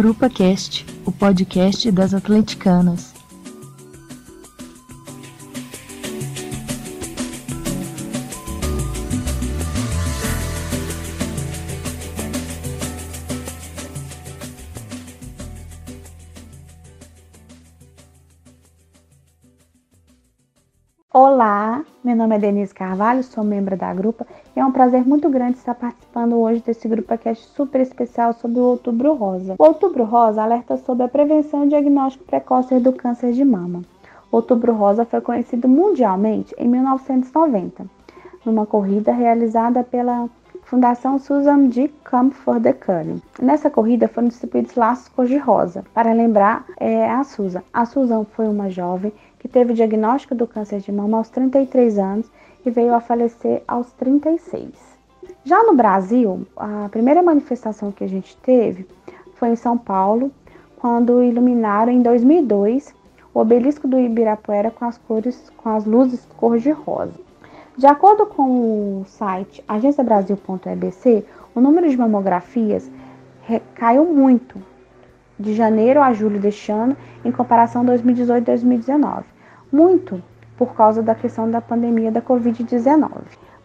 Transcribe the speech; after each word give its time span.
Grupa 0.00 0.30
Cast, 0.30 0.86
o 1.04 1.12
podcast 1.12 1.92
das 1.92 2.14
atleticanas. 2.14 3.09
Nome 22.20 22.36
é 22.36 22.38
Denise 22.38 22.74
Carvalho, 22.74 23.24
sou 23.24 23.42
membro 23.42 23.78
da 23.78 23.94
grupa 23.94 24.26
e 24.54 24.60
é 24.60 24.64
um 24.64 24.70
prazer 24.70 25.06
muito 25.06 25.30
grande 25.30 25.56
estar 25.56 25.74
participando 25.74 26.34
hoje 26.34 26.60
desse 26.60 26.86
grupo 26.86 27.16
cast 27.16 27.48
super 27.48 27.80
especial 27.80 28.34
sobre 28.34 28.60
o 28.60 28.64
Outubro 28.64 29.14
Rosa. 29.14 29.54
O 29.58 29.64
Outubro 29.64 30.04
Rosa 30.04 30.42
alerta 30.42 30.76
sobre 30.76 31.04
a 31.04 31.08
prevenção 31.08 31.64
e 31.64 31.68
diagnóstico 31.68 32.24
precoce 32.24 32.78
do 32.78 32.92
câncer 32.92 33.32
de 33.32 33.42
mama. 33.42 33.80
O 34.30 34.36
Outubro 34.36 34.74
Rosa 34.74 35.06
foi 35.06 35.22
conhecido 35.22 35.66
mundialmente 35.66 36.54
em 36.58 36.68
1990, 36.68 37.86
numa 38.44 38.66
corrida 38.66 39.12
realizada 39.12 39.82
pela 39.82 40.28
Fundação 40.64 41.18
Susan 41.18 41.70
G. 41.70 41.90
For 42.44 42.60
the 42.60 42.74
Cure. 42.74 43.22
Nessa 43.40 43.70
corrida 43.70 44.08
foram 44.08 44.28
distribuídos 44.28 44.74
laços 44.74 45.08
cor-de-rosa 45.08 45.84
para 45.94 46.12
lembrar 46.12 46.66
é, 46.78 47.08
a 47.08 47.24
Susan. 47.24 47.62
A 47.72 47.86
Susan 47.86 48.24
foi 48.24 48.46
uma 48.46 48.68
jovem 48.68 49.12
que 49.40 49.48
teve 49.48 49.72
o 49.72 49.74
diagnóstico 49.74 50.34
do 50.34 50.46
câncer 50.46 50.80
de 50.80 50.92
mama 50.92 51.18
aos 51.18 51.30
33 51.30 51.98
anos 51.98 52.30
e 52.64 52.70
veio 52.70 52.94
a 52.94 53.00
falecer 53.00 53.62
aos 53.66 53.90
36. 53.92 54.68
Já 55.42 55.64
no 55.64 55.74
Brasil, 55.74 56.46
a 56.56 56.88
primeira 56.90 57.22
manifestação 57.22 57.90
que 57.90 58.04
a 58.04 58.08
gente 58.08 58.36
teve 58.36 58.86
foi 59.34 59.48
em 59.48 59.56
São 59.56 59.76
Paulo, 59.76 60.30
quando 60.76 61.22
iluminaram 61.24 61.90
em 61.90 62.02
2002 62.02 62.94
o 63.32 63.40
obelisco 63.40 63.88
do 63.88 63.98
Ibirapuera 63.98 64.70
com 64.70 64.84
as 64.84 64.98
cores, 64.98 65.50
com 65.56 65.70
as 65.70 65.86
luzes 65.86 66.26
cor 66.36 66.58
de 66.58 66.70
rosa. 66.70 67.14
De 67.76 67.86
acordo 67.86 68.26
com 68.26 69.00
o 69.00 69.04
site 69.06 69.64
agenciabrasil.ebc, 69.66 71.24
o 71.54 71.60
número 71.60 71.88
de 71.88 71.96
mamografias 71.96 72.90
caiu 73.74 74.04
muito 74.04 74.60
de 75.40 75.54
janeiro 75.54 76.02
a 76.02 76.12
julho 76.12 76.38
deste 76.38 76.70
ano 76.70 76.94
em 77.24 77.32
comparação 77.32 77.80
a 77.82 77.86
2018 77.86 78.42
e 78.42 78.44
2019, 78.44 79.24
muito 79.72 80.22
por 80.56 80.74
causa 80.74 81.02
da 81.02 81.14
questão 81.14 81.50
da 81.50 81.60
pandemia 81.60 82.12
da 82.12 82.20
Covid-19. 82.20 83.10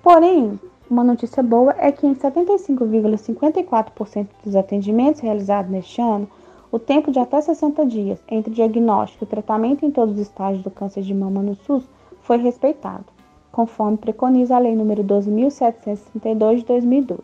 Porém, 0.02 0.60
uma 0.90 1.04
notícia 1.04 1.44
boa 1.44 1.76
é 1.78 1.92
que 1.92 2.08
em 2.08 2.16
75,54% 2.16 4.28
dos 4.44 4.56
atendimentos 4.56 5.20
realizados 5.20 5.70
neste 5.70 6.02
ano, 6.02 6.30
o 6.72 6.80
tempo 6.80 7.12
de 7.12 7.20
até 7.20 7.42
60 7.42 7.86
dias 7.86 8.24
entre 8.30 8.54
diagnóstico 8.54 9.26
e 9.26 9.28
tratamento 9.28 9.86
em 9.86 9.92
todos 9.92 10.16
os 10.16 10.22
estágios 10.22 10.64
do 10.64 10.72
câncer 10.72 11.02
de 11.02 11.14
mama 11.14 11.42
no 11.42 11.56
SUS 11.56 11.84
foi 12.22 12.38
respeitado, 12.38 13.04
conforme 13.52 13.98
preconiza 13.98 14.56
a 14.56 14.60
Lei 14.60 14.76
nº 14.76 15.04
12.732 15.04 16.58
de 16.58 16.66
2012. 16.66 17.22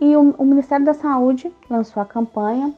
E 0.00 0.16
o, 0.16 0.34
o 0.38 0.44
Ministério 0.44 0.84
da 0.84 0.94
Saúde 0.94 1.52
lançou 1.68 2.02
a 2.02 2.06
campanha 2.06 2.72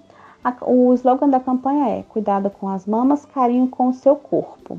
o 0.63 0.95
slogan 0.95 1.29
da 1.29 1.41
campanha 1.41 1.99
é 1.99 2.03
Cuidado 2.03 2.51
com 2.51 2.69
as 2.69 2.87
mamas, 2.87 3.27
carinho 3.27 3.69
com 3.69 3.89
o 3.89 3.95
seu 3.95 4.17
corpo. 4.17 4.79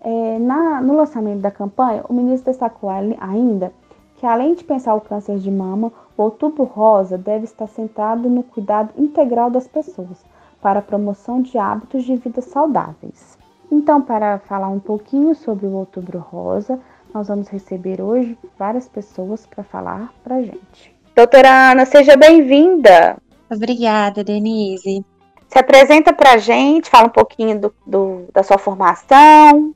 É, 0.00 0.38
na, 0.38 0.80
no 0.80 0.96
lançamento 0.96 1.40
da 1.40 1.50
campanha, 1.50 2.04
o 2.08 2.14
ministro 2.14 2.50
destacou 2.50 2.88
ainda 2.88 3.72
que, 4.16 4.26
além 4.26 4.54
de 4.54 4.64
pensar 4.64 4.94
o 4.94 5.00
câncer 5.00 5.38
de 5.38 5.50
mama, 5.50 5.92
o 6.16 6.22
Outubro 6.22 6.64
Rosa 6.64 7.18
deve 7.18 7.44
estar 7.44 7.66
centrado 7.66 8.28
no 8.28 8.42
cuidado 8.42 8.90
integral 8.96 9.50
das 9.50 9.66
pessoas 9.66 10.24
para 10.60 10.78
a 10.78 10.82
promoção 10.82 11.40
de 11.40 11.56
hábitos 11.58 12.04
de 12.04 12.16
vida 12.16 12.40
saudáveis. 12.40 13.38
Então, 13.70 14.02
para 14.02 14.38
falar 14.40 14.68
um 14.68 14.80
pouquinho 14.80 15.34
sobre 15.34 15.66
o 15.66 15.72
Outubro 15.72 16.18
Rosa, 16.18 16.78
nós 17.14 17.28
vamos 17.28 17.48
receber 17.48 18.00
hoje 18.00 18.38
várias 18.58 18.88
pessoas 18.88 19.46
para 19.46 19.64
falar 19.64 20.12
para 20.22 20.36
a 20.36 20.42
gente. 20.42 20.94
Doutora 21.14 21.72
Ana, 21.72 21.84
seja 21.84 22.16
bem-vinda! 22.16 23.16
Obrigada, 23.50 24.22
Denise. 24.22 25.04
Se 25.48 25.58
apresenta 25.58 26.12
para 26.12 26.34
a 26.34 26.38
gente, 26.38 26.88
fala 26.88 27.08
um 27.08 27.10
pouquinho 27.10 27.60
do, 27.60 27.74
do, 27.84 28.28
da 28.32 28.42
sua 28.42 28.56
formação. 28.56 29.74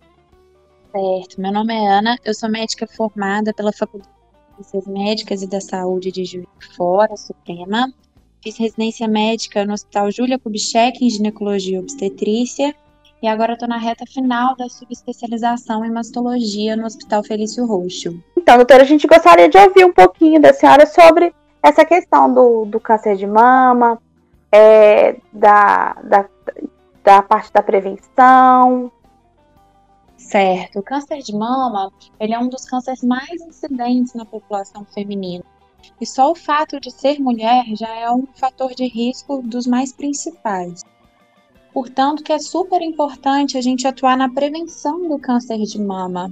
Certo, 0.93 1.41
meu 1.41 1.53
nome 1.53 1.75
é 1.75 1.89
Ana, 1.89 2.17
eu 2.25 2.33
sou 2.33 2.49
médica 2.49 2.87
formada 2.87 3.53
pela 3.53 3.73
Faculdade 3.73 4.09
de 4.57 4.65
Ciências 4.65 4.87
Médicas 4.87 5.43
e 5.43 5.49
da 5.49 5.61
Saúde 5.61 6.13
de 6.13 6.25
Juiz 6.25 6.47
de 6.61 6.77
Fora, 6.77 7.17
Suprema. 7.17 7.93
Fiz 8.41 8.57
residência 8.57 9.09
médica 9.09 9.65
no 9.65 9.73
Hospital 9.73 10.13
Júlia 10.13 10.39
Kubitschek 10.39 11.05
em 11.05 11.11
ginecologia 11.11 11.77
e 11.77 11.81
obstetrícia 11.81 12.73
e 13.25 13.27
agora 13.27 13.55
estou 13.55 13.67
na 13.67 13.79
reta 13.79 14.05
final 14.07 14.55
da 14.55 14.69
subespecialização 14.69 15.85
em 15.85 15.91
mastologia 15.91 16.77
no 16.77 16.85
Hospital 16.85 17.25
Felício 17.25 17.65
Roxo. 17.65 18.23
Então, 18.37 18.57
doutora, 18.57 18.83
a 18.83 18.87
gente 18.87 19.07
gostaria 19.07 19.49
de 19.49 19.57
ouvir 19.57 19.87
um 19.87 19.93
pouquinho 19.93 20.41
da 20.41 20.53
senhora 20.53 20.87
sobre 20.87 21.35
essa 21.65 21.83
questão 21.83 22.33
do, 22.33 22.67
do 22.67 22.79
câncer 22.79 23.17
de 23.17 23.27
mama, 23.27 23.99
é, 24.53 25.17
da, 25.33 25.95
da, 25.95 26.29
da 27.03 27.23
parte 27.23 27.51
da 27.55 27.63
prevenção. 27.63 28.93
Certo. 30.19 30.81
O 30.81 30.83
câncer 30.83 31.21
de 31.21 31.35
mama, 31.35 31.91
ele 32.21 32.35
é 32.35 32.39
um 32.39 32.49
dos 32.49 32.67
cânceres 32.67 33.03
mais 33.03 33.41
incidentes 33.41 34.13
na 34.13 34.27
população 34.27 34.85
feminina. 34.85 35.43
E 35.99 36.07
só 36.07 36.31
o 36.31 36.35
fato 36.35 36.79
de 36.79 36.91
ser 36.91 37.19
mulher 37.19 37.65
já 37.75 37.97
é 37.97 38.11
um 38.11 38.27
fator 38.35 38.75
de 38.75 38.87
risco 38.87 39.41
dos 39.41 39.67
mais 39.67 39.91
principais. 39.91 40.85
Portanto, 41.73 42.23
que 42.23 42.33
é 42.33 42.39
super 42.39 42.83
importante 42.83 43.57
a 43.57 43.63
gente 43.63 43.87
atuar 43.87 44.19
na 44.19 44.29
prevenção 44.29 45.09
do 45.09 45.19
câncer 45.19 45.59
de 45.59 45.81
mama, 45.81 46.31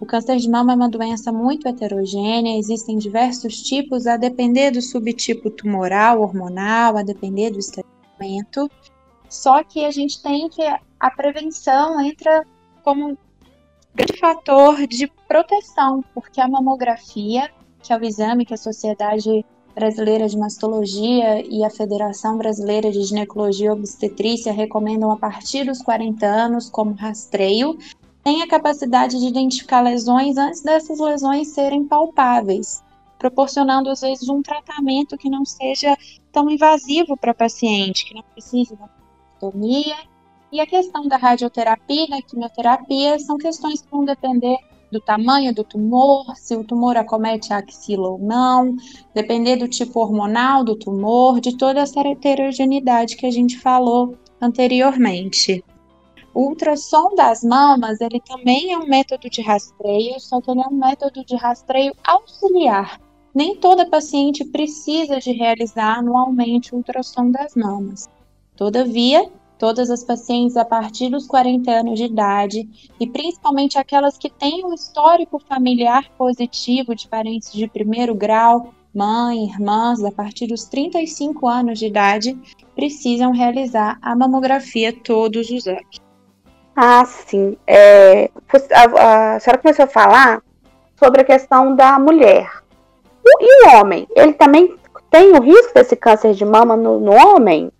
o 0.00 0.06
câncer 0.06 0.36
de 0.36 0.48
mama 0.48 0.72
é 0.72 0.76
uma 0.76 0.88
doença 0.88 1.32
muito 1.32 1.68
heterogênea, 1.68 2.58
existem 2.58 2.98
diversos 2.98 3.62
tipos, 3.62 4.06
a 4.06 4.16
depender 4.16 4.70
do 4.70 4.82
subtipo 4.82 5.50
tumoral, 5.50 6.20
hormonal, 6.20 6.96
a 6.96 7.02
depender 7.02 7.50
do 7.50 7.60
tratamento. 7.60 8.70
Só 9.28 9.62
que 9.62 9.84
a 9.84 9.90
gente 9.90 10.22
tem 10.22 10.48
que 10.48 10.62
a 11.00 11.10
prevenção 11.10 12.00
entra 12.00 12.44
como 12.82 13.10
um 13.10 13.16
grande 13.94 14.18
fator 14.18 14.86
de 14.86 15.06
proteção, 15.28 16.04
porque 16.14 16.40
a 16.40 16.48
mamografia, 16.48 17.50
que 17.82 17.92
é 17.92 17.96
o 17.96 18.04
exame 18.04 18.44
que 18.44 18.54
a 18.54 18.58
Sociedade 18.58 19.44
Brasileira 19.74 20.28
de 20.28 20.38
Mastologia 20.38 21.44
e 21.44 21.64
a 21.64 21.70
Federação 21.70 22.38
Brasileira 22.38 22.92
de 22.92 23.02
Ginecologia 23.02 23.66
e 23.66 23.70
Obstetrícia 23.70 24.52
recomendam 24.52 25.10
a 25.10 25.16
partir 25.16 25.64
dos 25.64 25.82
40 25.82 26.24
anos 26.24 26.70
como 26.70 26.94
rastreio, 26.94 27.76
tem 28.24 28.42
a 28.42 28.48
capacidade 28.48 29.20
de 29.20 29.26
identificar 29.26 29.82
lesões 29.82 30.38
antes 30.38 30.62
dessas 30.62 30.98
lesões 30.98 31.48
serem 31.48 31.84
palpáveis, 31.84 32.82
proporcionando 33.18 33.90
às 33.90 34.00
vezes 34.00 34.28
um 34.30 34.40
tratamento 34.40 35.18
que 35.18 35.28
não 35.28 35.44
seja 35.44 35.94
tão 36.32 36.50
invasivo 36.50 37.16
para 37.18 37.34
paciente, 37.34 38.06
que 38.06 38.14
não 38.14 38.22
precise 38.22 38.74
da 38.74 38.88
anatomia. 39.42 39.96
E 40.50 40.60
a 40.60 40.66
questão 40.66 41.06
da 41.06 41.16
radioterapia 41.16 42.04
e 42.04 42.08
da 42.08 42.22
quimioterapia 42.22 43.18
são 43.18 43.36
questões 43.36 43.82
que 43.82 43.90
vão 43.90 44.04
depender 44.04 44.56
do 44.90 45.00
tamanho 45.00 45.52
do 45.52 45.64
tumor, 45.64 46.34
se 46.36 46.56
o 46.56 46.64
tumor 46.64 46.96
acomete 46.96 47.52
a 47.52 47.58
axila 47.58 48.10
ou 48.10 48.18
não, 48.18 48.76
depender 49.12 49.56
do 49.56 49.68
tipo 49.68 50.00
hormonal 50.00 50.64
do 50.64 50.76
tumor, 50.76 51.40
de 51.40 51.56
toda 51.56 51.80
essa 51.80 52.00
heterogeneidade 52.00 53.16
que 53.16 53.26
a 53.26 53.30
gente 53.30 53.58
falou 53.58 54.16
anteriormente. 54.40 55.64
O 56.34 56.48
ultrassom 56.48 57.14
das 57.14 57.44
mamas, 57.44 58.00
ele 58.00 58.20
também 58.20 58.72
é 58.72 58.78
um 58.78 58.88
método 58.88 59.30
de 59.30 59.40
rastreio, 59.40 60.18
só 60.18 60.40
que 60.40 60.50
ele 60.50 60.62
é 60.62 60.66
um 60.66 60.74
método 60.74 61.24
de 61.24 61.36
rastreio 61.36 61.94
auxiliar. 62.04 63.00
Nem 63.32 63.54
toda 63.54 63.88
paciente 63.88 64.44
precisa 64.44 65.20
de 65.20 65.30
realizar 65.30 65.98
anualmente 65.98 66.74
o 66.74 66.78
ultrassom 66.78 67.30
das 67.30 67.54
mamas. 67.54 68.08
Todavia, 68.56 69.30
todas 69.60 69.90
as 69.90 70.02
pacientes 70.02 70.56
a 70.56 70.64
partir 70.64 71.08
dos 71.08 71.24
40 71.28 71.70
anos 71.70 71.98
de 71.98 72.06
idade, 72.06 72.68
e 72.98 73.06
principalmente 73.06 73.78
aquelas 73.78 74.18
que 74.18 74.28
têm 74.28 74.64
um 74.64 74.74
histórico 74.74 75.38
familiar 75.38 76.10
positivo 76.18 76.96
de 76.96 77.06
parentes 77.06 77.52
de 77.52 77.68
primeiro 77.68 78.12
grau, 78.12 78.74
mãe, 78.92 79.44
irmãs, 79.44 80.02
a 80.02 80.10
partir 80.10 80.48
dos 80.48 80.64
35 80.64 81.46
anos 81.46 81.78
de 81.78 81.86
idade, 81.86 82.36
precisam 82.74 83.30
realizar 83.30 83.98
a 84.02 84.16
mamografia 84.16 84.92
todos 84.92 85.48
os 85.50 85.66
anos. 85.68 86.03
Ah, 86.76 87.04
sim. 87.04 87.56
É, 87.66 88.30
a, 88.72 89.34
a 89.34 89.40
senhora 89.40 89.62
começou 89.62 89.84
a 89.84 89.88
falar 89.88 90.42
sobre 90.96 91.22
a 91.22 91.24
questão 91.24 91.74
da 91.74 91.98
mulher. 91.98 92.50
E 93.24 93.66
o 93.66 93.76
homem? 93.76 94.06
Ele 94.14 94.32
também 94.34 94.76
tem 95.10 95.32
o 95.32 95.40
risco 95.40 95.72
desse 95.74 95.96
câncer 95.96 96.34
de 96.34 96.44
mama 96.44 96.76
no, 96.76 96.98
no 96.98 97.12
homem? 97.12 97.70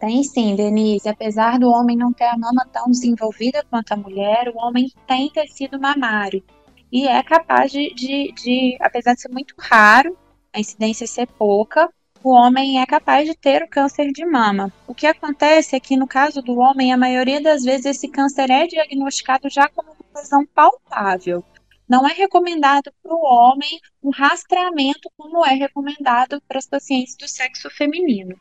Tem 0.00 0.22
sim, 0.22 0.54
Denise. 0.54 1.08
Apesar 1.08 1.58
do 1.58 1.70
homem 1.70 1.96
não 1.96 2.12
ter 2.12 2.24
a 2.24 2.36
mama 2.36 2.66
tão 2.72 2.86
desenvolvida 2.90 3.64
quanto 3.70 3.92
a 3.92 3.96
mulher, 3.96 4.52
o 4.54 4.58
homem 4.58 4.92
tem 5.06 5.30
tecido 5.30 5.80
mamário. 5.80 6.42
E 6.90 7.06
é 7.06 7.22
capaz 7.22 7.70
de, 7.70 7.92
de, 7.94 8.32
de 8.32 8.76
apesar 8.80 9.14
de 9.14 9.20
ser 9.20 9.30
muito 9.30 9.54
raro, 9.58 10.16
a 10.52 10.60
incidência 10.60 11.06
ser 11.06 11.26
pouca, 11.26 11.88
o 12.22 12.30
homem 12.30 12.80
é 12.80 12.86
capaz 12.86 13.26
de 13.26 13.34
ter 13.34 13.62
o 13.62 13.68
câncer 13.68 14.10
de 14.12 14.24
mama. 14.26 14.72
O 14.86 14.94
que 14.94 15.06
acontece 15.06 15.76
é 15.76 15.80
que, 15.80 15.96
no 15.96 16.06
caso 16.06 16.42
do 16.42 16.58
homem, 16.58 16.92
a 16.92 16.96
maioria 16.96 17.40
das 17.40 17.64
vezes 17.64 17.86
esse 17.86 18.08
câncer 18.08 18.50
é 18.50 18.66
diagnosticado 18.66 19.48
já 19.48 19.68
como 19.68 19.90
uma 19.90 20.20
lesão 20.20 20.44
palpável. 20.54 21.44
Não 21.88 22.06
é 22.06 22.12
recomendado 22.12 22.92
para 23.02 23.14
o 23.14 23.24
homem 23.24 23.80
um 24.02 24.10
rastreamento 24.10 25.10
como 25.16 25.44
é 25.44 25.54
recomendado 25.54 26.42
para 26.46 26.58
as 26.58 26.66
pacientes 26.66 27.16
do 27.16 27.26
sexo 27.26 27.70
feminino. 27.70 28.36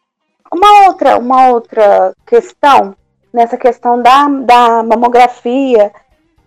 Uma 0.51 0.87
outra, 0.87 1.17
uma 1.17 1.47
outra 1.49 2.13
questão, 2.25 2.95
nessa 3.31 3.57
questão 3.57 4.01
da, 4.01 4.27
da 4.27 4.83
mamografia, 4.83 5.93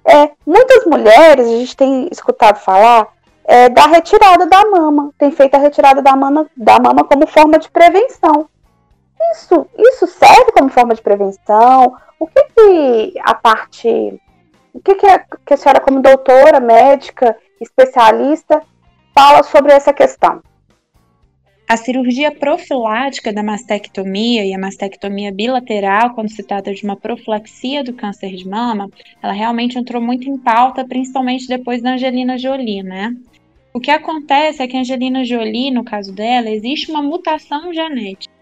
é, 0.04 0.30
muitas 0.46 0.84
mulheres, 0.86 1.46
a 1.46 1.56
gente 1.58 1.76
tem 1.76 2.08
escutado 2.10 2.56
falar, 2.58 3.08
é, 3.50 3.68
da 3.68 3.86
retirada 3.86 4.46
da 4.46 4.64
mama, 4.70 5.12
tem 5.18 5.32
feito 5.32 5.56
a 5.56 5.58
retirada 5.58 6.00
da 6.00 6.14
mama, 6.14 6.48
da 6.56 6.78
mama 6.78 7.02
como 7.02 7.26
forma 7.26 7.58
de 7.58 7.68
prevenção. 7.68 8.48
Isso, 9.32 9.66
isso 9.76 10.06
serve 10.06 10.52
como 10.52 10.68
forma 10.68 10.94
de 10.94 11.02
prevenção? 11.02 11.96
O 12.20 12.28
que, 12.28 12.44
que 12.44 13.18
a 13.20 13.34
parte. 13.34 14.20
O 14.72 14.80
que, 14.80 14.94
que, 14.94 15.06
a, 15.06 15.18
que 15.44 15.54
a 15.54 15.56
senhora, 15.56 15.80
como 15.80 16.00
doutora, 16.00 16.60
médica, 16.60 17.36
especialista, 17.60 18.62
fala 19.12 19.42
sobre 19.42 19.72
essa 19.72 19.92
questão? 19.92 20.40
A 21.68 21.76
cirurgia 21.76 22.30
profilática 22.30 23.32
da 23.32 23.42
mastectomia 23.42 24.44
e 24.44 24.54
a 24.54 24.58
mastectomia 24.58 25.32
bilateral, 25.32 26.14
quando 26.14 26.30
se 26.30 26.44
trata 26.44 26.72
de 26.72 26.84
uma 26.84 26.96
profilaxia 26.96 27.82
do 27.82 27.94
câncer 27.94 28.30
de 28.30 28.48
mama, 28.48 28.88
ela 29.20 29.32
realmente 29.32 29.76
entrou 29.76 30.00
muito 30.00 30.28
em 30.28 30.38
pauta, 30.38 30.86
principalmente 30.86 31.48
depois 31.48 31.82
da 31.82 31.94
Angelina 31.94 32.38
Jolie, 32.38 32.84
né? 32.84 33.12
O 33.72 33.78
que 33.78 33.90
acontece 33.90 34.62
é 34.62 34.66
que 34.66 34.76
a 34.76 34.80
Angelina 34.80 35.24
Jolie, 35.24 35.70
no 35.70 35.84
caso 35.84 36.12
dela, 36.12 36.50
existe 36.50 36.90
uma 36.90 37.02
mutação 37.02 37.72
genética. 37.72 38.34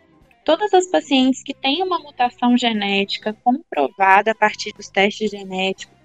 Todas 0.43 0.73
as 0.73 0.87
pacientes 0.87 1.43
que 1.43 1.53
têm 1.53 1.83
uma 1.83 1.99
mutação 1.99 2.57
genética 2.57 3.37
comprovada 3.45 4.31
a 4.31 4.35
partir 4.35 4.73
dos 4.73 4.89
testes 4.89 5.31
genéticos, 5.31 5.99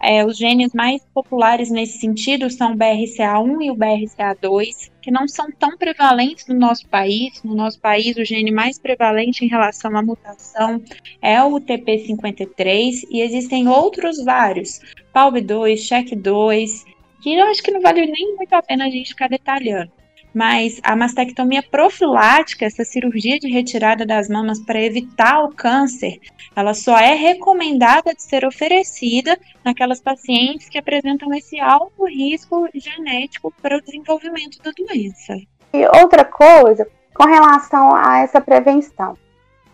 é, 0.00 0.24
os 0.24 0.38
genes 0.38 0.72
mais 0.72 1.04
populares 1.12 1.68
nesse 1.68 1.98
sentido 1.98 2.48
são 2.48 2.72
o 2.72 2.76
BRCA1 2.76 3.62
e 3.62 3.70
o 3.70 3.76
BRCA2, 3.76 4.90
que 5.02 5.10
não 5.10 5.26
são 5.26 5.50
tão 5.50 5.76
prevalentes 5.76 6.46
no 6.46 6.54
nosso 6.54 6.88
país. 6.88 7.42
No 7.42 7.54
nosso 7.54 7.78
país, 7.80 8.16
o 8.16 8.24
gene 8.24 8.52
mais 8.52 8.78
prevalente 8.78 9.44
em 9.44 9.48
relação 9.48 9.94
à 9.96 10.02
mutação 10.02 10.80
é 11.20 11.42
o 11.42 11.60
TP53, 11.60 13.08
e 13.10 13.20
existem 13.20 13.68
outros 13.68 14.24
vários, 14.24 14.80
PALB2, 15.12 15.74
CHECK2, 15.74 16.84
que 17.20 17.34
eu 17.34 17.46
acho 17.46 17.62
que 17.62 17.70
não 17.70 17.80
vale 17.80 18.06
nem 18.06 18.36
muito 18.36 18.52
a 18.52 18.62
pena 18.62 18.86
a 18.86 18.90
gente 18.90 19.10
ficar 19.10 19.28
detalhando. 19.28 19.92
Mas 20.32 20.80
a 20.84 20.94
mastectomia 20.94 21.62
profilática, 21.62 22.64
essa 22.64 22.84
cirurgia 22.84 23.38
de 23.38 23.48
retirada 23.48 24.06
das 24.06 24.28
mamas 24.28 24.60
para 24.60 24.80
evitar 24.80 25.42
o 25.42 25.52
câncer, 25.52 26.20
ela 26.54 26.72
só 26.72 26.96
é 26.96 27.14
recomendada 27.14 28.14
de 28.14 28.22
ser 28.22 28.44
oferecida 28.44 29.36
naquelas 29.64 30.00
pacientes 30.00 30.68
que 30.68 30.78
apresentam 30.78 31.34
esse 31.34 31.58
alto 31.58 32.04
risco 32.06 32.68
genético 32.72 33.52
para 33.60 33.76
o 33.76 33.82
desenvolvimento 33.82 34.62
da 34.62 34.70
doença. 34.70 35.34
E 35.72 35.84
outra 36.00 36.24
coisa, 36.24 36.86
com 37.12 37.24
relação 37.24 37.94
a 37.94 38.18
essa 38.18 38.40
prevenção, 38.40 39.16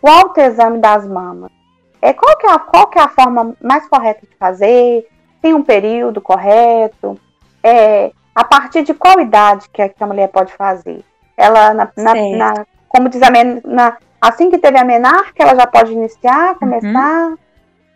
o 0.01 0.07
autoexame 0.07 0.79
das 0.79 1.07
mamas, 1.07 1.51
é 2.01 2.13
qual 2.13 2.35
que 2.37 2.47
é 2.47 2.51
a, 2.51 2.59
qual 2.59 2.87
que 2.87 2.99
é 2.99 3.01
a 3.01 3.09
forma 3.09 3.55
mais 3.61 3.87
correta 3.87 4.25
de 4.25 4.35
fazer? 4.37 5.07
Tem 5.41 5.53
um 5.53 5.63
período 5.63 6.21
correto? 6.21 7.19
É, 7.63 8.11
a 8.35 8.43
partir 8.43 8.83
de 8.83 8.93
qual 8.93 9.19
idade 9.19 9.67
que 9.69 9.81
a, 9.81 9.89
que 9.89 10.03
a 10.03 10.07
mulher 10.07 10.29
pode 10.29 10.53
fazer? 10.53 11.03
Ela, 11.35 11.73
na, 11.73 11.91
na, 11.97 12.13
na 12.13 12.65
como 12.87 13.09
diz 13.09 13.21
a 13.21 13.29
na, 13.65 13.97
assim 14.21 14.49
que 14.49 14.57
teve 14.57 14.77
a 14.77 14.83
menarca, 14.83 15.43
ela 15.43 15.55
já 15.55 15.67
pode 15.67 15.91
iniciar, 15.91 16.53
uhum. 16.53 16.59
começar? 16.59 17.27
Uhum. 17.29 17.37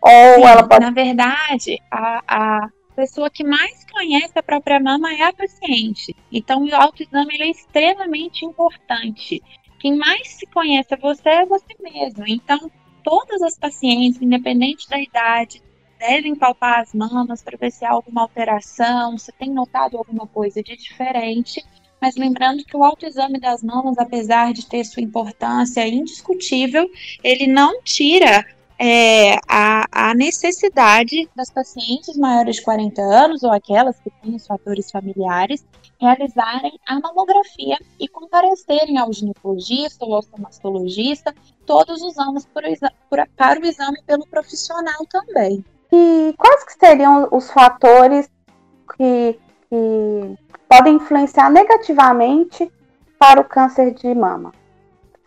Ou 0.02 0.34
Sim, 0.34 0.44
ela 0.44 0.68
pode. 0.68 0.84
Na 0.84 0.90
verdade, 0.90 1.80
a, 1.90 2.22
a 2.26 2.68
pessoa 2.96 3.30
que 3.30 3.44
mais 3.44 3.84
conhece 3.90 4.32
a 4.36 4.42
própria 4.42 4.80
mama 4.80 5.12
é 5.12 5.22
a 5.22 5.32
paciente. 5.32 6.14
Então, 6.30 6.64
o 6.64 6.74
autoexame 6.74 7.40
é 7.40 7.50
extremamente 7.50 8.44
importante. 8.44 9.42
Quem 9.78 9.96
mais 9.96 10.28
se 10.28 10.46
conhece 10.46 10.94
é 10.94 10.96
você 10.96 11.28
é 11.28 11.46
você 11.46 11.74
mesmo. 11.80 12.24
Então, 12.26 12.70
todas 13.02 13.42
as 13.42 13.58
pacientes, 13.58 14.20
independente 14.20 14.88
da 14.88 14.98
idade, 14.98 15.62
devem 16.02 16.34
palpar 16.34 16.80
as 16.80 16.92
mamas 16.92 17.42
para 17.42 17.56
ver 17.56 17.70
se 17.70 17.84
há 17.84 17.90
alguma 17.92 18.22
alteração, 18.22 19.16
se 19.16 19.30
tem 19.32 19.50
notado 19.50 19.96
alguma 19.96 20.26
coisa 20.26 20.60
de 20.60 20.76
diferente. 20.76 21.64
Mas 22.00 22.16
lembrando 22.16 22.64
que 22.64 22.76
o 22.76 22.82
autoexame 22.82 23.38
das 23.38 23.62
mamas, 23.62 23.96
apesar 23.96 24.52
de 24.52 24.66
ter 24.66 24.82
sua 24.84 25.02
importância 25.02 25.86
indiscutível, 25.86 26.90
ele 27.22 27.46
não 27.46 27.80
tira 27.82 28.44
é, 28.76 29.36
a, 29.48 29.86
a, 29.92 30.14
necessidade 30.14 31.30
das 31.36 31.48
pacientes 31.48 32.16
maiores 32.16 32.56
de 32.56 32.62
40 32.62 33.00
anos 33.00 33.44
ou 33.44 33.52
aquelas 33.52 33.96
que 34.00 34.10
têm 34.10 34.34
os 34.34 34.44
fatores 34.44 34.90
familiares 34.90 35.64
realizarem 36.00 36.76
a 36.84 36.98
mamografia 36.98 37.78
e 38.00 38.08
comparecerem 38.08 38.98
ao 38.98 39.12
ginecologista 39.12 40.04
ou 40.04 40.16
ao 40.16 40.24
mastologista 40.36 41.32
todos 41.64 42.02
os 42.02 42.18
anos 42.18 42.44
por, 42.44 42.64
para 43.36 43.60
o 43.60 43.64
exame 43.64 44.02
pelo 44.04 44.26
profissional 44.26 45.06
também. 45.08 45.64
E 45.92 46.34
quais 46.38 46.64
que 46.64 46.72
seriam 46.72 47.28
os 47.30 47.50
fatores 47.50 48.30
que, 48.96 49.38
que 49.68 50.38
podem 50.66 50.94
influenciar 50.94 51.50
negativamente 51.50 52.72
para 53.18 53.40
o 53.40 53.44
câncer 53.44 53.92
de 53.92 54.14
mama? 54.14 54.52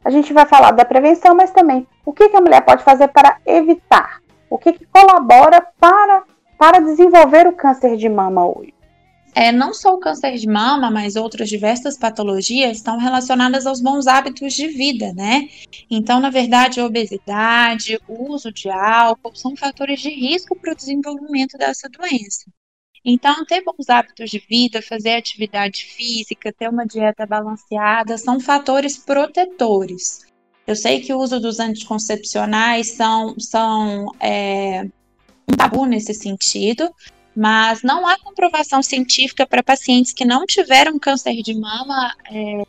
A 0.03 0.09
gente 0.09 0.33
vai 0.33 0.45
falar 0.45 0.71
da 0.71 0.83
prevenção, 0.83 1.35
mas 1.35 1.51
também 1.51 1.87
o 2.05 2.11
que, 2.11 2.29
que 2.29 2.37
a 2.37 2.41
mulher 2.41 2.61
pode 2.61 2.83
fazer 2.83 3.07
para 3.09 3.37
evitar? 3.45 4.21
O 4.49 4.57
que, 4.57 4.73
que 4.73 4.85
colabora 4.85 5.65
para, 5.79 6.23
para 6.57 6.79
desenvolver 6.79 7.47
o 7.47 7.53
câncer 7.53 7.95
de 7.95 8.09
mama 8.09 8.45
hoje? 8.45 8.74
É, 9.37 9.51
não 9.51 9.73
só 9.73 9.93
o 9.93 9.99
câncer 9.99 10.37
de 10.37 10.47
mama, 10.47 10.89
mas 10.89 11.17
outras 11.17 11.49
diversas 11.49 11.97
patologias 11.97 12.77
estão 12.77 12.97
relacionadas 12.97 13.67
aos 13.67 13.81
bons 13.81 14.07
hábitos 14.07 14.53
de 14.53 14.69
vida, 14.69 15.11
né? 15.13 15.49
Então, 15.91 16.21
na 16.21 16.29
verdade, 16.29 16.79
a 16.79 16.85
obesidade, 16.85 17.99
o 18.07 18.31
uso 18.31 18.49
de 18.49 18.69
álcool 18.69 19.35
são 19.35 19.53
fatores 19.53 19.99
de 19.99 20.09
risco 20.09 20.55
para 20.55 20.71
o 20.71 20.75
desenvolvimento 20.75 21.57
dessa 21.57 21.89
doença. 21.89 22.45
Então, 23.03 23.45
ter 23.45 23.61
bons 23.61 23.89
hábitos 23.89 24.31
de 24.31 24.39
vida, 24.39 24.81
fazer 24.81 25.15
atividade 25.15 25.83
física, 25.83 26.53
ter 26.53 26.69
uma 26.69 26.85
dieta 26.85 27.25
balanceada, 27.25 28.17
são 28.17 28.39
fatores 28.39 28.97
protetores. 28.97 30.25
Eu 30.65 30.77
sei 30.77 31.01
que 31.01 31.13
o 31.13 31.19
uso 31.19 31.41
dos 31.41 31.59
anticoncepcionais 31.59 32.93
são, 32.93 33.37
são 33.37 34.11
é, 34.19 34.85
um 35.47 35.55
tabu 35.55 35.85
nesse 35.85 36.13
sentido, 36.13 36.89
mas 37.35 37.83
não 37.83 38.07
há 38.07 38.17
comprovação 38.17 38.81
científica 38.81 39.45
para 39.45 39.61
pacientes 39.61 40.13
que 40.13 40.23
não 40.23 40.45
tiveram 40.45 40.97
câncer 40.97 41.41
de 41.41 41.53
mama 41.53 42.15
é, 42.31 42.63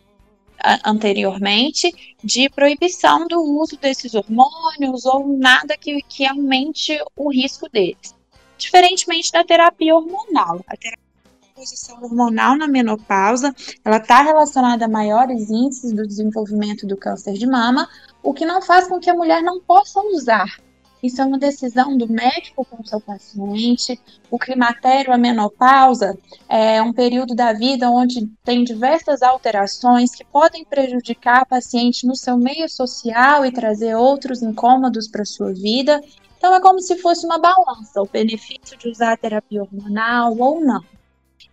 anteriormente 0.84 2.16
de 2.22 2.48
proibição 2.50 3.26
do 3.28 3.40
uso 3.40 3.76
desses 3.76 4.14
hormônios 4.14 5.04
ou 5.04 5.26
nada 5.38 5.76
que, 5.76 6.02
que 6.02 6.26
aumente 6.26 6.98
o 7.14 7.30
risco 7.30 7.68
deles. 7.70 8.14
Diferentemente 8.58 9.30
da 9.30 9.44
terapia 9.44 9.94
hormonal. 9.94 10.64
A 10.66 10.76
terapia 10.76 11.04
de 11.24 11.48
reposição 11.48 12.02
hormonal 12.02 12.56
na 12.56 12.66
menopausa, 12.66 13.54
ela 13.84 13.98
está 13.98 14.22
relacionada 14.22 14.86
a 14.86 14.88
maiores 14.88 15.50
índices 15.50 15.92
do 15.92 16.06
desenvolvimento 16.06 16.86
do 16.86 16.96
câncer 16.96 17.34
de 17.34 17.46
mama, 17.46 17.88
o 18.22 18.34
que 18.34 18.44
não 18.44 18.60
faz 18.60 18.88
com 18.88 18.98
que 18.98 19.10
a 19.10 19.14
mulher 19.14 19.42
não 19.42 19.60
possa 19.60 20.00
usar 20.00 20.65
isso 21.06 21.22
é 21.22 21.24
uma 21.24 21.38
decisão 21.38 21.96
do 21.96 22.10
médico 22.10 22.64
com 22.64 22.82
o 22.82 22.86
seu 22.86 23.00
paciente. 23.00 24.00
O 24.30 24.38
climatério, 24.38 25.12
a 25.12 25.18
menopausa, 25.18 26.18
é 26.48 26.82
um 26.82 26.92
período 26.92 27.34
da 27.34 27.52
vida 27.52 27.90
onde 27.90 28.26
tem 28.44 28.64
diversas 28.64 29.22
alterações 29.22 30.14
que 30.14 30.24
podem 30.24 30.64
prejudicar 30.64 31.42
a 31.42 31.46
paciente 31.46 32.06
no 32.06 32.16
seu 32.16 32.36
meio 32.36 32.68
social 32.68 33.44
e 33.44 33.52
trazer 33.52 33.94
outros 33.94 34.42
incômodos 34.42 35.08
para 35.08 35.24
sua 35.24 35.52
vida. 35.52 36.02
Então, 36.36 36.54
é 36.54 36.60
como 36.60 36.80
se 36.80 36.96
fosse 36.96 37.24
uma 37.24 37.38
balança, 37.38 38.02
o 38.02 38.06
benefício 38.06 38.76
de 38.78 38.88
usar 38.88 39.12
a 39.12 39.16
terapia 39.16 39.62
hormonal 39.62 40.36
ou 40.36 40.60
não. 40.60 40.84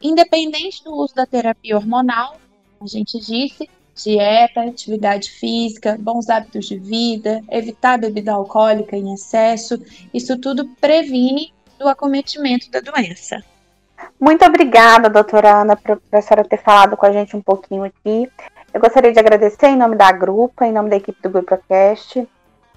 Independente 0.01 0.83
do 0.83 0.93
uso 0.93 1.15
da 1.15 1.25
terapia 1.25 1.77
hormonal, 1.77 2.37
a 2.81 2.85
gente 2.85 3.17
disse, 3.19 3.69
dieta, 3.95 4.61
atividade 4.61 5.29
física, 5.29 5.97
bons 5.99 6.29
hábitos 6.29 6.65
de 6.65 6.77
vida, 6.77 7.41
evitar 7.49 7.97
bebida 7.97 8.33
alcoólica 8.33 8.95
em 8.95 9.13
excesso, 9.13 9.79
isso 10.13 10.37
tudo 10.39 10.67
previne 10.81 11.53
do 11.77 11.87
acometimento 11.87 12.69
da 12.71 12.79
doença. 12.79 13.43
Muito 14.19 14.43
obrigada, 14.45 15.09
doutora 15.09 15.61
Ana, 15.61 15.75
por 15.75 16.01
a 16.11 16.21
senhora 16.21 16.47
ter 16.47 16.61
falado 16.61 16.97
com 16.97 17.05
a 17.05 17.11
gente 17.11 17.35
um 17.35 17.41
pouquinho 17.41 17.83
aqui. 17.83 18.29
Eu 18.73 18.81
gostaria 18.81 19.13
de 19.13 19.19
agradecer 19.19 19.67
em 19.67 19.77
nome 19.77 19.95
da 19.95 20.11
grupo, 20.11 20.63
em 20.63 20.71
nome 20.73 20.89
da 20.89 20.95
equipe 20.95 21.21
do 21.21 21.29
GrupoCast, 21.29 22.27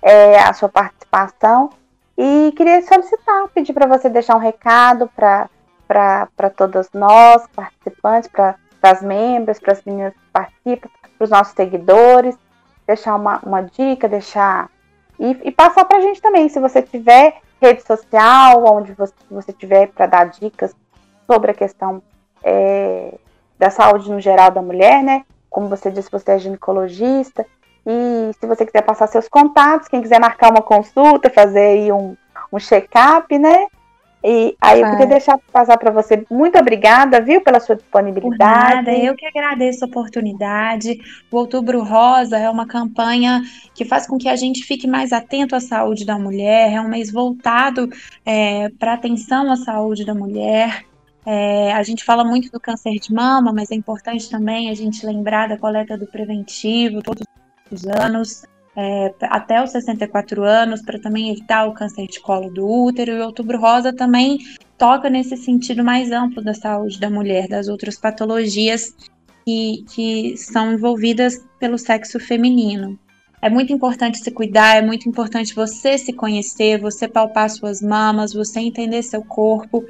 é, 0.02 0.38
a 0.38 0.52
sua 0.52 0.68
participação 0.68 1.70
e 2.16 2.52
queria 2.56 2.80
solicitar, 2.82 3.48
pedir 3.48 3.72
para 3.72 3.86
você 3.86 4.08
deixar 4.08 4.36
um 4.36 4.40
recado 4.40 5.10
para 5.16 6.50
todas 6.56 6.88
nós, 6.92 7.46
participantes, 7.54 8.30
para 8.30 8.56
as 8.82 9.02
membros, 9.02 9.58
para 9.58 9.72
as 9.72 9.84
meninas 9.84 10.14
que 10.14 10.20
participam, 10.32 10.88
para 11.16 11.24
os 11.24 11.30
nossos 11.30 11.54
seguidores, 11.54 12.36
deixar 12.86 13.14
uma, 13.14 13.40
uma 13.44 13.62
dica, 13.62 14.08
deixar. 14.08 14.70
E, 15.18 15.38
e 15.44 15.50
passar 15.50 15.84
para 15.84 15.98
a 15.98 16.00
gente 16.00 16.20
também, 16.20 16.48
se 16.48 16.60
você 16.60 16.82
tiver 16.82 17.40
rede 17.60 17.82
social, 17.82 18.64
onde 18.66 18.92
você, 18.92 19.14
você 19.30 19.52
tiver 19.52 19.88
para 19.88 20.06
dar 20.06 20.24
dicas 20.26 20.74
sobre 21.26 21.50
a 21.50 21.54
questão 21.54 22.02
é, 22.42 23.14
da 23.58 23.70
saúde 23.70 24.10
no 24.10 24.20
geral 24.20 24.50
da 24.50 24.62
mulher, 24.62 25.02
né? 25.02 25.24
Como 25.48 25.68
você 25.68 25.90
disse, 25.90 26.10
você 26.10 26.32
é 26.32 26.38
ginecologista. 26.38 27.46
E 27.86 28.32
se 28.38 28.46
você 28.46 28.66
quiser 28.66 28.82
passar 28.82 29.06
seus 29.06 29.28
contatos, 29.28 29.88
quem 29.88 30.02
quiser 30.02 30.20
marcar 30.20 30.50
uma 30.50 30.62
consulta, 30.62 31.30
fazer 31.30 31.60
aí 31.60 31.92
um, 31.92 32.16
um 32.52 32.58
check-up, 32.58 33.38
né? 33.38 33.66
E 34.28 34.56
aí 34.60 34.80
eu 34.80 34.90
queria 34.90 35.06
deixar 35.06 35.38
passar 35.52 35.78
para 35.78 35.92
você. 35.92 36.26
Muito 36.28 36.58
obrigada, 36.58 37.20
viu, 37.20 37.40
pela 37.40 37.60
sua 37.60 37.76
disponibilidade. 37.76 38.36
Por 38.36 38.38
nada, 38.38 38.92
eu 38.92 39.14
que 39.14 39.24
agradeço 39.24 39.84
a 39.84 39.88
oportunidade. 39.88 40.98
O 41.30 41.36
Outubro 41.36 41.80
Rosa 41.84 42.36
é 42.36 42.50
uma 42.50 42.66
campanha 42.66 43.40
que 43.72 43.84
faz 43.84 44.04
com 44.04 44.18
que 44.18 44.28
a 44.28 44.34
gente 44.34 44.64
fique 44.64 44.88
mais 44.88 45.12
atento 45.12 45.54
à 45.54 45.60
saúde 45.60 46.04
da 46.04 46.18
mulher. 46.18 46.72
É 46.72 46.80
um 46.80 46.88
mês 46.88 47.12
voltado 47.12 47.88
é, 48.24 48.68
para 48.70 48.94
atenção 48.94 49.48
à 49.52 49.54
saúde 49.54 50.04
da 50.04 50.12
mulher. 50.12 50.84
É, 51.24 51.72
a 51.72 51.84
gente 51.84 52.02
fala 52.02 52.24
muito 52.24 52.50
do 52.50 52.58
câncer 52.58 52.98
de 52.98 53.14
mama, 53.14 53.52
mas 53.52 53.70
é 53.70 53.76
importante 53.76 54.28
também 54.28 54.70
a 54.70 54.74
gente 54.74 55.06
lembrar 55.06 55.48
da 55.48 55.56
coleta 55.56 55.96
do 55.96 56.06
preventivo 56.06 57.00
todos 57.00 57.22
os 57.70 57.86
anos 57.86 58.44
é, 58.76 59.14
até 59.22 59.62
os 59.62 59.70
64 59.70 60.44
anos, 60.44 60.82
para 60.82 60.98
também 60.98 61.30
evitar 61.30 61.66
o 61.66 61.72
câncer 61.72 62.06
de 62.06 62.20
colo 62.20 62.50
do 62.50 62.68
útero. 62.68 63.12
E 63.12 63.20
o 63.20 63.24
Outubro 63.24 63.58
Rosa 63.58 63.92
também 63.92 64.38
toca 64.76 65.08
nesse 65.08 65.36
sentido 65.36 65.82
mais 65.82 66.12
amplo 66.12 66.42
da 66.42 66.52
saúde 66.52 67.00
da 67.00 67.08
mulher, 67.08 67.48
das 67.48 67.68
outras 67.68 67.98
patologias 67.98 68.94
que, 69.44 69.84
que 69.94 70.36
são 70.36 70.74
envolvidas 70.74 71.42
pelo 71.58 71.78
sexo 71.78 72.20
feminino. 72.20 72.98
É 73.40 73.48
muito 73.48 73.72
importante 73.72 74.18
se 74.18 74.30
cuidar, 74.30 74.76
é 74.76 74.82
muito 74.82 75.08
importante 75.08 75.54
você 75.54 75.96
se 75.96 76.12
conhecer, 76.12 76.80
você 76.80 77.06
palpar 77.06 77.48
suas 77.48 77.80
mamas, 77.80 78.32
você 78.32 78.60
entender 78.60 79.02
seu 79.02 79.22
corpo 79.22 79.84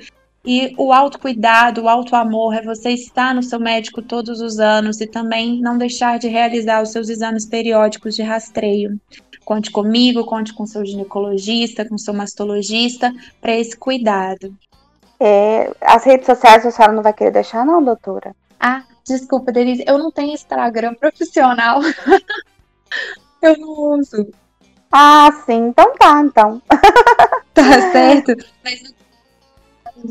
e 0.46 0.72
o 0.78 0.92
autocuidado, 0.92 1.82
o 1.82 1.88
autoamor 1.88 2.54
é 2.54 2.62
você 2.62 2.90
estar 2.90 3.34
no 3.34 3.42
seu 3.42 3.58
médico 3.58 4.00
todos 4.00 4.40
os 4.40 4.60
anos 4.60 5.00
e 5.00 5.06
também 5.06 5.60
não 5.60 5.76
deixar 5.76 6.20
de 6.20 6.28
realizar 6.28 6.80
os 6.82 6.90
seus 6.90 7.08
exames 7.08 7.44
periódicos 7.44 8.14
de 8.14 8.22
rastreio. 8.22 9.00
Conte 9.44 9.72
comigo, 9.72 10.24
conte 10.24 10.54
com 10.54 10.64
seu 10.64 10.84
ginecologista, 10.84 11.84
com 11.84 11.98
seu 11.98 12.14
mastologista 12.14 13.12
para 13.40 13.56
esse 13.56 13.76
cuidado. 13.76 14.54
É, 15.18 15.72
as 15.80 16.04
redes 16.04 16.26
sociais 16.26 16.64
a 16.64 16.70
senhora 16.70 16.94
não 16.94 17.02
vai 17.02 17.12
querer 17.12 17.32
deixar, 17.32 17.66
não, 17.66 17.82
doutora? 17.82 18.34
Ah, 18.60 18.84
desculpa, 19.04 19.50
Denise, 19.50 19.84
eu 19.86 19.98
não 19.98 20.12
tenho 20.12 20.32
Instagram 20.32 20.94
profissional. 20.94 21.80
eu 23.42 23.58
não 23.58 23.98
uso. 23.98 24.28
Ah, 24.92 25.30
sim, 25.44 25.68
então 25.68 25.92
tá, 25.96 26.22
então. 26.22 26.62
tá 27.52 27.90
certo. 27.90 28.36
Mas 28.62 28.95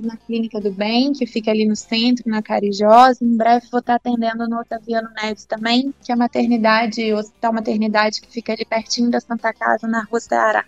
na 0.04 0.18
Clínica 0.18 0.60
do 0.60 0.72
Bem, 0.72 1.14
que 1.14 1.26
fica 1.26 1.52
ali 1.52 1.66
no 1.66 1.76
centro, 1.76 2.30
na 2.30 2.42
Carijosa. 2.42 3.24
Em 3.24 3.36
breve 3.36 3.68
vou 3.72 3.80
estar 3.80 3.96
atendendo 3.96 4.48
no 4.48 4.60
Otaviano 4.60 5.10
Neves 5.22 5.46
também, 5.46 5.94
que 6.04 6.12
é 6.12 6.16
a 6.16 6.18
maternidade, 6.18 7.14
o 7.14 7.18
hospital 7.18 7.54
maternidade 7.54 8.22
que 8.22 8.32
fica 8.32 8.54
ali 8.54 8.66
pertinho 8.66 9.10
da 9.10 9.20
Santa 9.20 9.54
Casa, 9.54 9.88
na 9.88 10.04
Rua 10.04 10.20
Ceará. 10.20 10.66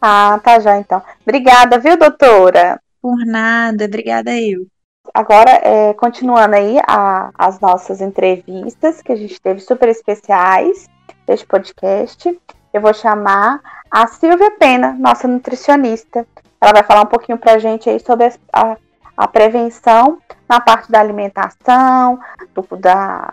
Ah, 0.00 0.40
tá 0.42 0.58
já 0.60 0.78
então. 0.78 1.02
Obrigada, 1.22 1.78
viu, 1.78 1.96
doutora? 1.96 2.80
Por 3.02 3.24
nada, 3.26 3.84
obrigada 3.84 4.32
eu. 4.40 4.66
Agora, 5.12 5.50
é, 5.62 5.92
continuando 5.94 6.54
aí 6.54 6.78
a, 6.86 7.30
as 7.36 7.60
nossas 7.60 8.00
entrevistas, 8.00 9.02
que 9.02 9.12
a 9.12 9.16
gente 9.16 9.40
teve 9.40 9.60
super 9.60 9.88
especiais 9.88 10.88
deste 11.26 11.46
podcast, 11.46 12.38
eu 12.72 12.80
vou 12.80 12.94
chamar 12.94 13.60
a 13.90 14.06
Silvia 14.06 14.52
Pena, 14.52 14.92
nossa 14.92 15.26
nutricionista, 15.26 16.26
ela 16.60 16.72
vai 16.72 16.82
falar 16.82 17.02
um 17.02 17.06
pouquinho 17.06 17.38
para 17.38 17.52
a 17.52 17.58
gente 17.58 17.88
aí 17.88 17.98
sobre 17.98 18.30
a, 18.52 18.76
a, 19.16 19.28
prevenção 19.28 20.18
na 20.48 20.60
parte 20.60 20.90
da 20.90 21.00
alimentação, 21.00 22.18
do, 22.54 22.76
da, 22.76 23.32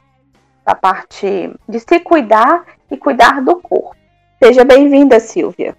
da 0.66 0.74
parte 0.74 1.54
de 1.68 1.80
se 1.80 2.00
cuidar 2.00 2.64
e 2.90 2.96
cuidar 2.96 3.42
do 3.42 3.58
corpo. 3.58 3.96
Seja 4.42 4.64
bem-vinda, 4.64 5.20
Silvia. 5.20 5.76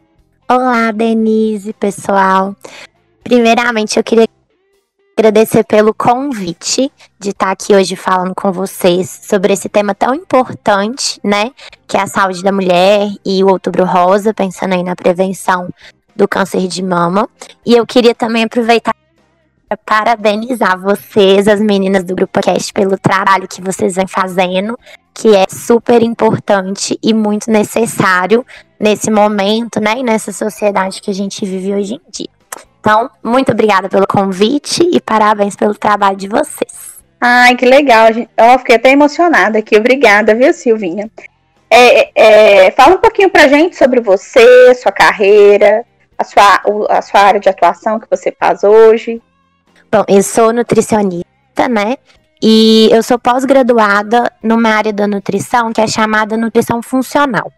Olá, 0.50 0.90
Denise, 0.92 1.72
pessoal. 1.72 2.54
Primeiramente, 3.24 3.98
eu 3.98 4.04
queria 4.04 4.26
agradecer 5.16 5.64
pelo 5.64 5.94
convite 5.94 6.92
de 7.18 7.30
estar 7.30 7.50
aqui 7.50 7.74
hoje 7.74 7.96
falando 7.96 8.34
com 8.34 8.52
vocês 8.52 9.08
sobre 9.24 9.52
esse 9.52 9.68
tema 9.68 9.94
tão 9.94 10.14
importante, 10.14 11.20
né? 11.24 11.50
Que 11.86 11.96
é 11.96 12.00
a 12.00 12.06
saúde 12.06 12.42
da 12.42 12.52
mulher 12.52 13.08
e 13.24 13.42
o 13.42 13.48
Outubro 13.48 13.84
Rosa, 13.84 14.34
pensando 14.34 14.74
aí 14.74 14.82
na 14.82 14.94
prevenção 14.94 15.68
do 16.18 16.26
câncer 16.26 16.66
de 16.66 16.82
mama. 16.82 17.28
E 17.64 17.74
eu 17.74 17.86
queria 17.86 18.14
também 18.14 18.42
aproveitar 18.42 18.92
para 19.68 19.76
parabenizar 19.76 20.80
vocês, 20.80 21.46
as 21.46 21.60
meninas 21.60 22.02
do 22.02 22.14
Grupo 22.14 22.40
Cast, 22.40 22.72
pelo 22.72 22.98
trabalho 22.98 23.46
que 23.46 23.60
vocês 23.60 23.94
vêm 23.94 24.06
fazendo, 24.06 24.76
que 25.14 25.36
é 25.36 25.44
super 25.48 26.02
importante 26.02 26.98
e 27.02 27.14
muito 27.14 27.50
necessário 27.50 28.44
nesse 28.80 29.10
momento, 29.10 29.78
né, 29.78 29.98
e 29.98 30.02
nessa 30.02 30.32
sociedade 30.32 31.02
que 31.02 31.10
a 31.10 31.14
gente 31.14 31.44
vive 31.44 31.74
hoje 31.74 31.94
em 31.94 32.00
dia. 32.10 32.28
Então, 32.80 33.10
muito 33.22 33.52
obrigada 33.52 33.88
pelo 33.88 34.06
convite 34.06 34.82
e 34.90 35.00
parabéns 35.00 35.54
pelo 35.54 35.74
trabalho 35.74 36.16
de 36.16 36.28
vocês. 36.28 36.98
Ai, 37.20 37.54
que 37.56 37.66
legal. 37.66 38.06
Eu 38.08 38.58
fiquei 38.60 38.76
até 38.76 38.90
emocionada 38.90 39.58
aqui. 39.58 39.76
Obrigada, 39.76 40.34
viu, 40.34 40.52
Silvinha? 40.52 41.10
É, 41.70 42.66
é, 42.66 42.70
fala 42.70 42.94
um 42.94 43.00
pouquinho 43.00 43.28
pra 43.28 43.48
gente 43.48 43.76
sobre 43.76 44.00
você, 44.00 44.74
sua 44.76 44.92
carreira, 44.92 45.84
a 46.18 46.24
sua, 46.24 46.60
a 46.90 47.00
sua 47.00 47.20
área 47.20 47.40
de 47.40 47.48
atuação 47.48 48.00
que 48.00 48.10
você 48.10 48.34
faz 48.38 48.64
hoje? 48.64 49.22
Bom, 49.90 50.04
eu 50.08 50.22
sou 50.22 50.52
nutricionista, 50.52 51.68
né? 51.70 51.96
E 52.42 52.88
eu 52.92 53.02
sou 53.02 53.18
pós-graduada 53.18 54.30
numa 54.42 54.68
área 54.70 54.92
da 54.92 55.06
nutrição 55.06 55.72
que 55.72 55.80
é 55.80 55.86
chamada 55.86 56.36
nutrição 56.36 56.82
funcional. 56.82 57.52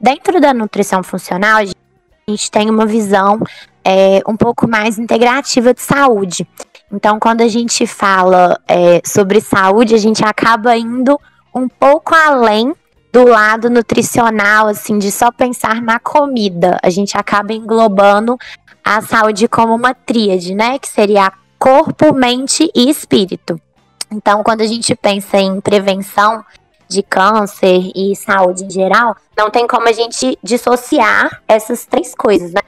Dentro 0.00 0.40
da 0.40 0.52
nutrição 0.52 1.02
funcional, 1.02 1.58
a 1.58 2.30
gente 2.30 2.50
tem 2.50 2.68
uma 2.68 2.86
visão 2.86 3.40
é, 3.84 4.20
um 4.26 4.36
pouco 4.36 4.68
mais 4.68 4.98
integrativa 4.98 5.72
de 5.72 5.80
saúde. 5.80 6.46
Então, 6.92 7.18
quando 7.18 7.42
a 7.42 7.48
gente 7.48 7.86
fala 7.86 8.58
é, 8.66 9.00
sobre 9.04 9.40
saúde, 9.40 9.94
a 9.94 9.98
gente 9.98 10.24
acaba 10.24 10.76
indo 10.76 11.18
um 11.54 11.68
pouco 11.68 12.14
além 12.14 12.74
do 13.18 13.26
lado 13.26 13.68
nutricional, 13.68 14.68
assim, 14.68 14.96
de 14.96 15.10
só 15.10 15.32
pensar 15.32 15.82
na 15.82 15.98
comida. 15.98 16.78
A 16.80 16.88
gente 16.88 17.18
acaba 17.18 17.52
englobando 17.52 18.38
a 18.84 19.02
saúde 19.02 19.48
como 19.48 19.74
uma 19.74 19.92
tríade, 19.92 20.54
né? 20.54 20.78
Que 20.78 20.86
seria 20.86 21.32
corpo, 21.58 22.14
mente 22.14 22.70
e 22.72 22.88
espírito. 22.88 23.60
Então, 24.08 24.44
quando 24.44 24.60
a 24.60 24.66
gente 24.66 24.94
pensa 24.94 25.36
em 25.36 25.60
prevenção 25.60 26.44
de 26.86 27.02
câncer 27.02 27.90
e 27.92 28.14
saúde 28.14 28.64
em 28.64 28.70
geral, 28.70 29.16
não 29.36 29.50
tem 29.50 29.66
como 29.66 29.88
a 29.88 29.92
gente 29.92 30.38
dissociar 30.40 31.42
essas 31.48 31.84
três 31.86 32.14
coisas, 32.14 32.52
né? 32.52 32.60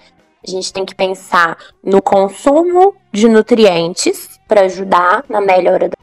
A 0.44 0.50
gente 0.50 0.72
tem 0.72 0.84
que 0.84 0.96
pensar 0.96 1.56
no 1.80 2.02
consumo 2.02 2.96
de 3.12 3.28
nutrientes 3.28 4.28
para 4.48 4.62
ajudar 4.62 5.24
na 5.28 5.40
melhora 5.40 5.88
da 5.88 5.99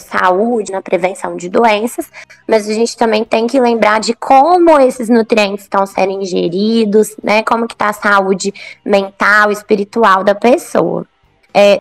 saúde, 0.00 0.72
na 0.72 0.82
prevenção 0.82 1.36
de 1.36 1.48
doenças, 1.48 2.10
mas 2.46 2.68
a 2.68 2.72
gente 2.72 2.96
também 2.96 3.24
tem 3.24 3.46
que 3.46 3.60
lembrar 3.60 4.00
de 4.00 4.14
como 4.14 4.78
esses 4.78 5.08
nutrientes 5.08 5.64
estão 5.64 5.86
sendo 5.86 6.12
ingeridos, 6.12 7.16
né? 7.22 7.42
Como 7.42 7.66
que 7.66 7.74
está 7.74 7.90
a 7.90 7.92
saúde 7.92 8.52
mental, 8.84 9.50
espiritual 9.50 10.22
da 10.24 10.34
pessoa. 10.34 11.06
É, 11.52 11.80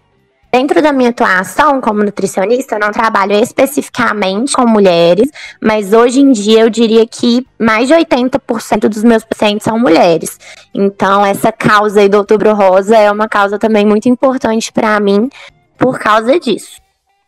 Dentro 0.56 0.82
da 0.82 0.94
minha 0.94 1.10
atuação 1.10 1.82
como 1.82 2.02
nutricionista, 2.02 2.76
eu 2.76 2.80
não 2.80 2.90
trabalho 2.90 3.34
especificamente 3.34 4.54
com 4.54 4.66
mulheres, 4.66 5.30
mas 5.62 5.92
hoje 5.92 6.22
em 6.22 6.32
dia 6.32 6.62
eu 6.62 6.70
diria 6.70 7.06
que 7.06 7.46
mais 7.60 7.90
de 7.90 7.94
80% 7.94 8.88
dos 8.88 9.04
meus 9.04 9.26
pacientes 9.26 9.66
são 9.66 9.78
mulheres. 9.78 10.40
Então, 10.74 11.26
essa 11.26 11.52
causa 11.52 12.00
aí 12.00 12.08
do 12.08 12.20
Outubro 12.20 12.54
Rosa 12.54 12.96
é 12.96 13.12
uma 13.12 13.28
causa 13.28 13.60
também 13.60 13.86
muito 13.86 14.08
importante 14.08 14.72
para 14.72 14.98
mim 14.98 15.30
por 15.78 16.00
causa 16.00 16.40
disso. 16.40 16.85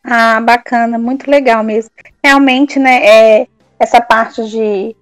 Ah, 0.10 0.40
bacana, 0.40 0.98
muito 0.98 1.30
legal 1.30 1.62
mesmo. 1.66 1.92
Realmente, 2.24 2.80
né, 2.80 3.06
é, 3.06 3.48
essa 3.78 4.00
parte 4.00 4.42
de 4.50 4.96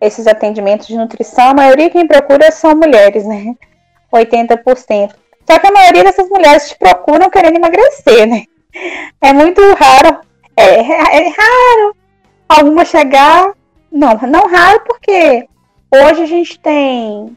esses 0.00 0.28
atendimentos 0.28 0.86
de 0.86 0.96
nutrição, 0.96 1.48
a 1.48 1.54
maioria 1.54 1.90
quem 1.90 2.06
procura 2.06 2.52
são 2.52 2.76
mulheres, 2.76 3.26
né? 3.26 3.56
80%. 4.14 5.12
Só 5.44 5.58
que 5.58 5.66
a 5.66 5.72
maioria 5.72 6.04
dessas 6.04 6.28
mulheres 6.28 6.68
te 6.68 6.78
procuram 6.78 7.28
querendo 7.28 7.56
emagrecer, 7.56 8.28
né? 8.28 8.44
É 9.20 9.32
muito 9.32 9.60
raro, 9.74 10.20
é, 10.56 10.80
é 10.80 11.28
raro 11.28 11.96
alguma 12.48 12.84
chegar. 12.84 13.52
Não, 13.90 14.16
não 14.28 14.46
raro 14.46 14.82
porque 14.86 15.48
hoje 15.90 16.22
a 16.22 16.26
gente 16.26 16.60
tem. 16.60 17.36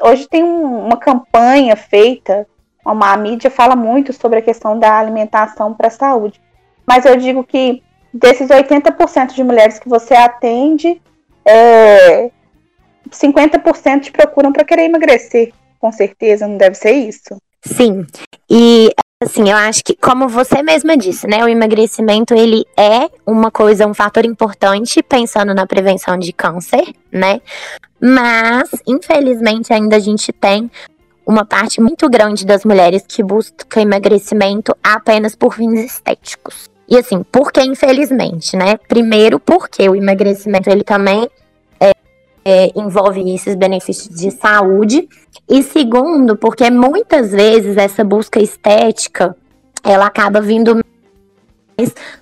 Hoje 0.00 0.28
tem 0.28 0.42
um, 0.42 0.86
uma 0.86 0.96
campanha 0.96 1.76
feita 1.76 2.44
a 2.84 3.16
mídia 3.16 3.50
fala 3.50 3.74
muito 3.74 4.12
sobre 4.12 4.38
a 4.38 4.42
questão 4.42 4.78
da 4.78 4.98
alimentação 4.98 5.72
para 5.72 5.88
a 5.88 5.90
saúde. 5.90 6.40
Mas 6.86 7.04
eu 7.06 7.16
digo 7.16 7.42
que 7.42 7.82
desses 8.12 8.48
80% 8.48 9.34
de 9.34 9.42
mulheres 9.42 9.78
que 9.78 9.88
você 9.88 10.14
atende, 10.14 11.00
é, 11.44 12.30
50% 13.10 14.00
te 14.00 14.12
procuram 14.12 14.52
para 14.52 14.64
querer 14.64 14.84
emagrecer. 14.84 15.52
Com 15.80 15.90
certeza, 15.90 16.46
não 16.46 16.56
deve 16.56 16.76
ser 16.76 16.92
isso? 16.92 17.36
Sim. 17.62 18.06
E 18.48 18.90
assim, 19.22 19.48
eu 19.50 19.56
acho 19.56 19.82
que 19.82 19.96
como 19.96 20.28
você 20.28 20.62
mesma 20.62 20.96
disse, 20.96 21.26
né, 21.26 21.42
o 21.42 21.48
emagrecimento 21.48 22.34
ele 22.34 22.64
é 22.76 23.08
uma 23.26 23.50
coisa, 23.50 23.86
um 23.86 23.94
fator 23.94 24.24
importante 24.24 25.02
pensando 25.02 25.54
na 25.54 25.66
prevenção 25.66 26.18
de 26.18 26.32
câncer, 26.32 26.92
né? 27.10 27.40
Mas 28.00 28.70
infelizmente 28.86 29.72
ainda 29.72 29.96
a 29.96 30.00
gente 30.00 30.32
tem 30.32 30.70
uma 31.26 31.44
parte 31.44 31.80
muito 31.80 32.08
grande 32.08 32.44
das 32.44 32.64
mulheres 32.64 33.04
que 33.06 33.22
busca 33.22 33.80
emagrecimento 33.80 34.76
apenas 34.82 35.34
por 35.34 35.54
fins 35.54 35.80
estéticos. 35.80 36.68
E 36.88 36.98
assim, 36.98 37.22
por 37.22 37.50
que 37.50 37.62
infelizmente, 37.62 38.56
né? 38.56 38.76
Primeiro, 38.88 39.40
porque 39.40 39.88
o 39.88 39.96
emagrecimento 39.96 40.68
ele 40.68 40.84
também 40.84 41.28
é, 41.80 41.92
é, 42.44 42.72
envolve 42.76 43.34
esses 43.34 43.54
benefícios 43.54 44.14
de 44.14 44.30
saúde. 44.30 45.08
E 45.48 45.62
segundo, 45.62 46.36
porque 46.36 46.70
muitas 46.70 47.32
vezes 47.32 47.76
essa 47.76 48.04
busca 48.04 48.40
estética 48.40 49.34
ela 49.82 50.06
acaba 50.06 50.40
vindo 50.40 50.80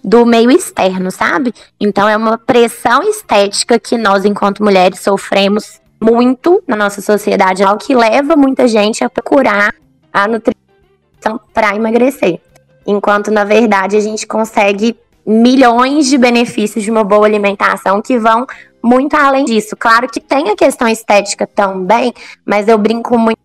do 0.03 0.25
meio 0.25 0.51
externo, 0.51 1.11
sabe? 1.11 1.53
Então 1.79 2.09
é 2.09 2.17
uma 2.17 2.39
pressão 2.39 3.03
estética 3.03 3.79
que 3.79 3.99
nós, 3.99 4.25
enquanto 4.25 4.65
mulheres, 4.65 5.01
sofremos 5.01 5.82
muito 6.03 6.63
na 6.67 6.77
nossa 6.77 7.01
sociedade, 7.01 7.63
algo 7.63 7.79
que 7.79 7.95
leva 7.95 8.35
muita 8.35 8.67
gente 8.67 9.05
a 9.05 9.11
procurar 9.11 9.73
a 10.13 10.27
nutrição 10.27 11.41
para 11.55 11.77
emagrecer. 11.77 12.41
Enquanto, 12.87 13.31
na 13.31 13.45
verdade, 13.45 13.97
a 13.97 14.01
gente 14.01 14.27
consegue 14.27 14.97
milhões 15.25 16.07
de 16.07 16.19
benefícios 16.19 16.83
de 16.83 16.91
uma 16.91 17.05
boa 17.05 17.25
alimentação 17.25 18.03
que 18.03 18.19
vão 18.19 18.45
muito 18.83 19.15
além 19.15 19.45
disso. 19.45 19.77
Claro 19.79 20.09
que 20.09 20.21
tem 20.21 20.51
a 20.51 20.57
questão 20.57 20.89
estética 20.89 21.47
também, 21.47 22.13
mas 22.45 22.67
eu 22.67 22.77
brinco 22.77 23.17
muito 23.17 23.39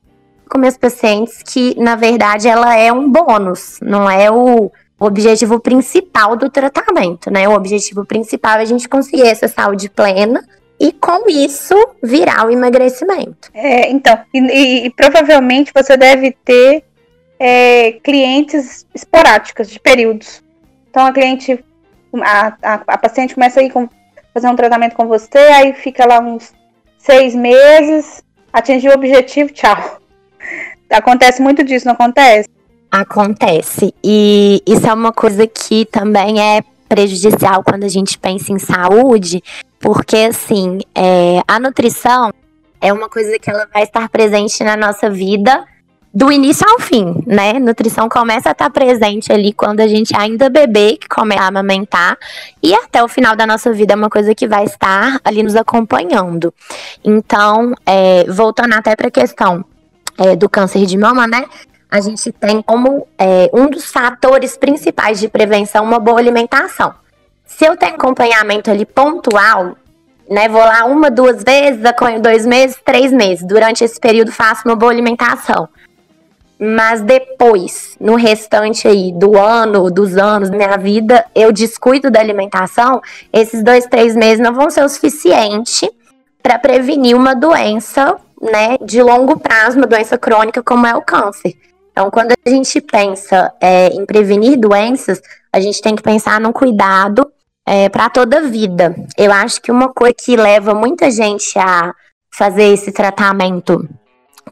com 0.49 0.57
meus 0.57 0.77
pacientes 0.77 1.43
que, 1.43 1.79
na 1.79 1.95
verdade, 1.95 2.47
ela 2.47 2.75
é 2.75 2.91
um 2.91 3.11
bônus, 3.11 3.77
não 3.81 4.09
é 4.09 4.31
o 4.31 4.71
objetivo 4.99 5.59
principal 5.59 6.35
do 6.35 6.49
tratamento, 6.49 7.29
né? 7.29 7.47
O 7.47 7.53
objetivo 7.53 8.03
principal 8.03 8.57
é 8.57 8.61
a 8.61 8.65
gente 8.65 8.89
conseguir 8.89 9.27
essa 9.27 9.47
saúde 9.47 9.89
plena 9.89 10.43
e 10.79 10.91
com 10.91 11.29
isso 11.29 11.75
virar 12.03 12.45
o 12.45 12.51
emagrecimento. 12.51 13.49
É, 13.53 13.89
então, 13.89 14.17
e, 14.33 14.85
e, 14.85 14.89
provavelmente 14.91 15.71
você 15.73 15.97
deve 15.97 16.31
ter 16.45 16.83
é, 17.39 17.93
clientes 18.03 18.85
esporádicas 18.93 19.69
de 19.69 19.79
períodos. 19.79 20.43
Então 20.89 21.05
a 21.05 21.11
cliente, 21.11 21.63
a, 22.21 22.53
a, 22.61 22.73
a 22.87 22.97
paciente 22.97 23.33
começa 23.33 23.59
a 23.59 23.63
ir 23.63 23.71
com, 23.71 23.89
fazer 24.33 24.47
um 24.47 24.55
tratamento 24.55 24.95
com 24.95 25.07
você, 25.07 25.37
aí 25.37 25.73
fica 25.73 26.05
lá 26.05 26.19
uns 26.19 26.53
seis 26.97 27.33
meses, 27.33 28.23
atingiu 28.53 28.91
o 28.91 28.95
objetivo, 28.95 29.51
tchau. 29.51 29.99
Acontece 30.89 31.41
muito 31.41 31.63
disso, 31.63 31.85
não 31.85 31.93
acontece? 31.93 32.47
Acontece. 32.91 33.93
E 34.03 34.61
isso 34.65 34.87
é 34.87 34.93
uma 34.93 35.11
coisa 35.11 35.45
que 35.45 35.85
também 35.85 36.39
é 36.39 36.61
prejudicial 36.87 37.63
quando 37.63 37.83
a 37.83 37.89
gente 37.89 38.17
pensa 38.17 38.51
em 38.51 38.59
saúde, 38.59 39.43
porque, 39.79 40.17
assim, 40.17 40.79
é, 40.95 41.41
a 41.47 41.59
nutrição 41.59 42.31
é 42.81 42.91
uma 42.93 43.09
coisa 43.09 43.37
que 43.39 43.49
ela 43.49 43.67
vai 43.73 43.83
estar 43.83 44.07
presente 44.09 44.63
na 44.63 44.77
nossa 44.77 45.09
vida 45.09 45.65
do 46.13 46.31
início 46.31 46.67
ao 46.67 46.79
fim, 46.79 47.21
né? 47.27 47.53
Nutrição 47.59 48.09
começa 48.09 48.49
a 48.49 48.51
estar 48.51 48.69
presente 48.71 49.31
ali 49.31 49.53
quando 49.53 49.81
a 49.81 49.87
gente 49.87 50.15
ainda 50.17 50.49
bebê, 50.49 50.97
que 50.97 51.07
começa 51.07 51.43
a 51.43 51.47
amamentar, 51.47 52.17
e 52.63 52.73
até 52.73 53.03
o 53.03 53.07
final 53.07 53.35
da 53.35 53.45
nossa 53.45 53.71
vida 53.71 53.93
é 53.93 53.95
uma 53.95 54.09
coisa 54.09 54.33
que 54.33 54.47
vai 54.47 54.63
estar 54.63 55.19
ali 55.23 55.43
nos 55.43 55.55
acompanhando. 55.55 56.51
Então, 57.03 57.73
é, 57.85 58.23
voltando 58.31 58.73
até 58.73 58.95
para 58.95 59.09
a 59.09 59.11
questão 59.11 59.63
é, 60.17 60.35
do 60.35 60.49
câncer 60.49 60.87
de 60.87 60.97
mama, 60.97 61.27
né? 61.27 61.45
A 61.89 62.01
gente 62.01 62.31
tem 62.31 62.61
como 62.61 63.07
é, 63.17 63.49
um 63.53 63.69
dos 63.69 63.85
fatores 63.85 64.57
principais 64.57 65.19
de 65.19 65.27
prevenção 65.27 65.83
uma 65.83 65.99
boa 65.99 66.19
alimentação. 66.19 66.95
Se 67.57 67.65
eu 67.65 67.75
tenho 67.75 67.95
acompanhamento 67.95 68.69
ali 68.69 68.85
pontual, 68.85 69.75
né, 70.29 70.47
vou 70.47 70.61
lá 70.61 70.85
uma, 70.85 71.09
duas 71.09 71.43
vezes, 71.43 71.81
dois 72.21 72.45
meses, 72.45 72.77
três 72.85 73.11
meses. 73.11 73.43
Durante 73.43 73.83
esse 73.83 73.99
período 73.99 74.31
faço 74.31 74.61
uma 74.63 74.75
boa 74.75 74.91
alimentação. 74.91 75.67
Mas 76.59 77.01
depois, 77.01 77.97
no 77.99 78.13
restante 78.13 78.87
aí 78.87 79.11
do 79.11 79.35
ano, 79.35 79.89
dos 79.89 80.17
anos 80.17 80.51
da 80.51 80.55
minha 80.55 80.77
vida, 80.77 81.25
eu 81.33 81.51
descuido 81.51 82.11
da 82.11 82.19
alimentação, 82.19 83.01
esses 83.33 83.63
dois, 83.63 83.87
três 83.87 84.15
meses 84.15 84.39
não 84.39 84.53
vão 84.53 84.69
ser 84.69 84.83
o 84.83 84.89
suficiente 84.89 85.89
para 86.43 86.59
prevenir 86.59 87.15
uma 87.15 87.33
doença, 87.33 88.17
né, 88.39 88.77
de 88.83 89.01
longo 89.01 89.39
prazo, 89.39 89.77
uma 89.77 89.87
doença 89.87 90.15
crônica 90.15 90.61
como 90.61 90.85
é 90.85 90.95
o 90.95 91.01
câncer. 91.01 91.55
Então, 91.91 92.11
quando 92.11 92.33
a 92.33 92.49
gente 92.51 92.79
pensa 92.81 93.51
é, 93.59 93.87
em 93.87 94.05
prevenir 94.05 94.59
doenças, 94.59 95.19
a 95.51 95.59
gente 95.59 95.81
tem 95.81 95.95
que 95.95 96.03
pensar 96.03 96.39
no 96.39 96.53
cuidado 96.53 97.31
é, 97.67 97.89
para 97.89 98.09
toda 98.09 98.37
a 98.37 98.41
vida. 98.43 98.95
Eu 99.17 99.29
acho 99.29 99.61
que 99.61 99.69
uma 99.69 99.89
coisa 99.89 100.15
que 100.17 100.37
leva 100.37 100.73
muita 100.73 101.11
gente 101.11 101.59
a 101.59 101.93
fazer 102.31 102.63
esse 102.63 102.93
tratamento 102.93 103.85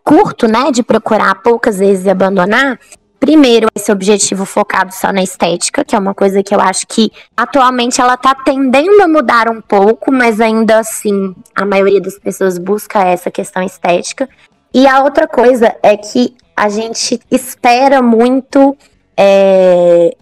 curto, 0.03 0.47
né, 0.49 0.69
de 0.69 0.83
procurar 0.83 1.35
poucas 1.35 1.79
vezes 1.79 2.05
e 2.05 2.09
abandonar, 2.09 2.77
primeiro 3.17 3.67
esse 3.73 3.89
objetivo 3.89 4.43
focado 4.45 4.93
só 4.93 5.13
na 5.13 5.23
estética, 5.23 5.85
que 5.85 5.95
é 5.95 5.99
uma 5.99 6.13
coisa 6.13 6.43
que 6.43 6.53
eu 6.53 6.59
acho 6.59 6.85
que 6.87 7.09
atualmente 7.37 8.01
ela 8.01 8.17
tá 8.17 8.35
tendendo 8.35 9.01
a 9.01 9.07
mudar 9.07 9.49
um 9.49 9.61
pouco, 9.61 10.11
mas 10.11 10.41
ainda 10.41 10.79
assim 10.79 11.33
a 11.55 11.65
maioria 11.65 12.01
das 12.01 12.19
pessoas 12.19 12.57
busca 12.57 12.99
essa 12.99 13.31
questão 13.31 13.63
estética. 13.63 14.27
E 14.73 14.85
a 14.85 15.01
outra 15.03 15.25
coisa 15.25 15.73
é 15.81 15.95
que 15.95 16.35
a 16.55 16.67
gente 16.67 17.19
espera 17.31 18.01
muito, 18.01 18.77
é, 19.15 20.13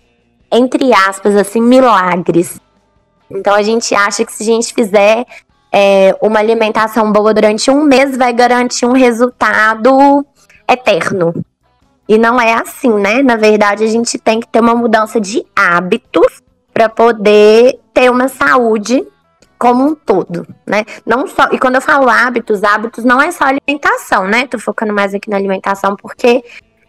entre 0.51 0.93
aspas, 0.93 1.35
assim, 1.35 1.59
milagres. 1.59 2.61
Então 3.33 3.53
a 3.53 3.61
gente 3.61 3.93
acha 3.95 4.25
que 4.25 4.31
se 4.31 4.43
a 4.43 4.45
gente 4.45 4.73
fizer 4.73 5.25
é, 5.71 6.15
uma 6.21 6.39
alimentação 6.39 7.11
boa 7.11 7.33
durante 7.33 7.71
um 7.71 7.83
mês, 7.83 8.15
vai 8.15 8.31
garantir 8.31 8.85
um 8.85 8.93
resultado 8.93 10.25
eterno. 10.69 11.33
E 12.07 12.17
não 12.17 12.39
é 12.39 12.53
assim, 12.53 12.93
né? 12.93 13.23
Na 13.23 13.35
verdade, 13.35 13.83
a 13.83 13.87
gente 13.87 14.19
tem 14.19 14.39
que 14.39 14.47
ter 14.47 14.59
uma 14.59 14.75
mudança 14.75 15.19
de 15.19 15.45
hábitos 15.55 16.41
para 16.73 16.89
poder 16.89 17.79
ter 17.93 18.11
uma 18.11 18.27
saúde 18.27 19.05
como 19.57 19.85
um 19.85 19.95
todo, 19.95 20.45
né? 20.67 20.83
Não 21.05 21.25
só, 21.25 21.47
e 21.51 21.57
quando 21.57 21.75
eu 21.75 21.81
falo 21.81 22.09
hábitos, 22.09 22.63
hábitos 22.63 23.05
não 23.05 23.21
é 23.21 23.31
só 23.31 23.45
alimentação, 23.45 24.27
né? 24.27 24.45
Tô 24.45 24.59
focando 24.59 24.93
mais 24.93 25.13
aqui 25.13 25.29
na 25.29 25.37
alimentação 25.37 25.95
porque 25.95 26.43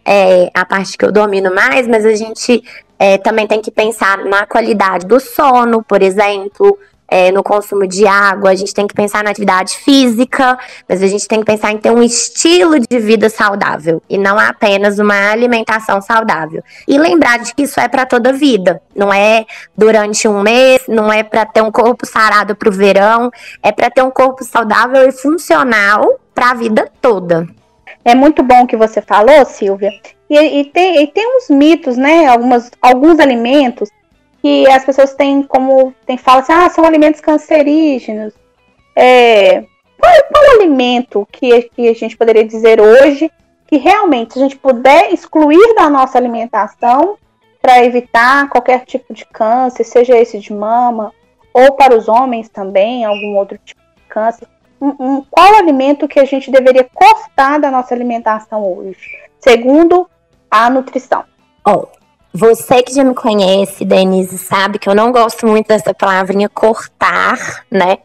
é 0.05 0.49
a 0.53 0.65
parte 0.65 0.97
que 0.97 1.05
eu 1.05 1.11
domino 1.11 1.53
mais, 1.53 1.87
mas 1.87 2.05
a 2.05 2.15
gente 2.15 2.63
é, 2.99 3.17
também 3.17 3.47
tem 3.47 3.61
que 3.61 3.71
pensar 3.71 4.19
na 4.19 4.45
qualidade 4.45 5.05
do 5.05 5.19
sono, 5.19 5.83
por 5.83 6.01
exemplo, 6.01 6.77
é, 7.07 7.31
no 7.31 7.43
consumo 7.43 7.87
de 7.87 8.07
água, 8.07 8.49
a 8.49 8.55
gente 8.55 8.73
tem 8.73 8.87
que 8.87 8.93
pensar 8.93 9.23
na 9.23 9.29
atividade 9.29 9.77
física, 9.77 10.57
mas 10.87 11.03
a 11.03 11.07
gente 11.07 11.27
tem 11.27 11.39
que 11.39 11.45
pensar 11.45 11.71
em 11.71 11.77
ter 11.77 11.91
um 11.91 12.01
estilo 12.01 12.79
de 12.79 12.99
vida 12.99 13.29
saudável 13.29 14.01
e 14.09 14.17
não 14.17 14.39
apenas 14.39 14.97
uma 14.97 15.31
alimentação 15.31 16.01
saudável. 16.01 16.63
E 16.87 16.97
lembrar 16.97 17.39
de 17.39 17.53
que 17.53 17.63
isso 17.63 17.79
é 17.79 17.87
para 17.87 18.05
toda 18.05 18.29
a 18.29 18.33
vida, 18.33 18.81
não 18.95 19.13
é 19.13 19.45
durante 19.77 20.27
um 20.27 20.41
mês, 20.41 20.81
não 20.87 21.11
é 21.11 21.23
para 21.23 21.45
ter 21.45 21.61
um 21.61 21.71
corpo 21.71 22.05
sarado 22.05 22.55
para 22.55 22.69
o 22.69 22.71
verão, 22.71 23.31
é 23.61 23.71
para 23.71 23.89
ter 23.89 24.01
um 24.01 24.11
corpo 24.11 24.43
saudável 24.43 25.07
e 25.07 25.11
funcional 25.11 26.19
para 26.33 26.51
a 26.51 26.53
vida 26.53 26.89
toda. 27.01 27.47
É 28.05 28.13
muito 28.13 28.43
bom 28.43 28.61
o 28.61 28.67
que 28.67 28.77
você 28.77 29.01
falou, 29.01 29.43
Silvia. 29.45 29.91
E, 30.29 30.37
e, 30.37 30.65
tem, 30.65 31.01
e 31.01 31.07
tem 31.07 31.37
uns 31.37 31.49
mitos, 31.49 31.97
né? 31.97 32.27
Algumas, 32.27 32.71
alguns 32.79 33.19
alimentos 33.19 33.89
que 34.41 34.69
as 34.69 34.85
pessoas 34.85 35.15
têm 35.15 35.41
como. 35.41 35.91
Tem, 36.05 36.15
fala 36.17 36.41
assim, 36.41 36.53
ah, 36.53 36.69
são 36.69 36.85
alimentos 36.85 37.19
cancerígenos. 37.19 38.33
É, 38.95 39.63
qual, 39.99 40.13
qual 40.31 40.51
alimento 40.53 41.27
que, 41.31 41.63
que 41.63 41.89
a 41.89 41.93
gente 41.95 42.15
poderia 42.15 42.45
dizer 42.45 42.79
hoje 42.79 43.29
que 43.67 43.77
realmente, 43.77 44.37
a 44.37 44.41
gente 44.41 44.55
puder 44.55 45.11
excluir 45.11 45.73
da 45.75 45.89
nossa 45.89 46.17
alimentação 46.17 47.17
para 47.59 47.83
evitar 47.83 48.47
qualquer 48.49 48.85
tipo 48.85 49.11
de 49.11 49.25
câncer, 49.25 49.83
seja 49.83 50.15
esse 50.15 50.37
de 50.37 50.53
mama, 50.53 51.11
ou 51.51 51.71
para 51.73 51.97
os 51.97 52.07
homens 52.07 52.47
também, 52.47 53.03
algum 53.03 53.35
outro 53.35 53.57
tipo 53.57 53.81
de 53.95 54.03
câncer, 54.07 54.47
um, 54.79 54.95
um, 54.99 55.25
qual 55.29 55.55
alimento 55.55 56.07
que 56.07 56.19
a 56.19 56.25
gente 56.25 56.51
deveria 56.51 56.87
cortar 56.93 57.59
da 57.59 57.71
nossa 57.71 57.93
alimentação 57.93 58.63
hoje, 58.63 59.09
segundo 59.39 60.09
a 60.49 60.69
nutrição? 60.69 61.23
Oh, 61.67 61.87
você 62.33 62.83
que 62.83 62.93
já 62.93 63.03
me 63.03 63.15
conhece, 63.15 63.85
Denise, 63.85 64.37
sabe 64.37 64.77
que 64.77 64.89
eu 64.89 64.95
não 64.95 65.11
gosto 65.11 65.47
muito 65.47 65.67
dessa 65.67 65.93
palavrinha 65.93 66.49
cortar, 66.49 67.63
né? 67.71 67.97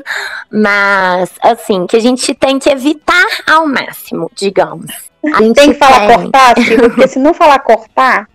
Mas, 0.50 1.30
assim, 1.42 1.86
que 1.86 1.96
a 1.96 2.00
gente 2.00 2.34
tem 2.34 2.58
que 2.58 2.70
evitar 2.70 3.26
ao 3.46 3.66
máximo, 3.66 4.30
digamos. 4.34 5.10
A 5.34 5.42
gente 5.42 5.56
tem 5.56 5.72
que 5.72 5.78
falar 5.78 6.06
tem... 6.06 6.16
cortar, 6.16 6.54
porque 6.88 7.08
se 7.08 7.18
não 7.18 7.34
falar 7.34 7.58
cortar, 7.58 8.28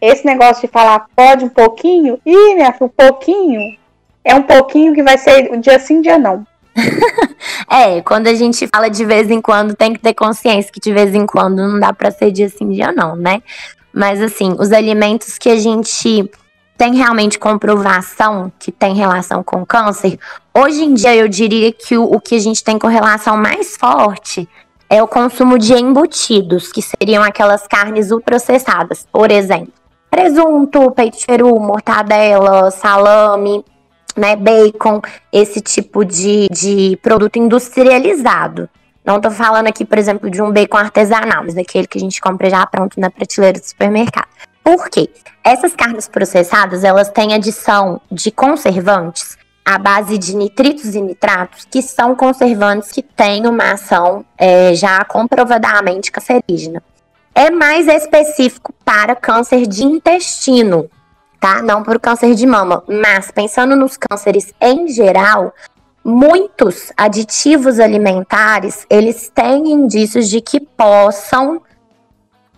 esse 0.00 0.24
negócio 0.26 0.62
de 0.62 0.68
falar 0.68 1.06
pode 1.16 1.44
um 1.44 1.48
pouquinho, 1.48 2.18
e 2.24 2.34
filha, 2.34 2.74
um 2.80 2.88
pouquinho 2.88 3.80
é 4.24 4.34
um 4.34 4.42
pouquinho 4.42 4.94
que 4.94 5.02
vai 5.02 5.16
ser 5.18 5.56
dia 5.58 5.78
sim, 5.78 6.00
dia 6.00 6.18
não. 6.18 6.46
é, 7.70 8.00
quando 8.02 8.26
a 8.26 8.34
gente 8.34 8.66
fala 8.68 8.88
de 8.88 9.04
vez 9.04 9.30
em 9.30 9.40
quando, 9.40 9.74
tem 9.74 9.92
que 9.92 10.00
ter 10.00 10.14
consciência 10.14 10.72
que 10.72 10.80
de 10.80 10.92
vez 10.92 11.14
em 11.14 11.26
quando 11.26 11.56
não 11.56 11.78
dá 11.78 11.92
para 11.92 12.10
ser 12.10 12.30
dia 12.30 12.48
sim, 12.48 12.68
dia 12.68 12.92
não, 12.92 13.16
né? 13.16 13.42
Mas 13.92 14.20
assim, 14.22 14.54
os 14.58 14.72
alimentos 14.72 15.36
que 15.36 15.48
a 15.48 15.56
gente 15.56 16.30
tem 16.76 16.94
realmente 16.94 17.38
comprovação 17.38 18.50
que 18.58 18.72
tem 18.72 18.94
relação 18.94 19.42
com 19.42 19.66
câncer, 19.66 20.18
hoje 20.54 20.82
em 20.82 20.94
dia 20.94 21.14
eu 21.14 21.28
diria 21.28 21.72
que 21.72 21.96
o, 21.98 22.04
o 22.04 22.20
que 22.20 22.36
a 22.36 22.38
gente 22.38 22.64
tem 22.64 22.78
correlação 22.78 23.36
mais 23.36 23.76
forte 23.76 24.48
é 24.88 25.02
o 25.02 25.06
consumo 25.06 25.56
de 25.56 25.72
embutidos, 25.74 26.72
que 26.72 26.82
seriam 26.82 27.22
aquelas 27.22 27.66
carnes 27.66 28.10
ultraprocessadas, 28.10 29.06
por 29.12 29.30
exemplo. 29.30 29.72
Presunto, 30.10 30.90
peito 30.90 31.16
de 31.18 31.26
peru, 31.26 31.60
mortadela, 31.60 32.72
salame, 32.72 33.64
né, 34.20 34.36
bacon, 34.36 35.00
esse 35.32 35.60
tipo 35.60 36.04
de, 36.04 36.46
de 36.50 36.98
produto 37.02 37.38
industrializado. 37.38 38.68
Não 39.04 39.16
estou 39.16 39.30
falando 39.30 39.66
aqui, 39.66 39.84
por 39.84 39.98
exemplo, 39.98 40.30
de 40.30 40.42
um 40.42 40.52
bacon 40.52 40.76
artesanal, 40.76 41.42
mas 41.42 41.54
daquele 41.54 41.86
que 41.86 41.96
a 41.96 42.00
gente 42.00 42.20
compra 42.20 42.50
já 42.50 42.66
pronto 42.66 43.00
na 43.00 43.10
prateleira 43.10 43.58
do 43.58 43.64
supermercado. 43.64 44.28
Por 44.62 44.90
quê? 44.90 45.08
Essas 45.42 45.74
carnes 45.74 46.06
processadas, 46.06 46.84
elas 46.84 47.08
têm 47.08 47.32
adição 47.32 48.00
de 48.12 48.30
conservantes 48.30 49.38
à 49.64 49.78
base 49.78 50.18
de 50.18 50.36
nitritos 50.36 50.94
e 50.94 51.00
nitratos, 51.00 51.66
que 51.70 51.80
são 51.80 52.14
conservantes 52.14 52.92
que 52.92 53.02
têm 53.02 53.46
uma 53.46 53.72
ação 53.72 54.24
é, 54.36 54.74
já 54.74 55.02
comprovadamente 55.04 56.12
cancerígena. 56.12 56.82
É 57.34 57.50
mais 57.50 57.88
específico 57.88 58.74
para 58.84 59.16
câncer 59.16 59.66
de 59.66 59.84
intestino, 59.84 60.90
tá? 61.40 61.62
Não 61.62 61.82
para 61.82 61.96
o 61.96 62.00
câncer 62.00 62.34
de 62.34 62.46
mama. 62.46 62.84
Mas 62.86 63.30
pensando 63.30 63.74
nos 63.74 63.96
cânceres 63.96 64.52
em 64.60 64.86
geral, 64.88 65.52
muitos 66.04 66.92
aditivos 66.96 67.80
alimentares, 67.80 68.86
eles 68.88 69.32
têm 69.34 69.72
indícios 69.72 70.28
de 70.28 70.40
que 70.40 70.60
possam 70.60 71.62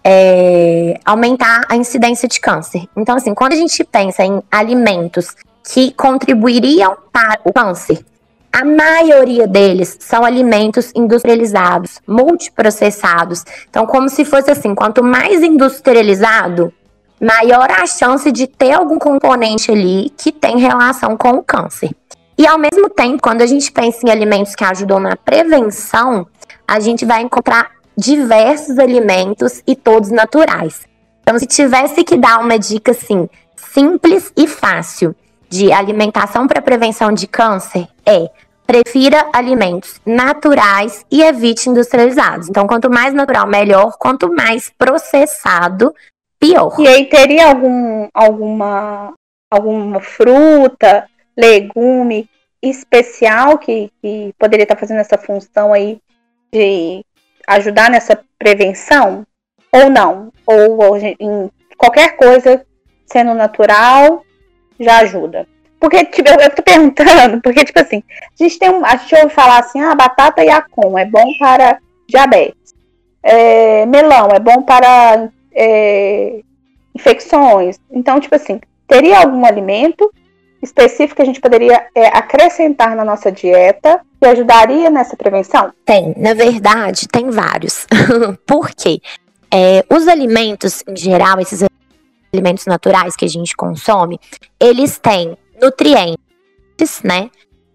é, 0.05 0.99
aumentar 1.05 1.63
a 1.69 1.77
incidência 1.77 2.29
de 2.29 2.41
câncer. 2.41 2.89
Então, 2.97 3.17
assim, 3.17 3.33
quando 3.33 3.53
a 3.53 3.57
gente 3.57 3.85
pensa 3.85 4.25
em 4.25 4.43
alimentos 4.51 5.37
que 5.65 5.93
contribuiriam 5.93 6.97
para 7.13 7.41
o 7.45 7.53
câncer. 7.53 8.05
A 8.53 8.65
maioria 8.65 9.47
deles 9.47 9.97
são 10.01 10.25
alimentos 10.25 10.93
industrializados, 10.95 12.01
multiprocessados. 12.07 13.45
Então, 13.71 13.87
como 13.87 14.09
se 14.09 14.25
fosse 14.25 14.51
assim: 14.51 14.75
quanto 14.75 15.03
mais 15.03 15.43
industrializado, 15.43 16.73
maior 17.23 17.71
a 17.71 17.87
chance 17.87 18.33
de 18.33 18.49
ter 18.49 18.73
algum 18.73 18.99
componente 18.99 19.71
ali 19.71 20.11
que 20.17 20.33
tem 20.33 20.59
relação 20.59 21.17
com 21.17 21.31
o 21.31 21.43
câncer. 21.43 21.91
E 22.37 22.47
ao 22.47 22.59
mesmo 22.59 22.91
tempo, 22.91 23.23
quando 23.23 23.43
a 23.43 23.47
gente 23.47 23.71
pensa 23.71 24.01
em 24.05 24.11
alimentos 24.11 24.57
que 24.57 24.65
ajudam 24.65 24.99
na 24.99 25.17
prevenção, 25.17 26.27
a 26.67 26.81
gente 26.81 27.05
vai 27.05 27.23
encontrar 27.23 27.71
diversos 27.97 28.79
alimentos 28.79 29.63
e 29.67 29.77
todos 29.77 30.11
naturais. 30.11 30.81
Então, 31.23 31.39
se 31.39 31.47
tivesse 31.47 32.03
que 32.03 32.17
dar 32.17 32.41
uma 32.41 32.59
dica 32.59 32.91
assim, 32.91 33.29
simples 33.55 34.33
e 34.37 34.49
fácil, 34.49 35.15
de 35.49 35.71
alimentação 35.71 36.49
para 36.49 36.63
prevenção 36.63 37.13
de 37.13 37.27
câncer 37.27 37.87
é 38.07 38.31
prefira 38.67 39.29
alimentos 39.35 40.01
naturais 40.07 41.05
e 41.11 41.23
evite 41.23 41.69
industrializados. 41.69 42.49
Então, 42.49 42.67
quanto 42.67 42.91
mais 42.91 43.13
natural, 43.13 43.47
melhor. 43.47 43.97
Quanto 43.99 44.33
mais 44.33 44.73
processado, 44.79 45.95
pior. 46.43 46.75
E 46.81 46.89
aí 46.89 47.07
teria 47.07 47.47
algum, 47.47 48.09
alguma, 48.13 49.15
alguma 49.49 50.01
fruta, 50.01 51.09
legume 51.37 52.29
especial 52.61 53.59
que, 53.59 53.91
que 54.03 54.35
poderia 54.37 54.65
estar 54.65 54.77
fazendo 54.77 54.99
essa 54.99 55.17
função 55.17 55.73
aí 55.73 56.01
de 56.53 57.05
ajudar 57.47 57.89
nessa 57.89 58.21
prevenção? 58.39 59.25
Ou 59.71 59.89
não? 59.89 60.33
Ou, 60.45 60.83
ou 60.83 60.97
em 60.99 61.51
qualquer 61.79 62.17
coisa 62.17 62.67
sendo 63.07 63.35
natural 63.35 64.25
já 64.81 64.99
ajuda. 64.99 65.47
Porque, 65.79 66.05
tipo, 66.07 66.29
eu, 66.29 66.41
eu 66.41 66.51
tô 66.51 66.63
perguntando, 66.63 67.41
porque, 67.43 67.65
tipo 67.65 67.79
assim, 67.81 68.03
a 68.09 68.43
gente 68.43 68.59
tem 68.59 68.71
um. 68.71 68.85
A 68.85 68.97
gente 68.97 69.15
ouve 69.17 69.35
falar 69.35 69.59
assim, 69.59 69.81
ah, 69.81 69.95
batata 69.95 70.45
e 70.45 70.51
acon 70.51 70.99
é 70.99 71.05
bom 71.05 71.37
para 71.39 71.79
diabetes. 72.09 72.75
É, 73.23 73.87
melão 73.87 74.29
é 74.33 74.39
bom 74.39 74.63
para 74.63 75.29
é, 75.55 76.41
infecções. 76.95 77.79
Então, 77.91 78.21
tipo 78.21 78.35
assim, 78.35 78.61
teria 78.87 79.19
algum 79.19 79.45
alimento 79.45 80.11
específico 80.63 81.17
que 81.17 81.23
a 81.23 81.27
gente 81.27 81.41
poderia 81.41 81.87
é, 81.95 82.07
acrescentar 82.07 82.95
na 82.95 83.05
nossa 83.05 83.33
dieta 83.33 84.01
que 84.21 84.27
ajudaria 84.27 84.89
nessa 84.89 85.17
prevenção? 85.17 85.73
Tem, 85.85 86.15
na 86.17 86.35
verdade, 86.35 87.09
tem 87.09 87.31
vários. 87.31 87.87
Por 88.47 88.71
quê? 88.71 89.01
É, 89.53 89.85
os 89.91 90.07
alimentos, 90.07 90.85
em 90.87 90.97
geral, 90.97 91.41
esses 91.41 91.65
alimentos 92.33 92.65
naturais 92.65 93.17
que 93.17 93.25
a 93.25 93.29
gente 93.29 93.57
consome, 93.57 94.19
eles 94.59 94.99
têm 94.99 95.37
nutrientes, 95.61 97.03
né? 97.03 97.29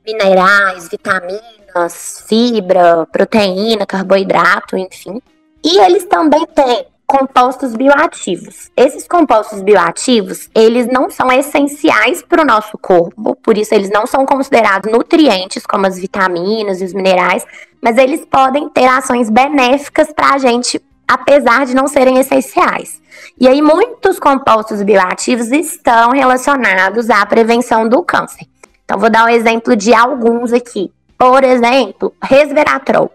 Minerais, 0.06 0.88
vitaminas, 0.88 2.24
fibra, 2.28 3.06
proteína, 3.12 3.86
carboidrato, 3.86 4.78
enfim. 4.78 5.22
E 5.64 5.78
eles 5.80 6.06
também 6.06 6.46
têm 6.48 6.86
compostos 7.08 7.74
bioativos. 7.74 8.70
Esses 8.76 9.08
compostos 9.08 9.62
bioativos, 9.62 10.50
eles 10.54 10.88
não 10.88 11.10
são 11.10 11.32
essenciais 11.32 12.22
para 12.22 12.42
o 12.42 12.46
nosso 12.46 12.78
corpo, 12.78 13.34
por 13.38 13.58
isso 13.58 13.74
eles 13.74 13.90
não 13.90 14.06
são 14.06 14.26
considerados 14.26 14.92
nutrientes 14.92 15.66
como 15.66 15.88
as 15.88 15.98
vitaminas 15.98 16.82
e 16.82 16.84
os 16.84 16.94
minerais, 16.94 17.46
mas 17.82 17.98
eles 17.98 18.26
podem 18.26 18.68
ter 18.70 18.86
ações 18.86 19.30
benéficas 19.30 20.12
para 20.12 20.34
a 20.34 20.38
gente 20.38 20.84
apesar 21.08 21.66
de 21.66 21.74
não 21.74 21.88
serem 21.88 22.18
essenciais. 22.18 23.02
E 23.40 23.48
aí, 23.48 23.62
muitos 23.62 24.20
compostos 24.20 24.84
bioativos 24.84 25.50
estão 25.52 26.12
relacionados 26.12 27.10
à 27.10 27.26
prevenção 27.26 27.88
do 27.88 28.04
câncer. 28.04 28.46
Então, 28.84 29.00
vou 29.00 29.10
dar 29.10 29.26
um 29.26 29.30
exemplo 29.30 29.76
de 29.76 29.94
alguns 29.94 30.52
aqui. 30.52 30.92
Por 31.18 31.44
exemplo, 31.44 32.14
resveratrol. 32.22 33.10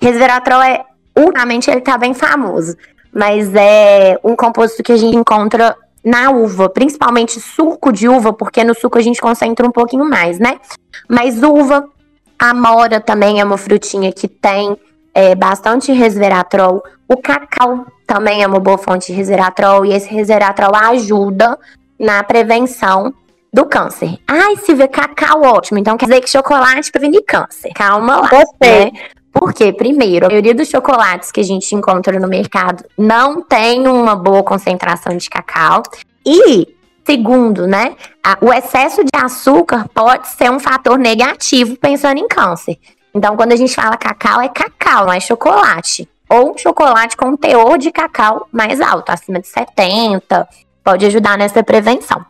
Resveratrol 0.00 0.62
é, 0.62 0.84
ultimamente, 1.16 1.70
ele 1.70 1.78
está 1.78 1.96
bem 1.96 2.12
famoso, 2.12 2.76
mas 3.12 3.54
é 3.54 4.18
um 4.22 4.36
composto 4.36 4.82
que 4.82 4.92
a 4.92 4.96
gente 4.96 5.16
encontra 5.16 5.76
na 6.04 6.30
uva, 6.30 6.68
principalmente 6.68 7.40
suco 7.40 7.92
de 7.92 8.08
uva, 8.08 8.32
porque 8.32 8.64
no 8.64 8.74
suco 8.74 8.98
a 8.98 9.02
gente 9.02 9.20
concentra 9.20 9.66
um 9.66 9.70
pouquinho 9.70 10.08
mais, 10.08 10.38
né? 10.38 10.58
Mas 11.08 11.42
uva, 11.42 11.88
amora 12.38 13.00
também 13.00 13.40
é 13.40 13.44
uma 13.44 13.58
frutinha 13.58 14.12
que 14.12 14.28
tem 14.28 14.76
é, 15.12 15.34
bastante 15.34 15.92
resveratrol. 15.92 16.82
O 17.08 17.16
cacau 17.16 17.86
também 18.06 18.42
é 18.42 18.46
uma 18.46 18.60
boa 18.60 18.78
fonte 18.78 19.08
de 19.08 19.12
resveratrol 19.12 19.84
e 19.84 19.92
esse 19.92 20.08
resveratrol 20.08 20.74
ajuda 20.74 21.58
na 21.98 22.22
prevenção 22.22 23.12
do 23.52 23.64
câncer. 23.64 24.18
Ai, 24.26 24.56
Silvia, 24.56 24.86
cacau 24.86 25.42
ótimo. 25.42 25.78
Então 25.78 25.96
quer 25.96 26.06
dizer 26.06 26.20
que 26.20 26.30
chocolate 26.30 26.92
previne 26.92 27.22
câncer. 27.22 27.72
Calma 27.74 28.16
lá. 28.16 28.28
Gostei. 28.28 28.86
Né? 28.86 28.92
Porque, 29.38 29.72
primeiro, 29.72 30.26
a 30.26 30.28
maioria 30.28 30.52
dos 30.52 30.68
chocolates 30.68 31.30
que 31.30 31.38
a 31.40 31.44
gente 31.44 31.72
encontra 31.72 32.18
no 32.18 32.26
mercado 32.26 32.84
não 32.98 33.40
tem 33.40 33.86
uma 33.86 34.16
boa 34.16 34.42
concentração 34.42 35.16
de 35.16 35.30
cacau. 35.30 35.84
E, 36.26 36.66
segundo, 37.06 37.64
né, 37.64 37.94
a, 38.20 38.36
o 38.40 38.52
excesso 38.52 39.04
de 39.04 39.10
açúcar 39.14 39.88
pode 39.94 40.26
ser 40.26 40.50
um 40.50 40.58
fator 40.58 40.98
negativo 40.98 41.76
pensando 41.76 42.18
em 42.18 42.26
câncer. 42.26 42.78
Então, 43.14 43.36
quando 43.36 43.52
a 43.52 43.56
gente 43.56 43.72
fala 43.74 43.96
cacau, 43.96 44.40
é 44.40 44.48
cacau, 44.48 45.06
não 45.06 45.12
é 45.12 45.20
chocolate. 45.20 46.08
Ou 46.28 46.58
chocolate 46.58 47.16
com 47.16 47.36
teor 47.36 47.78
de 47.78 47.92
cacau 47.92 48.48
mais 48.50 48.80
alto, 48.80 49.10
acima 49.10 49.38
de 49.38 49.46
70, 49.46 50.48
pode 50.82 51.06
ajudar 51.06 51.38
nessa 51.38 51.62
prevenção. 51.62 52.24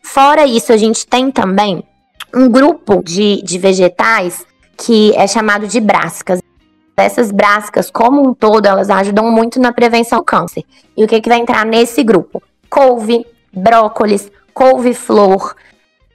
Fora 0.00 0.46
isso, 0.46 0.72
a 0.72 0.76
gente 0.76 1.06
tem 1.08 1.28
também 1.30 1.82
um 2.32 2.48
grupo 2.48 3.02
de, 3.02 3.42
de 3.42 3.58
vegetais 3.58 4.46
que 4.76 5.12
é 5.16 5.26
chamado 5.26 5.66
de 5.66 5.80
brascas. 5.80 6.40
Essas 6.96 7.30
brascas, 7.30 7.90
como 7.90 8.28
um 8.28 8.34
todo, 8.34 8.66
elas 8.66 8.90
ajudam 8.90 9.30
muito 9.30 9.58
na 9.60 9.72
prevenção 9.72 10.18
do 10.18 10.24
câncer. 10.24 10.64
E 10.96 11.04
o 11.04 11.08
que, 11.08 11.20
que 11.20 11.28
vai 11.28 11.38
entrar 11.38 11.64
nesse 11.64 12.02
grupo? 12.02 12.42
Couve, 12.68 13.26
brócolis, 13.52 14.30
couve-flor, 14.52 15.54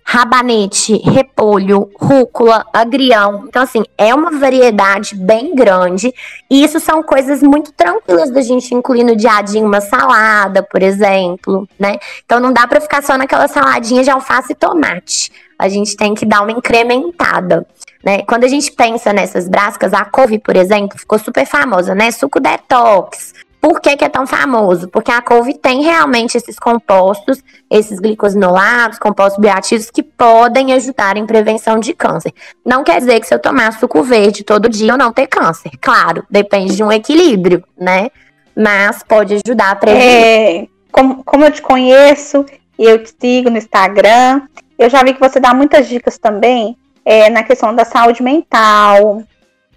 rabanete, 0.09 0.95
repolho, 1.03 1.91
rúcula, 1.99 2.65
agrião. 2.71 3.43
Então, 3.45 3.61
assim, 3.61 3.83
é 3.97 4.15
uma 4.15 4.31
variedade 4.31 5.13
bem 5.13 5.53
grande. 5.53 6.13
E 6.49 6.63
isso 6.63 6.79
são 6.79 7.03
coisas 7.03 7.43
muito 7.43 7.73
tranquilas 7.73 8.31
da 8.31 8.41
gente 8.41 8.73
incluir 8.73 9.03
no 9.03 9.17
dia 9.17 9.33
a 9.33 9.41
dia 9.41 9.61
uma 9.61 9.81
salada, 9.81 10.63
por 10.63 10.81
exemplo, 10.81 11.67
né? 11.77 11.97
Então, 12.25 12.39
não 12.39 12.53
dá 12.53 12.65
para 12.65 12.79
ficar 12.79 13.03
só 13.03 13.17
naquela 13.17 13.49
saladinha 13.49 14.01
de 14.01 14.09
alface 14.09 14.53
e 14.53 14.55
tomate. 14.55 15.29
A 15.59 15.67
gente 15.67 15.97
tem 15.97 16.15
que 16.15 16.25
dar 16.25 16.41
uma 16.41 16.53
incrementada. 16.53 17.67
Né? 18.01 18.19
Quando 18.21 18.45
a 18.45 18.47
gente 18.47 18.71
pensa 18.71 19.11
nessas 19.11 19.49
brascas, 19.49 19.93
a 19.93 20.05
couve, 20.05 20.39
por 20.39 20.55
exemplo, 20.55 20.97
ficou 20.97 21.19
super 21.19 21.45
famosa, 21.45 21.93
né? 21.93 22.11
Suco 22.11 22.39
detox, 22.39 23.33
Por 23.59 23.81
que, 23.81 23.97
que, 23.97 24.05
é 24.05 24.09
tão 24.09 24.25
famoso? 24.27 24.87
Porque 24.87 25.11
a 25.11 25.21
couve 25.21 25.53
tem 25.55 25.81
realmente 25.81 26.37
esses 26.37 26.57
compostos, 26.59 27.43
esses 27.69 27.99
glicosinolados, 27.99 28.99
compostos 28.99 29.39
bioativos 29.39 29.89
que 29.89 30.03
podem 30.03 30.73
ajudar 30.73 31.17
em 31.17 31.25
prevenção 31.25 31.79
de 31.79 31.93
câncer. 31.93 32.33
Não 32.65 32.83
quer 32.83 32.99
dizer 32.99 33.19
que 33.19 33.27
se 33.27 33.33
eu 33.33 33.39
tomar 33.39 33.73
suco 33.73 34.03
verde 34.03 34.43
todo 34.43 34.69
dia 34.69 34.91
eu 34.91 34.97
não 34.97 35.11
ter 35.11 35.27
câncer. 35.27 35.71
Claro, 35.81 36.23
depende 36.29 36.75
de 36.75 36.83
um 36.83 36.91
equilíbrio, 36.91 37.63
né? 37.77 38.09
Mas 38.55 39.03
pode 39.03 39.39
ajudar 39.45 39.71
a 39.71 39.75
prevenir. 39.75 40.07
É, 40.07 40.67
como, 40.91 41.23
como 41.23 41.45
eu 41.45 41.51
te 41.51 41.61
conheço 41.61 42.45
e 42.77 42.85
eu 42.85 43.03
te 43.03 43.13
sigo 43.19 43.49
no 43.49 43.57
Instagram, 43.57 44.41
eu 44.77 44.89
já 44.89 45.03
vi 45.03 45.13
que 45.13 45.19
você 45.19 45.39
dá 45.39 45.53
muitas 45.53 45.87
dicas 45.87 46.17
também 46.17 46.77
é, 47.03 47.29
na 47.29 47.41
questão 47.41 47.73
da 47.73 47.85
saúde 47.85 48.21
mental, 48.21 49.23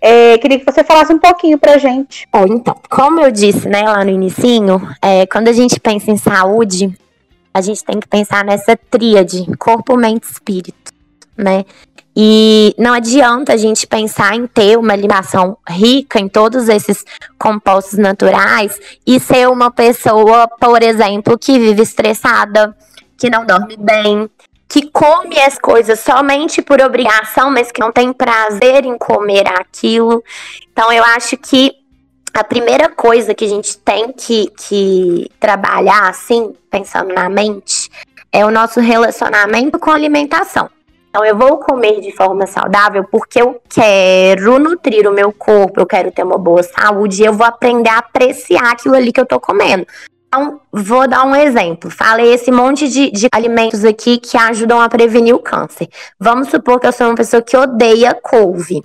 é, 0.01 0.39
queria 0.39 0.59
que 0.59 0.65
você 0.65 0.83
falasse 0.83 1.13
um 1.13 1.19
pouquinho 1.19 1.59
pra 1.59 1.79
gente. 1.79 2.27
Bom, 2.33 2.45
então, 2.49 2.77
como 2.89 3.21
eu 3.21 3.31
disse, 3.31 3.69
né, 3.69 3.83
lá 3.83 4.05
no 4.05 4.11
inicinho, 4.11 4.81
é, 5.03 5.27
quando 5.27 5.49
a 5.49 5.53
gente 5.53 5.79
pensa 5.79 6.11
em 6.11 6.17
saúde, 6.17 6.97
a 7.53 7.61
gente 7.61 7.85
tem 7.85 8.01
que 8.01 8.09
pensar 8.09 8.45
nessa 8.45 8.77
tríade, 8.77 9.45
corpo, 9.59 9.97
mente 9.97 10.25
e 10.27 10.33
espírito, 10.33 10.93
né? 11.37 11.65
E 12.17 12.75
não 12.77 12.93
adianta 12.93 13.53
a 13.53 13.57
gente 13.57 13.87
pensar 13.87 14.35
em 14.35 14.47
ter 14.47 14.77
uma 14.77 14.93
alimentação 14.93 15.57
rica 15.69 16.19
em 16.19 16.29
todos 16.29 16.69
esses 16.69 17.05
compostos 17.39 17.99
naturais 17.99 18.79
e 19.07 19.21
ser 19.21 19.49
uma 19.49 19.71
pessoa, 19.71 20.49
por 20.49 20.83
exemplo, 20.83 21.39
que 21.39 21.59
vive 21.59 21.83
estressada, 21.83 22.77
que 23.17 23.31
não 23.31 23.47
dorme 23.47 23.77
bem, 23.77 24.29
que 24.71 24.89
come 24.89 25.37
as 25.41 25.59
coisas 25.59 25.99
somente 25.99 26.63
por 26.63 26.81
obrigação, 26.81 27.51
mas 27.51 27.73
que 27.73 27.81
não 27.81 27.91
tem 27.91 28.13
prazer 28.13 28.85
em 28.87 28.97
comer 28.97 29.45
aquilo. 29.49 30.23
Então, 30.73 30.93
eu 30.93 31.03
acho 31.03 31.37
que 31.37 31.73
a 32.33 32.45
primeira 32.45 32.89
coisa 32.89 33.35
que 33.35 33.45
a 33.45 33.49
gente 33.49 33.77
tem 33.79 34.13
que, 34.13 34.49
que 34.57 35.29
trabalhar, 35.41 36.09
assim, 36.09 36.55
pensando 36.71 37.13
na 37.13 37.29
mente, 37.29 37.91
é 38.31 38.47
o 38.47 38.51
nosso 38.53 38.79
relacionamento 38.79 39.77
com 39.77 39.91
a 39.91 39.95
alimentação. 39.95 40.71
Então, 41.09 41.25
eu 41.25 41.37
vou 41.37 41.59
comer 41.59 42.01
de 42.01 42.13
forma 42.13 42.47
saudável 42.47 43.03
porque 43.11 43.43
eu 43.43 43.61
quero 43.69 44.61
nutrir 44.61 45.09
o 45.09 45.13
meu 45.13 45.33
corpo, 45.33 45.81
eu 45.81 45.87
quero 45.87 46.13
ter 46.13 46.23
uma 46.23 46.39
boa 46.39 46.63
saúde 46.63 47.21
e 47.21 47.27
eu 47.27 47.33
vou 47.33 47.45
aprender 47.45 47.91
a 47.91 47.99
apreciar 47.99 48.71
aquilo 48.71 48.95
ali 48.95 49.13
que 49.13 49.21
eu 49.21 49.27
tô 49.27 49.41
comendo. 49.41 49.85
Então, 50.33 50.61
vou 50.71 51.09
dar 51.09 51.27
um 51.27 51.35
exemplo. 51.35 51.91
Falei 51.91 52.33
esse 52.33 52.53
monte 52.53 52.89
de, 52.89 53.11
de, 53.11 53.27
alimentos 53.33 53.85
aqui 53.85 54.17
que 54.17 54.39
ajudam 54.39 54.81
a 54.81 54.89
prevenir 54.89 55.35
o 55.35 55.41
câncer. 55.41 55.89
Vamos 56.21 56.49
supor 56.49 56.79
que 56.79 56.87
eu 56.87 56.93
sou 56.93 57.09
uma 57.09 57.17
pessoa 57.17 57.43
que 57.43 57.57
odeia 57.57 58.15
couve. 58.15 58.85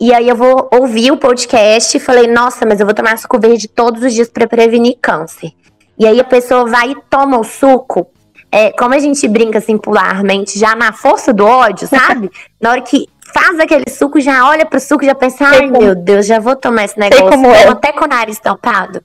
E 0.00 0.14
aí 0.14 0.28
eu 0.28 0.36
vou 0.36 0.68
ouvir 0.72 1.10
o 1.10 1.16
podcast 1.16 1.96
e 1.96 2.00
falei, 2.00 2.28
nossa, 2.28 2.64
mas 2.64 2.78
eu 2.78 2.86
vou 2.86 2.94
tomar 2.94 3.18
suco 3.18 3.40
verde 3.40 3.66
todos 3.66 4.04
os 4.04 4.14
dias 4.14 4.28
para 4.28 4.46
prevenir 4.46 4.96
câncer. 5.02 5.50
E 5.98 6.06
aí 6.06 6.20
a 6.20 6.24
pessoa 6.24 6.64
vai 6.64 6.92
e 6.92 6.96
toma 7.10 7.40
o 7.40 7.44
suco. 7.44 8.06
É, 8.52 8.70
como 8.70 8.94
a 8.94 8.98
gente 9.00 9.26
brinca 9.26 9.58
assim 9.58 9.76
popularmente, 9.76 10.56
já 10.56 10.76
na 10.76 10.92
força 10.92 11.32
do 11.32 11.44
ódio, 11.44 11.88
sabe? 11.88 12.30
na 12.60 12.70
hora 12.70 12.82
que 12.82 13.08
faz 13.32 13.58
aquele 13.58 13.90
suco, 13.90 14.20
já 14.20 14.48
olha 14.48 14.64
pro 14.64 14.78
suco, 14.78 15.04
já 15.04 15.14
pensa, 15.14 15.44
ai 15.44 15.66
meu 15.66 15.96
Deus, 15.96 16.24
já 16.24 16.38
vou 16.38 16.54
tomar 16.54 16.84
esse 16.84 16.96
negócio. 16.96 17.28
Como 17.28 17.48
é. 17.48 17.66
Até 17.66 17.90
com 17.90 18.04
o 18.04 18.08
nariz 18.08 18.38
tampado. 18.38 19.02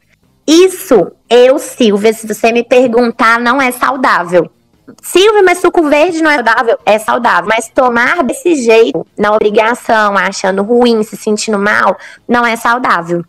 Isso, 0.51 1.11
eu, 1.29 1.59
Silvia, 1.59 2.11
se 2.11 2.25
você 2.25 2.51
me 2.51 2.63
perguntar, 2.63 3.39
não 3.39 3.61
é 3.61 3.71
saudável. 3.71 4.49
Silvia, 4.99 5.43
mas 5.43 5.59
suco 5.59 5.87
verde 5.87 6.23
não 6.23 6.31
é 6.31 6.37
saudável? 6.37 6.79
É 6.83 6.97
saudável. 6.97 7.47
Mas 7.47 7.69
tomar 7.69 8.23
desse 8.23 8.55
jeito, 8.55 9.05
na 9.15 9.31
obrigação, 9.31 10.17
achando 10.17 10.63
ruim, 10.63 11.03
se 11.03 11.15
sentindo 11.15 11.59
mal, 11.59 11.95
não 12.27 12.43
é 12.43 12.55
saudável. 12.55 13.23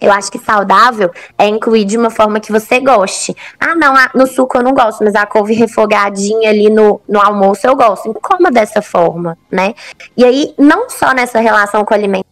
Eu 0.00 0.10
acho 0.10 0.32
que 0.32 0.38
saudável 0.38 1.10
é 1.36 1.46
incluir 1.46 1.84
de 1.84 1.98
uma 1.98 2.08
forma 2.08 2.40
que 2.40 2.50
você 2.50 2.80
goste. 2.80 3.36
Ah, 3.60 3.74
não, 3.74 3.92
no 4.14 4.26
suco 4.26 4.56
eu 4.56 4.62
não 4.62 4.72
gosto, 4.72 5.04
mas 5.04 5.14
a 5.14 5.26
couve 5.26 5.52
refogadinha 5.52 6.48
ali 6.48 6.70
no, 6.70 7.02
no 7.06 7.20
almoço 7.20 7.66
eu 7.66 7.76
gosto. 7.76 8.14
Coma 8.14 8.50
dessa 8.50 8.80
forma, 8.80 9.36
né? 9.50 9.74
E 10.16 10.24
aí, 10.24 10.54
não 10.58 10.88
só 10.88 11.12
nessa 11.12 11.38
relação 11.38 11.84
com 11.84 11.92
o 11.92 11.96
alimento 11.96 12.31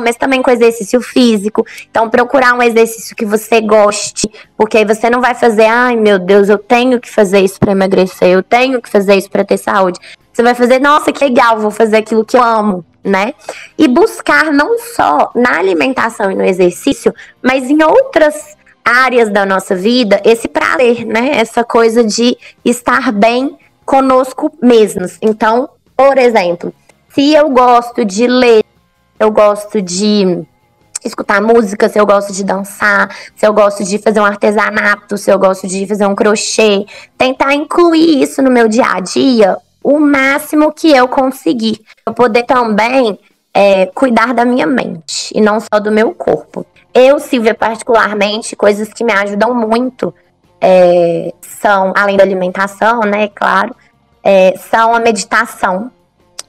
mas 0.00 0.16
também 0.16 0.42
com 0.42 0.50
exercício 0.50 1.00
físico. 1.00 1.64
Então, 1.90 2.10
procurar 2.10 2.54
um 2.54 2.62
exercício 2.62 3.14
que 3.14 3.24
você 3.24 3.60
goste, 3.60 4.28
porque 4.56 4.78
aí 4.78 4.84
você 4.84 5.08
não 5.08 5.20
vai 5.20 5.34
fazer, 5.34 5.66
ai 5.66 5.96
meu 5.96 6.18
Deus, 6.18 6.48
eu 6.48 6.58
tenho 6.58 7.00
que 7.00 7.10
fazer 7.10 7.40
isso 7.40 7.58
para 7.60 7.72
emagrecer, 7.72 8.28
eu 8.28 8.42
tenho 8.42 8.80
que 8.82 8.88
fazer 8.88 9.14
isso 9.16 9.30
para 9.30 9.44
ter 9.44 9.56
saúde. 9.56 9.98
Você 10.32 10.42
vai 10.42 10.54
fazer, 10.54 10.78
nossa, 10.78 11.12
que 11.12 11.24
legal, 11.24 11.58
vou 11.58 11.70
fazer 11.70 11.96
aquilo 11.96 12.24
que 12.24 12.36
eu 12.36 12.42
amo, 12.42 12.84
né? 13.02 13.34
E 13.76 13.88
buscar 13.88 14.52
não 14.52 14.78
só 14.78 15.30
na 15.34 15.58
alimentação 15.58 16.30
e 16.30 16.34
no 16.34 16.44
exercício, 16.44 17.12
mas 17.42 17.68
em 17.68 17.82
outras 17.82 18.56
áreas 18.84 19.30
da 19.30 19.44
nossa 19.44 19.74
vida 19.74 20.20
esse 20.24 20.48
prazer, 20.48 21.04
né? 21.04 21.32
Essa 21.34 21.64
coisa 21.64 22.02
de 22.04 22.36
estar 22.64 23.12
bem 23.12 23.58
conosco 23.84 24.52
mesmos. 24.62 25.18
Então, 25.20 25.68
por 25.96 26.16
exemplo, 26.18 26.72
se 27.08 27.34
eu 27.34 27.50
gosto 27.50 28.04
de 28.04 28.26
ler 28.26 28.62
eu 29.18 29.30
gosto 29.30 29.80
de 29.82 30.44
escutar 31.04 31.40
música, 31.40 31.88
se 31.88 31.98
eu 31.98 32.06
gosto 32.06 32.32
de 32.32 32.44
dançar, 32.44 33.14
se 33.34 33.46
eu 33.46 33.52
gosto 33.52 33.84
de 33.84 33.98
fazer 33.98 34.20
um 34.20 34.24
artesanato, 34.24 35.16
se 35.16 35.30
eu 35.30 35.38
gosto 35.38 35.66
de 35.66 35.86
fazer 35.86 36.06
um 36.06 36.14
crochê, 36.14 36.86
tentar 37.16 37.54
incluir 37.54 38.22
isso 38.22 38.42
no 38.42 38.50
meu 38.50 38.68
dia 38.68 38.86
a 38.86 39.00
dia 39.00 39.56
o 39.82 39.98
máximo 39.98 40.72
que 40.72 40.90
eu 40.90 41.08
conseguir. 41.08 41.80
Eu 42.04 42.12
poder 42.12 42.44
também 42.44 43.18
é, 43.54 43.86
cuidar 43.86 44.34
da 44.34 44.44
minha 44.44 44.66
mente 44.66 45.32
e 45.34 45.40
não 45.40 45.58
só 45.60 45.80
do 45.80 45.90
meu 45.90 46.12
corpo. 46.12 46.66
Eu, 46.92 47.18
Silvia, 47.18 47.54
particularmente, 47.54 48.56
coisas 48.56 48.92
que 48.92 49.04
me 49.04 49.12
ajudam 49.12 49.54
muito 49.54 50.12
é, 50.60 51.32
são, 51.40 51.92
além 51.96 52.16
da 52.16 52.24
alimentação, 52.24 53.00
né, 53.00 53.28
claro, 53.28 53.74
é, 54.22 54.56
são 54.58 54.94
a 54.94 54.98
meditação, 54.98 55.90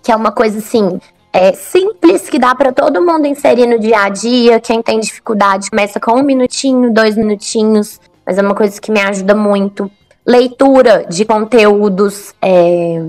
que 0.01 0.11
é 0.11 0.15
uma 0.15 0.31
coisa 0.31 0.57
assim, 0.57 0.99
é, 1.31 1.53
simples 1.53 2.29
que 2.29 2.39
dá 2.39 2.55
para 2.55 2.71
todo 2.71 3.01
mundo 3.01 3.27
inserir 3.27 3.67
no 3.67 3.79
dia 3.79 4.03
a 4.03 4.09
dia. 4.09 4.59
Quem 4.59 4.81
tem 4.81 4.99
dificuldade 4.99 5.69
começa 5.69 5.99
com 5.99 6.19
um 6.19 6.23
minutinho, 6.23 6.91
dois 6.91 7.15
minutinhos, 7.15 7.99
mas 8.25 8.37
é 8.37 8.41
uma 8.41 8.55
coisa 8.55 8.79
que 8.79 8.91
me 8.91 8.99
ajuda 8.99 9.35
muito. 9.35 9.89
Leitura 10.25 11.05
de 11.09 11.25
conteúdos 11.25 12.33
é, 12.41 13.03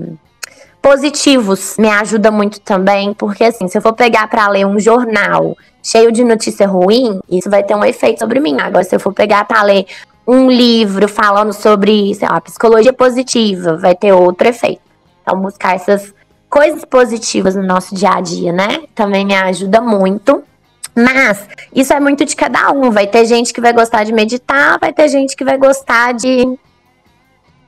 positivos 0.81 1.75
me 1.77 1.89
ajuda 1.89 2.31
muito 2.31 2.59
também, 2.61 3.13
porque 3.13 3.43
assim, 3.43 3.67
se 3.67 3.77
eu 3.77 3.81
for 3.81 3.93
pegar 3.93 4.27
para 4.27 4.47
ler 4.47 4.65
um 4.65 4.79
jornal 4.79 5.55
cheio 5.83 6.11
de 6.11 6.23
notícia 6.23 6.67
ruim, 6.67 7.19
isso 7.29 7.49
vai 7.49 7.63
ter 7.63 7.75
um 7.75 7.83
efeito 7.83 8.19
sobre 8.19 8.39
mim. 8.39 8.57
Agora, 8.59 8.83
se 8.83 8.95
eu 8.95 8.99
for 8.99 9.13
pegar 9.13 9.45
para 9.45 9.63
ler 9.63 9.85
um 10.27 10.49
livro 10.49 11.07
falando 11.07 11.53
sobre, 11.53 12.13
sei 12.15 12.27
lá, 12.27 12.39
psicologia 12.39 12.93
positiva, 12.93 13.77
vai 13.77 13.95
ter 13.95 14.13
outro 14.13 14.47
efeito. 14.47 14.81
Então, 15.21 15.39
buscar 15.39 15.75
essas 15.75 16.13
coisas 16.51 16.83
positivas 16.83 17.55
no 17.55 17.63
nosso 17.63 17.95
dia 17.95 18.09
a 18.09 18.19
dia, 18.19 18.51
né? 18.51 18.83
Também 18.93 19.25
me 19.25 19.33
ajuda 19.33 19.79
muito. 19.79 20.43
Mas 20.93 21.47
isso 21.73 21.93
é 21.93 21.99
muito 22.01 22.25
de 22.25 22.35
cada 22.35 22.69
um. 22.73 22.91
Vai 22.91 23.07
ter 23.07 23.25
gente 23.25 23.53
que 23.53 23.61
vai 23.61 23.71
gostar 23.71 24.03
de 24.03 24.11
meditar, 24.11 24.77
vai 24.77 24.91
ter 24.91 25.07
gente 25.07 25.37
que 25.37 25.45
vai 25.45 25.57
gostar 25.57 26.13
de, 26.13 26.59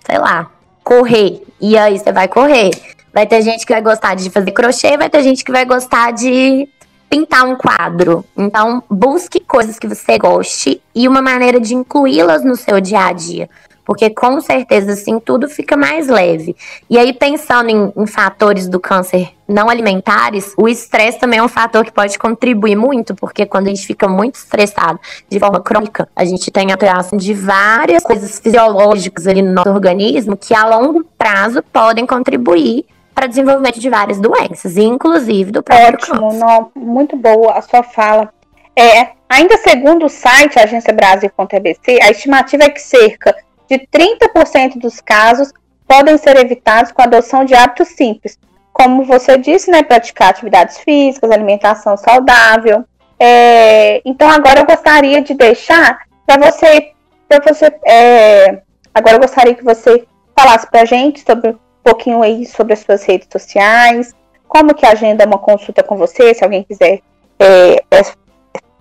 sei 0.05 0.19
lá, 0.19 0.51
correr. 0.83 1.41
E 1.61 1.77
aí 1.77 1.97
você 1.97 2.11
vai 2.11 2.27
correr. 2.27 2.71
Vai 3.13 3.25
ter 3.25 3.41
gente 3.41 3.65
que 3.65 3.71
vai 3.71 3.81
gostar 3.81 4.15
de 4.15 4.29
fazer 4.29 4.51
crochê, 4.51 4.97
vai 4.97 5.09
ter 5.09 5.23
gente 5.23 5.45
que 5.45 5.51
vai 5.51 5.63
gostar 5.63 6.11
de 6.11 6.67
pintar 7.09 7.45
um 7.45 7.55
quadro. 7.55 8.25
Então, 8.35 8.83
busque 8.89 9.39
coisas 9.39 9.79
que 9.79 9.87
você 9.87 10.17
goste 10.17 10.81
e 10.93 11.07
uma 11.07 11.21
maneira 11.21 11.59
de 11.59 11.73
incluí-las 11.73 12.43
no 12.43 12.57
seu 12.57 12.81
dia 12.81 13.05
a 13.05 13.13
dia 13.13 13.49
porque 13.85 14.09
com 14.09 14.39
certeza 14.41 14.93
assim 14.93 15.19
tudo 15.19 15.47
fica 15.47 15.75
mais 15.75 16.07
leve. 16.07 16.55
E 16.89 16.97
aí 16.97 17.13
pensando 17.13 17.69
em, 17.69 17.93
em, 17.95 18.07
fatores 18.07 18.67
do 18.67 18.79
câncer 18.79 19.31
não 19.47 19.69
alimentares, 19.69 20.53
o 20.57 20.67
estresse 20.67 21.19
também 21.19 21.39
é 21.39 21.43
um 21.43 21.49
fator 21.49 21.83
que 21.83 21.91
pode 21.91 22.17
contribuir 22.17 22.75
muito, 22.75 23.13
porque 23.13 23.45
quando 23.45 23.67
a 23.67 23.69
gente 23.69 23.85
fica 23.85 24.07
muito 24.07 24.35
estressado 24.35 24.99
de 25.29 25.39
forma 25.39 25.59
crônica, 25.61 26.07
a 26.15 26.23
gente 26.25 26.49
tem 26.49 26.71
alteração 26.71 27.17
de 27.17 27.33
várias 27.33 28.03
coisas 28.03 28.39
fisiológicas 28.39 29.27
ali 29.27 29.41
no 29.41 29.51
nosso 29.51 29.69
organismo 29.69 30.37
que 30.37 30.55
a 30.55 30.65
longo 30.65 31.03
prazo 31.17 31.61
podem 31.71 32.05
contribuir 32.05 32.85
para 33.13 33.25
o 33.25 33.29
desenvolvimento 33.29 33.79
de 33.79 33.89
várias 33.89 34.19
doenças, 34.19 34.75
inclusive 34.77 35.51
do 35.51 35.61
próprio 35.61 35.93
Ótimo, 35.93 36.19
câncer. 36.19 36.39
Não, 36.39 36.71
muito 36.75 37.15
boa 37.15 37.53
a 37.53 37.61
sua 37.61 37.83
fala. 37.83 38.33
É, 38.75 39.09
ainda 39.29 39.55
segundo 39.57 40.05
o 40.05 40.09
site 40.09 40.57
Agência 40.57 40.93
Brasil.tbc, 40.93 41.99
a 42.01 42.09
estimativa 42.09 42.63
é 42.63 42.69
que 42.69 42.81
cerca 42.81 43.35
de 43.77 43.87
30% 43.87 44.79
dos 44.79 45.01
casos 45.01 45.51
podem 45.87 46.17
ser 46.17 46.37
evitados 46.37 46.91
com 46.91 47.01
a 47.01 47.05
adoção 47.05 47.43
de 47.43 47.55
hábitos 47.55 47.89
simples, 47.89 48.37
como 48.71 49.03
você 49.03 49.37
disse, 49.37 49.69
né, 49.69 49.83
praticar 49.83 50.29
atividades 50.29 50.79
físicas, 50.79 51.31
alimentação 51.31 51.97
saudável. 51.97 52.83
É, 53.19 54.01
então 54.05 54.29
agora 54.29 54.61
eu 54.61 54.65
gostaria 54.65 55.21
de 55.21 55.33
deixar 55.33 55.99
para 56.25 56.51
você, 56.51 56.91
para 57.27 57.53
você, 57.53 57.73
é, 57.85 58.61
agora 58.93 59.15
eu 59.15 59.21
gostaria 59.21 59.55
que 59.55 59.63
você 59.63 60.05
falasse 60.37 60.69
para 60.69 60.81
a 60.81 60.85
gente 60.85 61.23
sobre 61.23 61.51
um 61.51 61.59
pouquinho 61.83 62.21
aí 62.21 62.45
sobre 62.45 62.73
as 62.73 62.79
suas 62.79 63.03
redes 63.03 63.27
sociais, 63.31 64.13
como 64.47 64.73
que 64.73 64.85
agenda 64.85 65.25
uma 65.25 65.37
consulta 65.37 65.83
com 65.83 65.95
você, 65.95 66.33
se 66.33 66.43
alguém 66.43 66.63
quiser 66.63 67.01
é, 67.39 67.75
é 67.91 68.03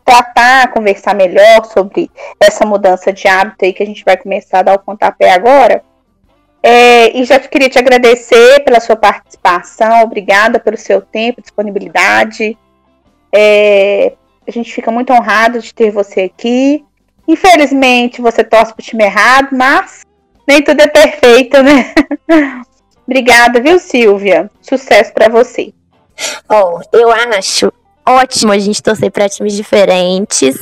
tratar, 0.04 0.72
conversar 0.72 1.14
melhor 1.14 1.64
sobre 1.64 2.10
essa 2.40 2.64
mudança 2.66 3.12
de 3.12 3.26
hábito 3.28 3.64
aí 3.64 3.72
que 3.72 3.82
a 3.82 3.86
gente 3.86 4.04
vai 4.04 4.16
começar 4.16 4.60
a 4.60 4.62
dar 4.62 4.74
o 4.74 4.78
pontapé 4.78 5.32
agora. 5.32 5.82
É, 6.62 7.16
e 7.16 7.24
já 7.24 7.40
queria 7.40 7.68
te 7.68 7.78
agradecer 7.78 8.60
pela 8.60 8.78
sua 8.78 8.94
participação, 8.94 10.02
obrigada 10.02 10.60
pelo 10.60 10.76
seu 10.76 11.00
tempo, 11.00 11.42
disponibilidade. 11.42 12.56
É, 13.32 14.12
a 14.46 14.50
gente 14.50 14.72
fica 14.72 14.90
muito 14.90 15.12
honrado 15.12 15.58
de 15.58 15.74
ter 15.74 15.90
você 15.90 16.22
aqui. 16.22 16.84
Infelizmente, 17.26 18.20
você 18.20 18.44
torce 18.44 18.74
pro 18.74 18.84
time 18.84 19.04
errado, 19.04 19.48
mas 19.52 20.02
nem 20.46 20.62
tudo 20.62 20.80
é 20.80 20.86
perfeito, 20.86 21.62
né? 21.62 21.92
obrigada, 23.06 23.60
viu, 23.60 23.78
Silvia? 23.78 24.50
Sucesso 24.60 25.12
para 25.12 25.28
você. 25.28 25.72
Oh, 26.48 26.80
eu 26.92 27.10
acho 27.10 27.72
ótimo 28.06 28.52
a 28.52 28.58
gente 28.58 28.82
torcer 28.82 29.10
para 29.10 29.28
times 29.28 29.54
diferentes. 29.54 30.56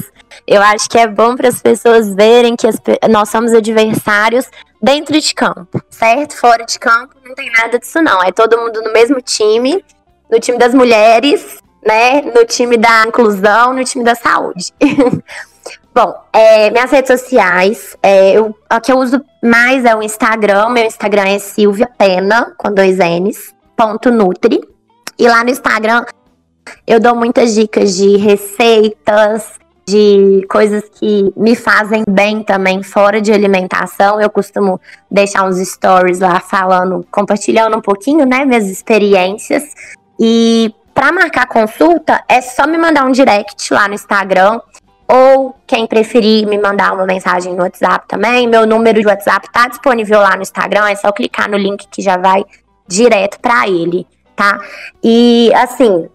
Eu 0.47 0.63
acho 0.63 0.89
que 0.89 0.99
é 0.99 1.07
bom 1.07 1.37
para 1.37 1.49
as 1.49 1.61
pessoas 1.61 2.15
verem 2.15 2.57
que 2.57 2.67
as, 2.67 2.77
nós 3.09 3.29
somos 3.29 3.53
adversários 3.53 4.47
dentro 4.83 5.19
de 5.21 5.35
campo, 5.35 5.83
certo? 5.91 6.37
Fora 6.37 6.65
de 6.65 6.79
campo 6.79 7.15
não 7.25 7.35
tem 7.35 7.51
nada 7.51 7.79
disso 7.79 8.01
não. 8.01 8.23
É 8.23 8.33
todo 8.33 8.59
mundo 8.59 8.83
no 8.83 8.93
mesmo 8.93 9.21
time, 9.21 9.85
no 10.31 10.39
time 10.41 10.59
das 10.59 10.75
mulheres, 10.75 11.59
né? 11.85 12.23
No 12.23 12.45
time 12.45 12.77
da 12.77 13.05
inclusão, 13.07 13.75
no 13.75 13.85
time 13.85 14.05
da 14.05 14.15
saúde. 14.15 14.73
Bom, 15.93 16.15
é, 16.33 16.71
minhas 16.71 16.91
redes 16.91 17.21
sociais, 17.21 17.97
é, 18.01 18.33
eu, 18.33 18.57
a 18.69 18.81
que 18.81 18.93
eu 18.93 18.99
uso 18.99 19.21
mais 19.43 19.85
é 19.85 19.95
o 19.95 20.03
Instagram. 20.03 20.69
Meu 20.71 20.85
Instagram 20.85 21.25
é 21.25 21.39
Silvia 21.39 21.91
Pena, 21.99 22.55
com 22.57 22.73
dois 22.73 22.99
N's, 22.99 23.53
ponto 23.77 24.11
Nutri. 24.11 24.61
E 25.19 25.29
lá 25.29 25.43
no 25.43 25.51
Instagram 25.51 26.05
eu 26.87 27.01
dou 27.01 27.15
muitas 27.15 27.55
dicas 27.55 27.97
de 27.97 28.17
receitas, 28.17 29.61
de 29.89 30.47
coisas 30.49 30.85
que 30.89 31.33
me 31.37 31.57
fazem 31.57 32.05
bem 32.09 32.43
também 32.43 32.83
fora 32.83 33.21
de 33.21 33.33
alimentação. 33.33 34.21
Eu 34.21 34.31
costumo 34.31 34.81
deixar 35.11 35.45
uns 35.45 35.59
stories 35.59 36.21
lá 36.21 36.41
falando, 36.41 37.05
compartilhando 37.11 37.77
um 37.77 37.81
pouquinho, 37.81 38.25
né, 38.25 38.45
minhas 38.45 38.69
experiências. 38.69 39.65
E 40.19 40.73
para 40.95 41.13
marcar 41.13 41.47
consulta 41.47 42.23
é 42.29 42.41
só 42.41 42.67
me 42.67 42.79
mandar 42.79 43.05
um 43.05 43.13
direct 43.13 43.73
lá 43.73 43.89
no 43.89 43.95
Instagram 43.95 44.61
ou 45.09 45.57
quem 45.67 45.87
preferir 45.87 46.47
me 46.47 46.57
mandar 46.57 46.93
uma 46.93 47.05
mensagem 47.05 47.55
no 47.55 47.63
WhatsApp 47.63 48.07
também. 48.07 48.47
Meu 48.47 48.65
número 48.65 49.01
de 49.01 49.07
WhatsApp 49.07 49.51
tá 49.51 49.67
disponível 49.67 50.21
lá 50.21 50.37
no 50.37 50.43
Instagram, 50.43 50.89
é 50.89 50.95
só 50.95 51.11
clicar 51.11 51.51
no 51.51 51.57
link 51.57 51.89
que 51.91 52.01
já 52.01 52.17
vai 52.17 52.45
direto 52.87 53.41
para 53.41 53.67
ele, 53.67 54.07
tá? 54.37 54.61
E 55.03 55.53
assim, 55.55 56.09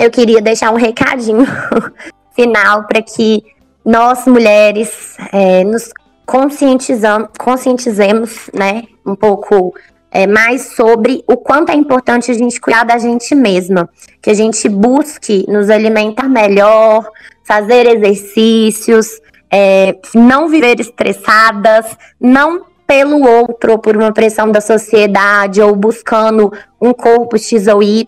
eu 0.00 0.10
queria 0.10 0.40
deixar 0.40 0.70
um 0.72 0.76
recadinho 0.76 1.46
final 2.34 2.84
para 2.84 3.02
que 3.02 3.42
nós 3.84 4.26
mulheres 4.26 5.16
é, 5.32 5.64
nos 5.64 5.90
conscientizamos, 6.24 7.28
conscientizemos, 7.38 8.50
né, 8.54 8.84
um 9.04 9.14
pouco 9.14 9.74
é, 10.10 10.26
mais 10.26 10.74
sobre 10.74 11.24
o 11.26 11.36
quanto 11.36 11.70
é 11.70 11.74
importante 11.74 12.30
a 12.30 12.34
gente 12.34 12.60
cuidar 12.60 12.84
da 12.84 12.98
gente 12.98 13.34
mesma, 13.34 13.88
que 14.20 14.30
a 14.30 14.34
gente 14.34 14.68
busque 14.68 15.44
nos 15.48 15.68
alimentar 15.68 16.28
melhor, 16.28 17.08
fazer 17.44 17.86
exercícios, 17.86 19.20
é, 19.50 19.96
não 20.14 20.48
viver 20.48 20.80
estressadas, 20.80 21.96
não 22.20 22.71
pelo 22.86 23.26
outro, 23.26 23.72
ou 23.72 23.78
por 23.78 23.96
uma 23.96 24.12
pressão 24.12 24.50
da 24.50 24.60
sociedade, 24.60 25.60
ou 25.60 25.74
buscando 25.74 26.52
um 26.80 26.92
corpo 26.92 27.38
X 27.38 27.66
ou 27.66 27.82
Y, 27.82 28.04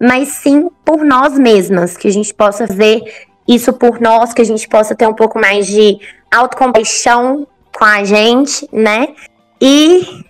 mas 0.00 0.28
sim 0.28 0.70
por 0.84 1.04
nós 1.04 1.38
mesmas, 1.38 1.96
que 1.96 2.08
a 2.08 2.12
gente 2.12 2.32
possa 2.32 2.66
ver 2.66 3.02
isso 3.46 3.72
por 3.72 4.00
nós, 4.00 4.32
que 4.32 4.42
a 4.42 4.44
gente 4.44 4.68
possa 4.68 4.94
ter 4.94 5.06
um 5.06 5.14
pouco 5.14 5.38
mais 5.40 5.66
de 5.66 5.98
autocompaixão 6.30 7.46
com 7.76 7.84
a 7.84 8.04
gente, 8.04 8.68
né? 8.72 9.08
E 9.60 10.24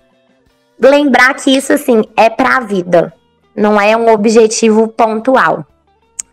lembrar 0.80 1.34
que 1.34 1.50
isso, 1.50 1.72
assim, 1.72 2.02
é 2.16 2.30
para 2.30 2.58
a 2.58 2.60
vida, 2.60 3.12
não 3.54 3.80
é 3.80 3.96
um 3.96 4.12
objetivo 4.12 4.88
pontual. 4.88 5.66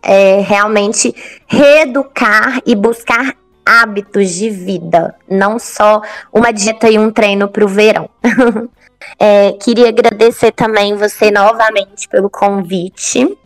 É 0.02 0.40
realmente 0.42 1.16
reeducar 1.48 2.62
e 2.66 2.76
buscar 2.76 3.36
hábitos 3.66 4.30
de 4.32 4.50
vida, 4.50 5.16
não 5.30 5.58
só 5.58 6.02
uma 6.32 6.52
dieta 6.52 6.90
e 6.90 7.00
um 7.00 7.10
treino 7.12 7.48
para 7.48 7.66
o 7.66 7.68
verão. 7.68 8.10
é, 9.20 9.54
queria 9.54 9.90
agradecer 9.90 10.52
também 10.52 10.96
você 10.96 11.32
novamente 11.32 12.08
pelo 12.08 12.30
convite. 12.30 13.38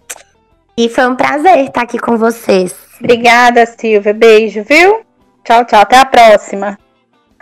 E 0.77 0.89
foi 0.89 1.07
um 1.07 1.15
prazer 1.15 1.65
estar 1.65 1.81
aqui 1.81 1.97
com 1.97 2.17
vocês. 2.17 2.75
Obrigada, 2.99 3.65
Silvia. 3.65 4.13
Beijo, 4.13 4.63
viu? 4.63 5.01
Tchau, 5.43 5.65
tchau. 5.65 5.81
Até 5.81 5.97
a 5.97 6.05
próxima. 6.05 6.77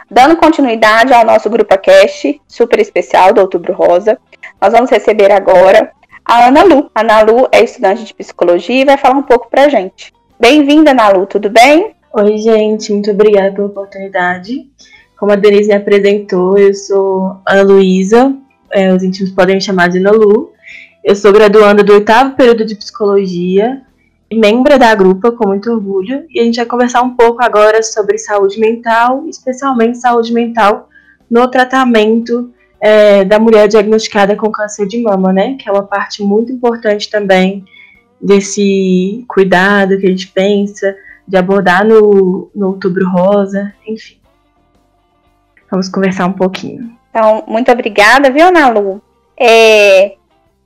Dando 0.10 0.38
continuidade 0.38 1.14
ao 1.14 1.26
nosso 1.26 1.50
Grupo 1.50 1.78
Cast, 1.78 2.42
super 2.48 2.80
especial 2.80 3.34
do 3.34 3.42
Outubro 3.42 3.74
Rosa, 3.74 4.18
nós 4.62 4.72
vamos 4.72 4.90
receber 4.90 5.32
agora 5.32 5.92
a 6.24 6.48
Ana 6.48 6.64
Lu. 6.64 6.90
A 6.96 7.02
Ana 7.02 7.22
Lu 7.22 7.48
é 7.52 7.64
estudante 7.64 8.06
de 8.06 8.14
psicologia 8.14 8.82
e 8.82 8.86
vai 8.86 8.98
falar 8.98 9.16
um 9.16 9.24
pouco 9.24 9.50
pra 9.50 9.68
gente. 9.68 10.14
Bem-vinda, 10.40 10.92
Ana 10.92 11.10
Lu, 11.10 11.26
tudo 11.26 11.50
bem? 11.50 11.94
Oi, 12.20 12.36
gente, 12.40 12.92
muito 12.92 13.12
obrigada 13.12 13.54
pela 13.54 13.68
oportunidade. 13.68 14.68
Como 15.20 15.32
a 15.32 15.36
Denise 15.36 15.68
me 15.68 15.76
apresentou, 15.76 16.58
eu 16.58 16.74
sou 16.74 17.40
Ana 17.48 17.62
Luísa, 17.62 18.36
é, 18.72 18.92
os 18.92 19.04
íntimos 19.04 19.32
podem 19.34 19.54
me 19.54 19.62
chamar 19.62 19.88
de 19.90 20.00
Ana 20.00 20.10
Lu. 20.10 20.52
Eu 21.04 21.16
sou 21.16 21.32
graduanda 21.32 21.84
do 21.84 21.94
oitavo 21.94 22.36
período 22.36 22.66
de 22.66 22.74
psicologia 22.74 23.84
e 24.32 24.36
membro 24.36 24.80
da 24.80 24.96
grupa, 24.96 25.32
com 25.32 25.50
muito 25.50 25.72
orgulho. 25.72 26.26
E 26.32 26.40
a 26.40 26.44
gente 26.44 26.56
vai 26.56 26.66
conversar 26.66 27.04
um 27.04 27.16
pouco 27.16 27.44
agora 27.44 27.84
sobre 27.84 28.18
saúde 28.18 28.60
mental, 28.60 29.24
especialmente 29.28 30.00
saúde 30.00 30.34
mental 30.34 30.90
no 31.30 31.48
tratamento 31.48 32.52
é, 32.82 33.24
da 33.26 33.38
mulher 33.38 33.68
diagnosticada 33.68 34.36
com 34.36 34.50
câncer 34.50 34.88
de 34.88 35.00
mama, 35.04 35.32
né? 35.32 35.56
Que 35.60 35.70
é 35.70 35.72
uma 35.72 35.84
parte 35.84 36.24
muito 36.24 36.52
importante 36.52 37.12
também 37.12 37.64
desse 38.20 39.24
cuidado 39.28 40.00
que 40.00 40.08
a 40.08 40.10
gente 40.10 40.30
pensa 40.30 40.96
de 41.28 41.38
abordar 41.38 41.86
no, 41.86 42.50
no 42.56 42.68
Outubro 42.68 43.10
Rosa, 43.10 43.74
enfim. 43.86 44.18
Vamos 45.70 45.90
conversar 45.90 46.26
um 46.26 46.34
pouquinho. 46.34 46.98
Então, 47.10 47.44
muito 47.48 47.72
obrigada, 47.72 48.32
viu, 48.32 48.52
Nalu? 48.52 49.02
É, 49.38 50.16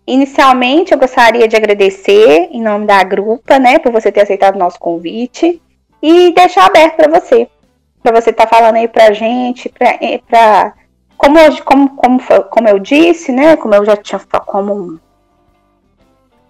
inicialmente, 0.05 0.91
eu 0.91 0.99
gostaria 0.99 1.47
de 1.47 1.55
agradecer, 1.55 2.49
em 2.51 2.61
nome 2.61 2.85
da 2.85 3.03
grupa, 3.03 3.57
né, 3.57 3.79
por 3.79 3.91
você 3.91 4.11
ter 4.11 4.21
aceitado 4.21 4.55
o 4.55 4.59
nosso 4.59 4.79
convite 4.79 5.61
e 6.01 6.33
deixar 6.33 6.65
aberto 6.65 6.95
para 6.95 7.19
você, 7.19 7.47
para 8.03 8.21
você 8.21 8.29
estar 8.29 8.45
tá 8.45 8.55
falando 8.55 8.75
aí 8.75 8.87
para 8.87 9.07
a 9.07 9.13
gente, 9.13 9.69
para 9.69 9.89
é, 9.89 10.21
como, 11.17 11.37
como, 11.63 11.95
como, 11.95 12.19
como 12.49 12.67
eu 12.67 12.79
disse, 12.79 13.31
né, 13.31 13.55
como 13.55 13.73
eu 13.73 13.85
já 13.85 13.95
tinha 13.95 14.19
como 14.19 14.99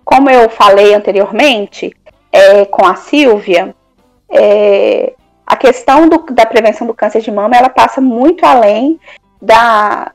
como 0.04 0.30
eu 0.30 0.50
falei 0.50 0.93
anteriormente 0.93 1.95
é, 2.32 2.65
com 2.65 2.86
a 2.86 2.95
Silvia, 2.95 3.74
é, 4.32 5.13
a 5.46 5.56
questão 5.56 6.08
do, 6.08 6.20
da 6.32 6.46
prevenção 6.46 6.88
do 6.88 6.94
câncer 6.94 7.22
de 7.22 7.32
mama 7.32 7.56
ela 7.56 7.70
passa 7.70 8.00
muito 8.00 8.46
além 8.46 9.00
da 9.41 10.12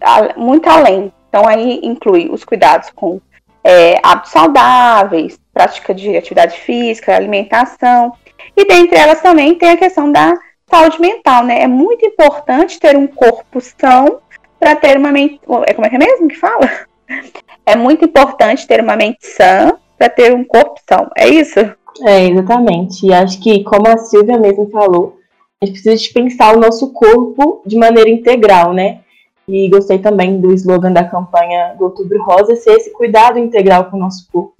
a, 0.00 0.38
muito 0.38 0.68
além. 0.68 1.12
Então 1.28 1.46
aí 1.46 1.80
inclui 1.82 2.28
os 2.30 2.44
cuidados 2.44 2.90
com 2.90 3.20
é, 3.64 3.98
hábitos 4.02 4.30
saudáveis, 4.30 5.38
prática 5.52 5.94
de 5.94 6.16
atividade 6.16 6.58
física, 6.60 7.14
alimentação 7.16 8.12
e 8.56 8.66
dentre 8.66 8.98
elas 8.98 9.20
também 9.20 9.54
tem 9.56 9.70
a 9.70 9.76
questão 9.76 10.12
da 10.12 10.34
saúde 10.68 11.00
mental, 11.00 11.44
né? 11.44 11.62
É 11.62 11.66
muito 11.66 12.04
importante 12.06 12.78
ter 12.78 12.96
um 12.96 13.06
corpo 13.06 13.60
são 13.60 14.20
para 14.58 14.76
ter 14.76 14.96
uma 14.96 15.10
mente, 15.12 15.40
é 15.66 15.74
como 15.74 15.86
é 15.86 15.90
que 15.90 15.96
é 15.96 15.98
mesmo 15.98 16.28
que 16.28 16.36
fala? 16.36 16.68
É 17.66 17.74
muito 17.74 18.04
importante 18.04 18.66
ter 18.66 18.82
uma 18.82 18.94
mente 18.94 19.26
sã 19.26 19.72
para 19.96 20.10
ter 20.10 20.34
um 20.34 20.44
corpo 20.44 20.78
são. 20.86 21.10
É 21.16 21.26
isso? 21.26 21.58
É, 22.02 22.26
exatamente. 22.26 23.06
E 23.06 23.12
acho 23.12 23.40
que, 23.40 23.62
como 23.62 23.88
a 23.88 23.96
Silvia 23.98 24.38
mesmo 24.38 24.68
falou, 24.70 25.18
a 25.62 25.66
gente 25.66 25.80
precisa 25.80 25.96
de 25.96 26.12
pensar 26.12 26.56
o 26.56 26.60
nosso 26.60 26.92
corpo 26.92 27.62
de 27.64 27.76
maneira 27.76 28.10
integral, 28.10 28.72
né? 28.72 29.00
E 29.46 29.68
gostei 29.68 29.98
também 29.98 30.40
do 30.40 30.52
slogan 30.52 30.92
da 30.92 31.04
campanha 31.04 31.74
do 31.78 31.84
Outubro 31.84 32.22
Rosa 32.22 32.56
ser 32.56 32.72
esse 32.72 32.90
cuidado 32.92 33.38
integral 33.38 33.86
com 33.86 33.96
o 33.96 34.00
nosso 34.00 34.26
corpo. 34.32 34.54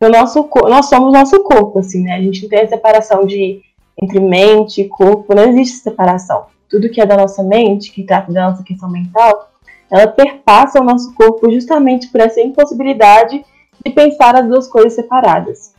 O 0.00 0.08
nosso, 0.08 0.48
nós 0.68 0.86
somos 0.86 1.12
nosso 1.12 1.42
corpo, 1.42 1.78
assim, 1.80 2.02
né? 2.02 2.14
A 2.14 2.20
gente 2.20 2.42
não 2.42 2.48
tem 2.48 2.60
a 2.60 2.68
separação 2.68 3.26
de 3.26 3.60
entre 4.00 4.20
mente 4.20 4.80
e 4.80 4.88
corpo, 4.88 5.34
não 5.34 5.48
existe 5.48 5.78
separação. 5.78 6.46
Tudo 6.70 6.88
que 6.88 7.00
é 7.00 7.06
da 7.06 7.16
nossa 7.16 7.42
mente, 7.42 7.90
que 7.90 8.04
trata 8.04 8.32
da 8.32 8.50
nossa 8.50 8.62
questão 8.62 8.88
mental, 8.88 9.50
ela 9.90 10.06
perpassa 10.06 10.80
o 10.80 10.84
nosso 10.84 11.12
corpo 11.14 11.50
justamente 11.50 12.08
por 12.08 12.20
essa 12.20 12.40
impossibilidade 12.40 13.44
de 13.84 13.92
pensar 13.92 14.36
as 14.36 14.46
duas 14.46 14.68
coisas 14.68 14.92
separadas. 14.92 15.74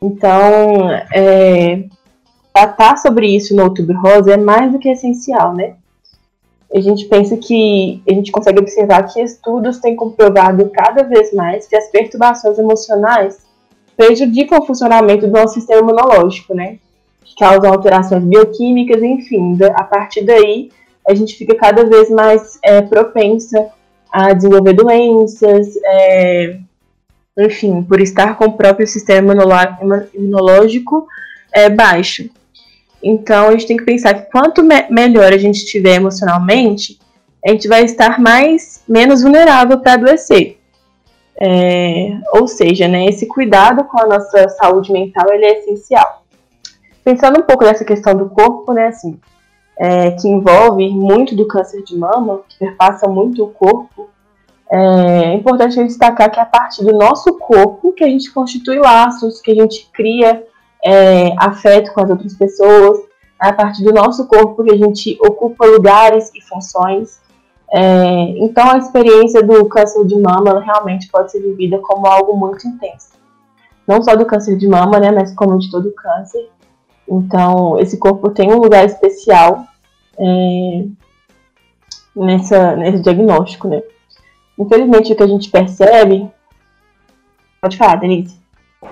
Então, 0.00 0.90
é, 1.14 1.84
tratar 2.52 2.96
sobre 2.96 3.34
isso 3.34 3.54
no 3.54 3.64
Outubro 3.64 3.98
Rosa 4.00 4.32
é 4.32 4.36
mais 4.36 4.72
do 4.72 4.78
que 4.78 4.88
essencial, 4.88 5.54
né? 5.54 5.74
A 6.74 6.80
gente 6.80 7.04
pensa 7.06 7.36
que 7.36 8.02
a 8.08 8.12
gente 8.12 8.32
consegue 8.32 8.58
observar 8.58 9.02
que 9.04 9.20
estudos 9.20 9.78
têm 9.78 9.94
comprovado 9.94 10.68
cada 10.70 11.02
vez 11.02 11.32
mais 11.32 11.66
que 11.66 11.76
as 11.76 11.88
perturbações 11.90 12.58
emocionais 12.58 13.38
prejudicam 13.96 14.58
o 14.58 14.66
funcionamento 14.66 15.26
do 15.26 15.32
nosso 15.32 15.54
sistema 15.54 15.80
imunológico, 15.80 16.54
né? 16.54 16.78
Que 17.24 17.34
causam 17.36 17.72
alterações 17.72 18.24
bioquímicas, 18.24 19.02
enfim. 19.02 19.56
A 19.74 19.84
partir 19.84 20.24
daí, 20.24 20.70
a 21.08 21.14
gente 21.14 21.36
fica 21.36 21.54
cada 21.54 21.84
vez 21.84 22.10
mais 22.10 22.58
é, 22.62 22.82
propensa 22.82 23.68
a 24.10 24.32
desenvolver 24.32 24.72
doenças, 24.72 25.76
é, 25.84 26.58
enfim, 27.38 27.82
por 27.82 28.00
estar 28.00 28.36
com 28.36 28.46
o 28.46 28.52
próprio 28.56 28.86
sistema 28.86 29.34
imunológico 30.14 31.06
é, 31.52 31.68
baixo. 31.68 32.30
Então, 33.02 33.48
a 33.48 33.50
gente 33.52 33.66
tem 33.66 33.76
que 33.76 33.84
pensar 33.84 34.14
que 34.14 34.30
quanto 34.30 34.62
me 34.62 34.88
melhor 34.90 35.32
a 35.32 35.38
gente 35.38 35.56
estiver 35.56 35.96
emocionalmente, 35.96 36.98
a 37.44 37.50
gente 37.50 37.68
vai 37.68 37.84
estar 37.84 38.18
mais 38.18 38.82
menos 38.88 39.22
vulnerável 39.22 39.78
para 39.78 39.92
adoecer. 39.92 40.58
É, 41.38 42.18
ou 42.32 42.48
seja, 42.48 42.88
né, 42.88 43.06
esse 43.06 43.26
cuidado 43.26 43.84
com 43.84 44.00
a 44.00 44.06
nossa 44.06 44.48
saúde 44.48 44.90
mental 44.90 45.26
ele 45.30 45.44
é 45.44 45.58
essencial. 45.58 46.22
Pensando 47.04 47.38
um 47.38 47.42
pouco 47.42 47.64
nessa 47.64 47.84
questão 47.84 48.16
do 48.16 48.30
corpo, 48.30 48.72
né, 48.72 48.86
assim, 48.86 49.20
é, 49.78 50.12
que 50.12 50.26
envolve 50.26 50.88
muito 50.88 51.36
do 51.36 51.46
câncer 51.46 51.84
de 51.84 51.96
mama, 51.96 52.40
que 52.48 52.58
perpassa 52.58 53.06
muito 53.06 53.44
o 53.44 53.50
corpo, 53.50 54.08
é 54.70 55.34
importante 55.34 55.82
destacar 55.84 56.30
que 56.30 56.40
é 56.40 56.42
a 56.42 56.46
partir 56.46 56.84
do 56.84 56.92
nosso 56.92 57.38
corpo 57.38 57.92
que 57.92 58.02
a 58.02 58.08
gente 58.08 58.32
constitui 58.32 58.78
laços, 58.78 59.40
que 59.40 59.52
a 59.52 59.54
gente 59.54 59.88
cria 59.92 60.44
é, 60.84 61.32
afeto 61.38 61.92
com 61.92 62.00
as 62.00 62.10
outras 62.10 62.34
pessoas, 62.34 62.98
é 63.42 63.48
a 63.48 63.52
partir 63.52 63.84
do 63.84 63.92
nosso 63.92 64.26
corpo 64.26 64.64
que 64.64 64.72
a 64.72 64.76
gente 64.76 65.16
ocupa 65.20 65.66
lugares 65.66 66.30
e 66.34 66.40
funções. 66.40 67.20
É, 67.70 68.34
então, 68.38 68.70
a 68.70 68.78
experiência 68.78 69.42
do 69.42 69.66
câncer 69.66 70.04
de 70.06 70.18
mama 70.18 70.60
realmente 70.60 71.08
pode 71.08 71.30
ser 71.32 71.40
vivida 71.40 71.78
como 71.78 72.06
algo 72.06 72.36
muito 72.36 72.66
intenso. 72.66 73.10
Não 73.86 74.02
só 74.02 74.16
do 74.16 74.26
câncer 74.26 74.56
de 74.56 74.66
mama, 74.66 74.98
né, 74.98 75.12
mas 75.12 75.34
como 75.34 75.58
de 75.58 75.70
todo 75.70 75.92
câncer. 75.92 76.48
Então, 77.08 77.78
esse 77.78 77.98
corpo 77.98 78.30
tem 78.30 78.52
um 78.52 78.58
lugar 78.58 78.84
especial 78.84 79.64
é, 80.18 80.84
nessa, 82.16 82.74
nesse 82.74 83.02
diagnóstico, 83.02 83.68
né? 83.68 83.82
Infelizmente, 84.58 85.12
o 85.12 85.16
que 85.16 85.22
a 85.22 85.26
gente 85.26 85.50
percebe. 85.50 86.30
Pode 87.60 87.76
falar, 87.76 87.96
Denise. 87.96 88.38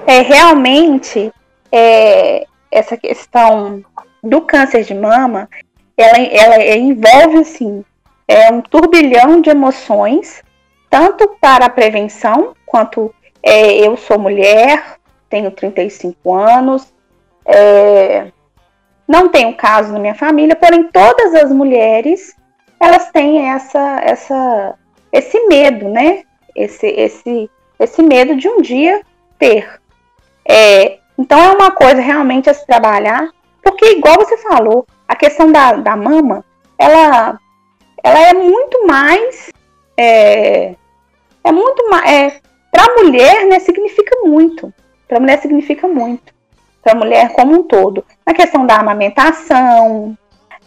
É 0.07 0.21
realmente 0.21 1.33
é, 1.71 2.47
essa 2.71 2.97
questão 2.97 3.85
do 4.23 4.41
câncer 4.41 4.85
de 4.85 4.95
mama, 4.95 5.49
ela, 5.97 6.19
ela 6.19 6.77
envolve 6.77 7.39
assim, 7.39 7.85
é 8.27 8.51
um 8.51 8.61
turbilhão 8.61 9.41
de 9.41 9.51
emoções, 9.51 10.43
tanto 10.91 11.37
para 11.41 11.67
a 11.67 11.71
prevenção, 11.71 12.55
quanto 12.67 13.15
é, 13.43 13.77
eu 13.87 13.97
sou 13.97 14.19
mulher, 14.19 14.97
tenho 15.29 15.51
35 15.51 16.35
anos, 16.35 16.93
é, 17.47 18.29
não 19.07 19.29
tenho 19.29 19.55
caso 19.55 19.93
na 19.93 19.99
minha 19.99 20.15
família, 20.15 20.57
porém 20.57 20.85
todas 20.85 21.35
as 21.35 21.53
mulheres 21.53 22.35
elas 22.81 23.11
têm 23.11 23.49
essa, 23.49 24.01
essa, 24.03 24.75
esse 25.15 25.47
medo, 25.47 25.89
né? 25.89 26.25
Esse, 26.57 26.87
esse, 26.89 27.51
esse 27.79 28.03
medo 28.03 28.35
de 28.35 28.49
um 28.49 28.61
dia 28.61 29.01
ter. 29.39 29.81
É, 30.47 30.99
então 31.17 31.39
é 31.39 31.53
uma 31.53 31.71
coisa 31.71 32.01
realmente 32.01 32.51
a 32.51 32.55
se 32.55 32.67
trabalhar, 32.67 33.31
porque 33.63 33.93
igual 33.93 34.17
você 34.17 34.37
falou, 34.39 34.85
a 35.07 35.15
questão 35.15 35.53
da, 35.53 35.75
da 35.75 35.97
mama, 35.97 36.45
ela, 36.77 37.39
ela 38.03 38.21
é 38.29 38.35
muito 38.35 38.87
mais. 38.87 39.51
É, 39.97 40.75
é 41.45 41.53
muito 41.53 41.89
mais. 41.89 42.11
É, 42.11 42.41
para 42.73 42.85
a 42.85 43.05
mulher, 43.05 43.47
né, 43.47 43.61
significa 43.61 44.17
muito. 44.25 44.75
Para 45.07 45.19
a 45.19 45.21
mulher 45.21 45.41
significa 45.41 45.87
muito. 45.87 46.35
Para 46.83 46.93
a 46.93 46.97
mulher 46.97 47.33
como 47.35 47.55
um 47.55 47.63
todo. 47.63 48.05
Na 48.27 48.35
questão 48.35 48.67
da 48.67 48.79
amamentação, 48.79 50.19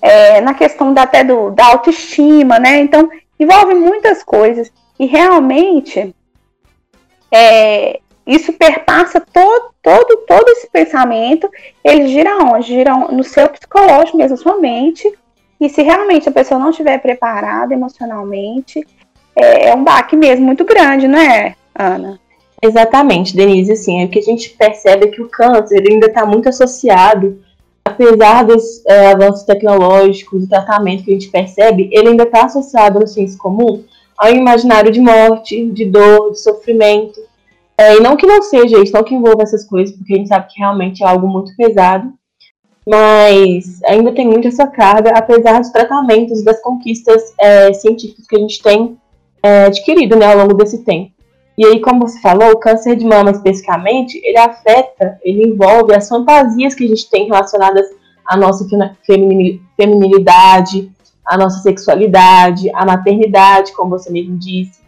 é, 0.02 0.40
na 0.40 0.54
questão 0.54 0.94
da, 0.94 1.04
até 1.04 1.26
do, 1.26 1.52
da 1.52 1.66
autoestima, 1.66 2.60
né? 2.60 2.80
Então, 2.80 3.10
envolve 3.40 3.74
muitas 3.76 4.24
coisas. 4.24 4.72
E 5.00 5.06
realmente, 5.06 6.14
é, 7.32 8.00
isso 8.26 8.54
perpassa 8.54 9.22
todo, 9.22 9.72
todo, 9.82 10.18
todo 10.28 10.50
esse 10.50 10.70
pensamento. 10.70 11.50
Ele 11.84 12.08
gira 12.08 12.38
onde? 12.38 12.68
Gira 12.68 12.96
no 12.96 13.24
seu 13.24 13.48
psicológico 13.50 14.18
mesmo, 14.18 14.38
sua 14.38 14.58
mente. 14.58 15.12
E 15.60 15.70
se 15.70 15.82
realmente 15.82 16.30
a 16.30 16.32
pessoa 16.32 16.60
não 16.60 16.70
estiver 16.70 17.00
preparada 17.00 17.74
emocionalmente, 17.74 18.86
é, 19.36 19.70
é 19.70 19.76
um 19.76 19.84
baque 19.84 20.16
mesmo 20.16 20.46
muito 20.46 20.64
grande, 20.66 21.08
não 21.08 21.20
é, 21.20 21.56
Ana? 21.74 22.20
Exatamente, 22.62 23.36
Denise. 23.36 23.72
Assim, 23.72 24.04
o 24.04 24.10
que 24.10 24.20
a 24.20 24.24
gente 24.24 24.50
percebe 24.52 25.06
é 25.06 25.10
que 25.10 25.22
o 25.22 25.30
câncer 25.30 25.84
ainda 25.88 26.08
está 26.08 26.26
muito 26.26 26.50
associado, 26.50 27.42
apesar 27.88 28.46
dos 28.46 28.86
é, 28.86 29.12
avanços 29.12 29.44
tecnológicos, 29.44 30.42
do 30.42 30.50
tratamento 30.50 31.04
que 31.04 31.12
a 31.12 31.14
gente 31.14 31.30
percebe, 31.30 31.90
ele 31.92 32.10
ainda 32.10 32.24
está 32.24 32.46
associado 32.46 33.00
no 33.00 33.08
senso 33.08 33.38
comum 33.38 33.84
ao 34.18 34.32
imaginário 34.32 34.92
de 34.92 35.00
morte, 35.00 35.70
de 35.72 35.86
dor, 35.86 36.32
de 36.32 36.42
sofrimento. 36.42 37.20
É, 37.78 37.96
e 37.96 38.00
não 38.00 38.18
que 38.18 38.26
não 38.26 38.42
seja 38.42 38.80
isso, 38.82 38.94
não 38.94 39.04
que 39.04 39.14
envolva 39.14 39.44
essas 39.44 39.64
coisas, 39.64 39.96
porque 39.96 40.14
a 40.14 40.18
gente 40.18 40.30
sabe 40.30 40.48
que 40.52 40.60
realmente 40.60 41.04
é 41.04 41.08
algo 41.08 41.28
muito 41.28 41.56
pesado, 41.56 42.12
mas 42.88 43.82
ainda 43.84 44.12
tem 44.12 44.26
muito 44.26 44.48
essa 44.48 44.66
carga, 44.66 45.12
apesar 45.12 45.60
dos 45.60 45.70
tratamentos, 45.70 46.44
das 46.44 46.62
conquistas 46.62 47.22
é, 47.40 47.74
científicas 47.74 48.26
que 48.26 48.36
a 48.36 48.40
gente 48.40 48.64
tem 48.64 48.98
é, 49.44 49.66
adquirido 49.66 50.16
né, 50.16 50.26
ao 50.26 50.38
longo 50.38 50.54
desse 50.54 50.84
tempo. 50.84 51.12
E 51.58 51.66
aí, 51.66 51.82
como 51.82 52.08
você 52.08 52.20
falou, 52.22 52.52
o 52.52 52.60
câncer 52.60 52.96
de 52.96 53.04
mama 53.04 53.32
especificamente, 53.32 54.22
ele 54.24 54.38
afeta, 54.38 55.18
ele 55.24 55.48
envolve 55.48 55.94
as 55.94 56.08
fantasias 56.08 56.76
que 56.76 56.86
a 56.86 56.88
gente 56.88 57.10
tem 57.10 57.26
relacionadas 57.26 57.88
à 58.24 58.38
nossa 58.38 58.68
feminilidade, 59.76 60.92
à 61.26 61.36
nossa 61.36 61.60
sexualidade, 61.64 62.70
à 62.76 62.86
maternidade, 62.86 63.74
como 63.74 63.90
você 63.90 64.12
mesmo 64.12 64.38
disse, 64.38 64.80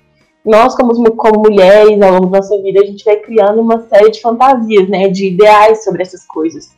nós, 0.46 0.76
como, 0.76 0.94
como 1.16 1.42
mulheres, 1.42 2.00
ao 2.02 2.14
longo 2.14 2.28
da 2.28 2.38
nossa 2.38 2.62
vida, 2.62 2.82
a 2.82 2.86
gente 2.86 3.04
vai 3.04 3.18
criando 3.18 3.62
uma 3.62 3.88
série 3.88 4.12
de 4.12 4.22
fantasias, 4.22 4.88
né, 4.88 5.08
de 5.08 5.28
ideais 5.28 5.84
sobre 5.84 6.04
essas 6.04 6.26
coisas. 6.26 6.72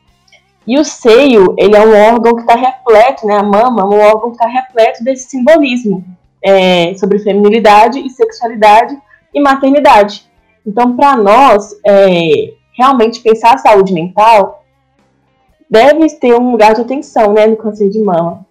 E 0.66 0.80
o 0.80 0.86
seio, 0.86 1.54
ele 1.58 1.76
é 1.76 1.86
um 1.86 2.14
órgão 2.14 2.36
que 2.36 2.42
está 2.42 2.56
repleto, 2.56 3.28
né, 3.28 3.36
a 3.36 3.44
mama 3.44 3.82
é 3.82 3.86
um 3.86 4.00
órgão 4.00 4.32
que 4.32 4.38
está 4.38 4.48
repleto 4.48 5.04
desse 5.04 5.30
simbolismo 5.30 6.04
é, 6.42 6.94
sobre 6.96 7.20
feminilidade 7.20 8.00
e 8.00 8.10
sexualidade 8.10 8.98
e 9.34 9.40
maternidade. 9.40 10.30
Então, 10.66 10.96
para 10.96 11.16
nós, 11.18 11.76
é, 11.86 12.54
realmente 12.78 13.22
pensar 13.22 13.56
a 13.56 13.58
saúde 13.58 13.94
mental 13.94 14.64
deve 15.70 16.08
ter 16.18 16.34
um 16.34 16.52
lugar 16.52 16.76
de 16.76 16.82
atenção, 16.82 17.34
né, 17.34 17.48
no 17.48 17.56
câncer 17.56 17.90
de 17.90 18.00
mama, 18.00 18.46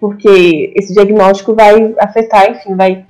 porque 0.00 0.72
esse 0.76 0.94
diagnóstico 0.94 1.54
vai 1.54 1.94
afetar, 1.98 2.50
enfim, 2.50 2.76
vai 2.76 3.04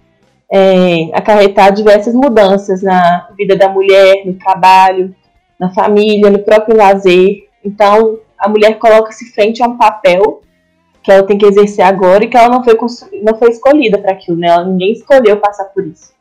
é, 0.51 1.11
acarretar 1.13 1.73
diversas 1.73 2.15
mudanças 2.15 2.83
na 2.83 3.29
vida 3.37 3.57
da 3.57 3.69
mulher, 3.69 4.25
no 4.25 4.35
trabalho, 4.35 5.15
na 5.59 5.73
família, 5.73 6.31
no 6.31 6.39
próprio 6.39 6.77
lazer. 6.77 7.49
Então, 7.65 8.19
a 8.39 8.49
mulher 8.49 8.79
coloca-se 8.79 9.33
frente 9.33 9.63
a 9.63 9.67
um 9.67 9.77
papel 9.77 10.41
que 11.03 11.13
ela 11.13 11.23
tem 11.23 11.39
que 11.39 11.47
exercer 11.47 11.85
agora 11.85 12.25
e 12.25 12.29
que 12.29 12.37
ela 12.37 12.49
não 12.49 12.65
foi, 12.65 12.77
não 13.23 13.39
foi 13.39 13.51
escolhida 13.51 13.99
para 13.99 14.13
aquilo, 14.13 14.37
né? 14.37 14.49
Ela, 14.49 14.65
ninguém 14.65 14.93
escolheu 14.93 15.37
passar 15.37 15.67
por 15.67 15.87
isso. 15.87 16.16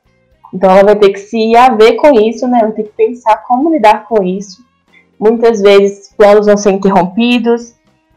Então, 0.56 0.72
ela 0.72 0.86
vai 0.86 0.95
ter 0.95 1.10
que 1.10 1.20
se 1.20 1.53
haver 1.53 1.97
com 1.97 2.14
isso, 2.18 2.47
né? 2.47 2.60
Ela 2.62 2.72
tem 2.72 2.86
que 2.86 2.93
pensar 2.93 3.43
como 3.43 3.70
lidar 3.70 4.06
com 4.08 4.24
isso. 4.24 4.64
Muitas 5.20 5.62
vezes, 5.62 6.14
planos 6.16 6.45
vão 6.45 6.56
ser 6.56 6.72
interrompidos, 6.72 7.76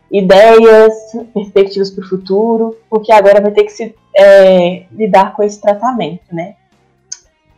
ideias, 0.08 0.94
perspectivas 1.34 1.90
para 1.90 2.04
o 2.04 2.08
futuro, 2.08 2.76
porque 2.88 3.10
agora 3.10 3.40
vai 3.40 3.50
ter 3.50 3.64
que 3.64 3.72
se 3.72 3.92
é, 4.16 4.84
lidar 4.92 5.34
com 5.34 5.42
esse 5.42 5.60
tratamento, 5.60 6.32
né? 6.32 6.54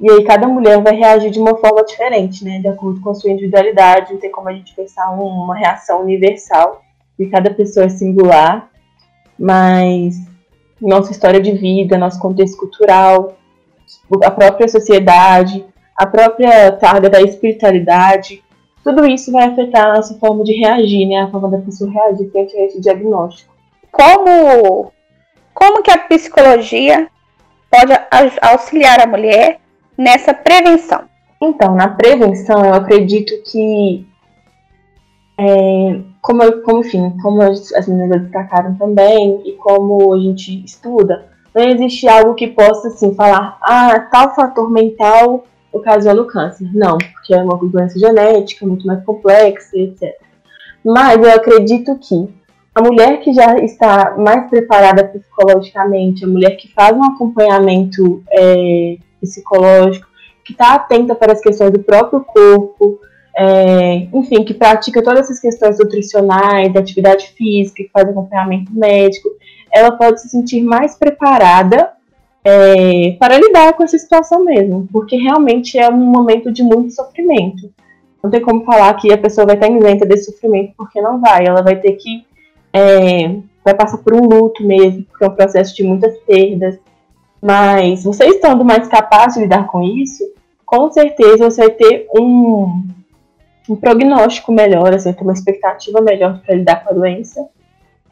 E 0.01 0.11
aí 0.11 0.25
cada 0.25 0.49
mulher 0.49 0.81
vai 0.81 0.97
reagir 0.97 1.31
de 1.31 1.39
uma 1.39 1.57
forma 1.59 1.85
diferente, 1.85 2.43
né? 2.43 2.59
De 2.59 2.69
acordo 2.69 3.03
com 3.03 3.11
a 3.11 3.15
sua 3.15 3.31
individualidade, 3.31 4.15
não 4.15 4.21
tem 4.21 4.31
como 4.31 4.49
a 4.49 4.53
gente 4.55 4.75
pensar 4.75 5.11
uma 5.11 5.55
reação 5.55 6.01
universal, 6.01 6.83
e 7.19 7.27
cada 7.27 7.51
pessoa 7.51 7.85
é 7.85 7.91
singular, 7.91 8.71
mas 9.39 10.17
nossa 10.81 11.13
história 11.13 11.39
de 11.39 11.53
vida, 11.53 11.99
nosso 11.99 12.19
contexto 12.19 12.57
cultural, 12.57 13.37
a 14.23 14.31
própria 14.31 14.69
sociedade, 14.69 15.65
a 15.97 16.07
própria 16.07 16.73
carga 16.73 17.11
da 17.11 17.21
espiritualidade, 17.21 18.43
tudo 18.83 19.07
isso 19.07 19.31
vai 19.31 19.45
afetar 19.45 19.87
a 19.87 19.97
nossa 19.97 20.19
forma 20.19 20.43
de 20.43 20.55
reagir, 20.55 21.07
né? 21.07 21.23
A 21.23 21.31
forma 21.31 21.51
da 21.51 21.59
pessoa 21.59 21.91
reagir 21.91 22.31
frente 22.31 22.57
a 22.57 22.65
esse 22.65 22.81
diagnóstico. 22.81 23.53
Como, 23.93 24.93
como 25.53 25.83
que 25.83 25.91
a 25.91 25.99
psicologia 25.99 27.09
pode 27.71 27.93
auxiliar 28.41 29.01
a 29.01 29.07
mulher 29.07 29.61
nessa 29.97 30.33
prevenção? 30.33 31.05
Então, 31.43 31.75
na 31.75 31.89
prevenção, 31.89 32.65
eu 32.65 32.75
acredito 32.75 33.33
que, 33.51 34.07
é, 35.39 36.01
como, 36.23 36.63
como, 36.63 36.81
enfim, 36.81 37.17
como 37.23 37.43
as 37.43 37.87
meninas 37.87 38.23
destacaram 38.23 38.75
também, 38.77 39.43
e 39.45 39.53
como 39.53 40.13
a 40.15 40.19
gente 40.19 40.65
estuda, 40.65 41.30
não 41.55 41.69
existe 41.69 42.09
algo 42.09 42.35
que 42.35 42.49
possa, 42.49 42.89
assim, 42.89 43.15
falar, 43.15 43.59
ah, 43.63 44.01
tal 44.11 44.35
fator 44.35 44.71
mental 44.71 45.45
ocasiona 45.73 46.23
o 46.23 46.27
câncer. 46.27 46.69
Não, 46.75 46.99
porque 46.99 47.35
é 47.35 47.43
uma 47.43 47.57
doença 47.57 47.99
genética 47.99 48.67
muito 48.67 48.87
mais 48.87 49.05
complexa, 49.05 49.77
etc. 49.77 50.15
Mas 50.85 51.23
eu 51.23 51.33
acredito 51.33 51.99
que 51.99 52.29
a 52.75 52.83
mulher 52.83 53.21
que 53.21 53.33
já 53.33 53.57
está 53.59 54.17
mais 54.17 54.49
preparada 54.49 55.05
psicologicamente, 55.05 56.25
a 56.25 56.29
mulher 56.29 56.57
que 56.57 56.73
faz 56.73 56.97
um 56.97 57.05
acompanhamento 57.05 58.23
é, 58.31 58.97
psicológico, 59.21 60.07
que 60.45 60.53
está 60.53 60.75
atenta 60.75 61.15
para 61.15 61.33
as 61.33 61.41
questões 61.41 61.73
do 61.73 61.81
próprio 61.81 62.21
corpo, 62.21 62.99
é, 63.37 64.09
enfim, 64.13 64.45
que 64.45 64.55
pratica 64.55 65.03
todas 65.03 65.21
essas 65.23 65.41
questões 65.41 65.79
nutricionais, 65.79 66.73
da 66.73 66.81
atividade 66.81 67.29
física, 67.29 67.83
que 67.83 67.91
faz 67.93 68.09
acompanhamento 68.09 68.73
médico, 68.73 69.29
ela 69.73 69.93
pode 69.93 70.21
se 70.21 70.29
sentir 70.29 70.63
mais 70.63 70.95
preparada 70.97 71.93
é, 72.45 73.17
para 73.19 73.39
lidar 73.39 73.75
com 73.75 73.83
essa 73.83 73.99
situação 73.99 74.45
mesmo, 74.45 74.89
porque 74.93 75.17
realmente 75.17 75.79
é 75.79 75.89
um 75.89 75.97
momento 75.97 76.51
de 76.51 76.63
muito 76.63 76.93
sofrimento. 76.93 77.71
Não 78.23 78.31
tem 78.31 78.41
como 78.41 78.65
falar 78.65 78.93
que 78.95 79.13
a 79.13 79.19
pessoa 79.19 79.47
vai 79.47 79.57
estar 79.57 79.71
isenta 79.71 80.05
desse 80.07 80.31
sofrimento, 80.31 80.75
porque 80.77 81.01
não 81.01 81.21
vai. 81.21 81.47
Ela 81.47 81.63
vai 81.63 81.77
ter 81.77 81.93
que. 81.93 82.25
É, 82.73 83.37
vai 83.65 83.75
passar 83.75 83.99
por 83.99 84.15
um 84.15 84.27
luto 84.27 84.63
mesmo, 84.65 85.05
porque 85.05 85.25
é 85.25 85.29
um 85.29 85.35
processo 85.35 85.75
de 85.75 85.83
muitas 85.83 86.17
perdas. 86.19 86.79
Mas 87.43 88.05
você 88.05 88.27
estando 88.27 88.65
mais 88.65 88.87
capaz 88.89 89.35
de 89.35 89.41
lidar 89.41 89.67
com 89.67 89.83
isso, 89.83 90.23
com 90.67 90.91
certeza 90.93 91.51
você 91.51 91.63
vai 91.63 91.71
ter 91.71 92.07
um, 92.15 92.85
um 93.69 93.77
prognóstico 93.77 94.53
melhor, 94.53 94.91
vai 94.91 95.13
ter 95.13 95.23
uma 95.23 95.33
expectativa 95.33 96.01
melhor 96.03 96.41
para 96.45 96.55
lidar 96.55 96.85
com 96.85 96.91
a 96.91 96.95
doença. 96.95 97.49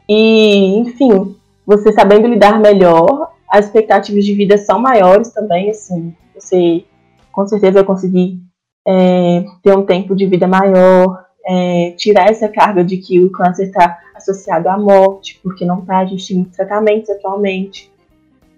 E, 0.07 0.79
enfim, 0.79 1.35
você 1.69 1.91
sabendo 1.93 2.27
lidar 2.27 2.59
melhor, 2.59 3.31
as 3.47 3.65
expectativas 3.65 4.25
de 4.25 4.33
vida 4.33 4.57
são 4.57 4.79
maiores 4.79 5.29
também, 5.29 5.69
assim, 5.69 6.15
você 6.33 6.83
com 7.31 7.47
certeza 7.47 7.73
vai 7.73 7.83
conseguir 7.83 8.41
é, 8.87 9.45
ter 9.61 9.77
um 9.77 9.85
tempo 9.85 10.15
de 10.15 10.25
vida 10.25 10.47
maior, 10.47 11.25
é, 11.45 11.93
tirar 11.95 12.27
essa 12.27 12.49
carga 12.49 12.83
de 12.83 12.97
que 12.97 13.19
o 13.19 13.29
câncer 13.29 13.67
está 13.67 13.99
associado 14.15 14.67
à 14.67 14.79
morte, 14.79 15.39
porque 15.43 15.63
não 15.63 15.77
está, 15.77 15.99
a 15.99 16.05
gente 16.05 16.33
tem 16.33 16.43
tratamentos 16.43 17.07
atualmente. 17.11 17.91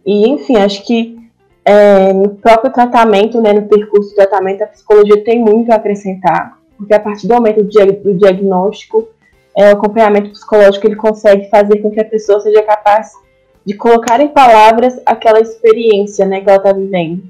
E, 0.05 0.29
enfim, 0.29 0.55
acho 0.55 0.85
que 0.85 1.19
é, 1.65 2.13
no 2.13 2.29
próprio 2.29 2.71
tratamento, 2.71 3.41
né, 3.41 3.51
no 3.51 3.63
percurso 3.63 4.11
do 4.11 4.15
tratamento, 4.15 4.61
a 4.61 4.67
psicologia 4.67 5.21
tem 5.21 5.37
muito 5.37 5.69
a 5.69 5.75
acrescentar, 5.75 6.57
porque 6.77 6.93
a 6.93 6.99
partir 6.99 7.27
do 7.27 7.33
momento 7.33 7.61
do, 7.61 7.69
do 8.03 8.13
diagnóstico, 8.13 9.05
é, 9.55 9.69
o 9.69 9.73
acompanhamento 9.73 10.31
psicológico 10.31 10.87
ele 10.87 10.95
consegue 10.95 11.49
fazer 11.49 11.81
com 11.81 11.91
que 11.91 11.99
a 11.99 12.05
pessoa 12.05 12.39
seja 12.39 12.61
capaz 12.63 13.11
de 13.65 13.75
colocar 13.75 14.19
em 14.19 14.29
palavras 14.29 14.99
aquela 15.05 15.39
experiência 15.39 16.25
né, 16.25 16.41
que 16.41 16.49
ela 16.49 16.57
está 16.57 16.73
vivendo. 16.73 17.23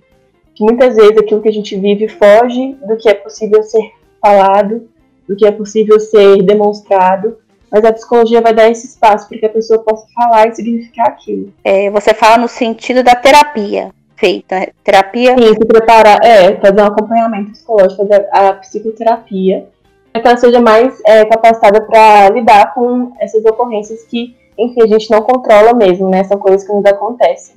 Que 0.55 0.63
muitas 0.63 0.95
vezes 0.95 1.17
aquilo 1.17 1.41
que 1.41 1.49
a 1.49 1.53
gente 1.53 1.76
vive 1.78 2.07
foge 2.07 2.78
do 2.88 2.97
que 2.97 3.09
é 3.09 3.13
possível 3.13 3.63
ser 3.63 3.91
falado, 4.22 4.88
do 5.28 5.36
que 5.36 5.45
é 5.45 5.51
possível 5.51 5.99
ser 5.99 6.41
demonstrado, 6.43 7.38
mas 7.72 7.86
a 7.86 7.93
psicologia 7.93 8.41
vai 8.41 8.53
dar 8.53 8.69
esse 8.69 8.86
espaço 8.86 9.28
para 9.28 9.39
que 9.39 9.45
a 9.45 9.49
pessoa 9.49 9.82
possa 9.84 10.05
falar 10.13 10.47
e 10.47 10.55
significar 10.55 11.07
aquilo. 11.07 11.53
É, 11.63 11.89
você 11.89 12.13
fala 12.13 12.38
no 12.38 12.47
sentido 12.47 13.01
da 13.01 13.15
terapia 13.15 13.91
feita, 14.22 14.59
né? 14.59 14.67
terapia. 14.84 15.36
Sim, 15.36 15.47
se 15.47 15.65
preparar, 15.65 16.19
é, 16.24 16.55
fazer 16.57 16.80
um 16.80 16.86
acompanhamento 16.86 17.51
psicológico, 17.51 18.07
fazer 18.07 18.30
a 18.32 18.53
psicoterapia, 18.53 19.67
para 20.12 20.22
que 20.22 20.28
ela 20.28 20.38
seja 20.38 20.59
mais 20.59 21.01
é, 21.05 21.26
capacitada 21.26 21.82
para 21.82 22.30
lidar 22.30 22.74
com 22.74 23.14
essas 23.20 23.43
ocorrências 23.45 24.03
que, 24.03 24.36
enfim, 24.57 24.82
a 24.82 24.88
gente 24.88 25.09
não 25.09 25.22
controla 25.22 25.74
mesmo, 25.74 26.09
né? 26.09 26.24
São 26.24 26.38
coisas 26.38 26.66
que 26.66 26.74
nos 26.74 26.86
acontecem. 26.86 27.55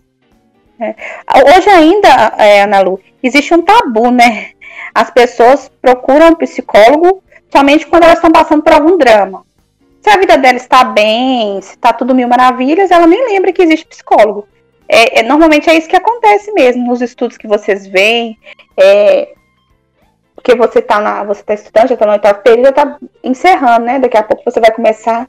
É. 0.81 0.95
Hoje 1.57 1.69
ainda, 1.69 2.09
é, 2.39 2.63
Ana 2.63 2.81
Lu, 2.81 3.01
existe 3.23 3.55
um 3.55 3.63
tabu, 3.63 4.11
né? 4.11 4.51
As 4.95 5.11
pessoas 5.11 5.71
procuram 5.81 6.29
um 6.29 6.35
psicólogo 6.35 7.23
somente 7.51 7.87
quando 7.87 8.05
elas 8.05 8.17
estão 8.17 8.31
passando 8.31 8.63
por 8.63 8.73
algum 8.73 8.97
drama. 8.97 9.45
Se 10.01 10.11
a 10.11 10.19
vida 10.19 10.37
dela 10.37 10.57
está 10.57 10.85
bem, 10.85 11.61
se 11.63 11.71
está 11.71 11.93
tudo 11.93 12.15
mil 12.15 12.29
maravilhas, 12.29 12.91
ela 12.91 13.07
nem 13.07 13.27
lembra 13.27 13.53
que 13.53 13.63
existe 13.63 13.87
psicólogo. 13.87 14.47
É, 14.89 15.21
é, 15.21 15.23
normalmente 15.23 15.71
é 15.71 15.77
isso 15.77 15.89
que 15.89 15.97
acontece 15.97 16.53
mesmo 16.53 16.87
nos 16.87 17.01
estudos 17.01 17.39
que 17.39 17.49
vocês 17.49 17.87
veem. 17.87 18.39
É, 18.77 19.33
porque 20.45 20.55
você 20.55 20.81
está 20.81 21.01
na, 21.01 21.25
você 21.25 21.43
tá 21.43 21.55
estudando, 21.55 21.89
já 21.89 21.95
está 21.95 22.05
no 22.05 22.13
oitavo 22.13 22.43
período, 22.43 22.69
está 22.69 22.99
encerrando, 23.23 23.87
né? 23.87 23.99
Daqui 23.99 24.19
a 24.19 24.23
pouco 24.23 24.45
você 24.45 24.61
vai 24.61 24.71
começar 24.71 25.27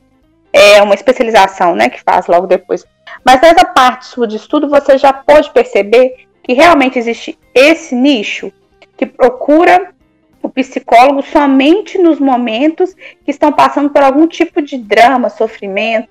é, 0.51 0.81
uma 0.83 0.93
especialização, 0.93 1.73
né? 1.73 1.87
Que 1.87 2.03
faz 2.03 2.27
logo 2.27 2.45
depois. 2.45 2.85
Mas 3.23 3.39
nessa 3.39 3.63
parte 3.63 4.07
sua 4.07 4.27
de 4.27 4.35
estudo, 4.35 4.67
você 4.67 4.97
já 4.97 5.13
pode 5.13 5.51
perceber 5.51 6.27
que 6.43 6.51
realmente 6.51 6.99
existe 6.99 7.39
esse 7.53 7.95
nicho 7.95 8.51
que 8.97 9.05
procura 9.05 9.93
o 10.43 10.49
psicólogo 10.49 11.21
somente 11.21 11.97
nos 11.97 12.19
momentos 12.19 12.93
que 13.23 13.31
estão 13.31 13.53
passando 13.53 13.89
por 13.89 14.03
algum 14.03 14.27
tipo 14.27 14.61
de 14.61 14.77
drama, 14.77 15.29
sofrimento, 15.29 16.09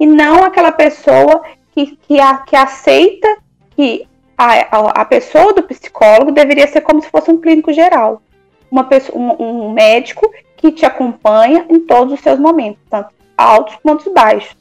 e 0.00 0.06
não 0.06 0.42
aquela 0.42 0.72
pessoa 0.72 1.42
que, 1.74 1.96
que, 1.96 2.18
a, 2.18 2.38
que 2.38 2.56
aceita 2.56 3.28
que 3.76 4.08
a, 4.38 5.02
a, 5.02 5.04
pessoa 5.04 5.52
do 5.52 5.62
psicólogo 5.64 6.32
deveria 6.32 6.66
ser 6.66 6.80
como 6.80 7.02
se 7.02 7.10
fosse 7.10 7.30
um 7.30 7.38
clínico 7.38 7.72
geral 7.74 8.22
uma 8.70 8.84
pessoa, 8.84 9.18
um, 9.18 9.66
um 9.66 9.72
médico 9.72 10.30
que 10.56 10.72
te 10.72 10.84
acompanha 10.84 11.66
em 11.68 11.80
todos 11.80 12.14
os 12.14 12.20
seus 12.20 12.38
momentos, 12.38 12.80
tanto 12.90 13.10
altos 13.36 13.76
quanto 13.82 14.12
baixos. 14.12 14.56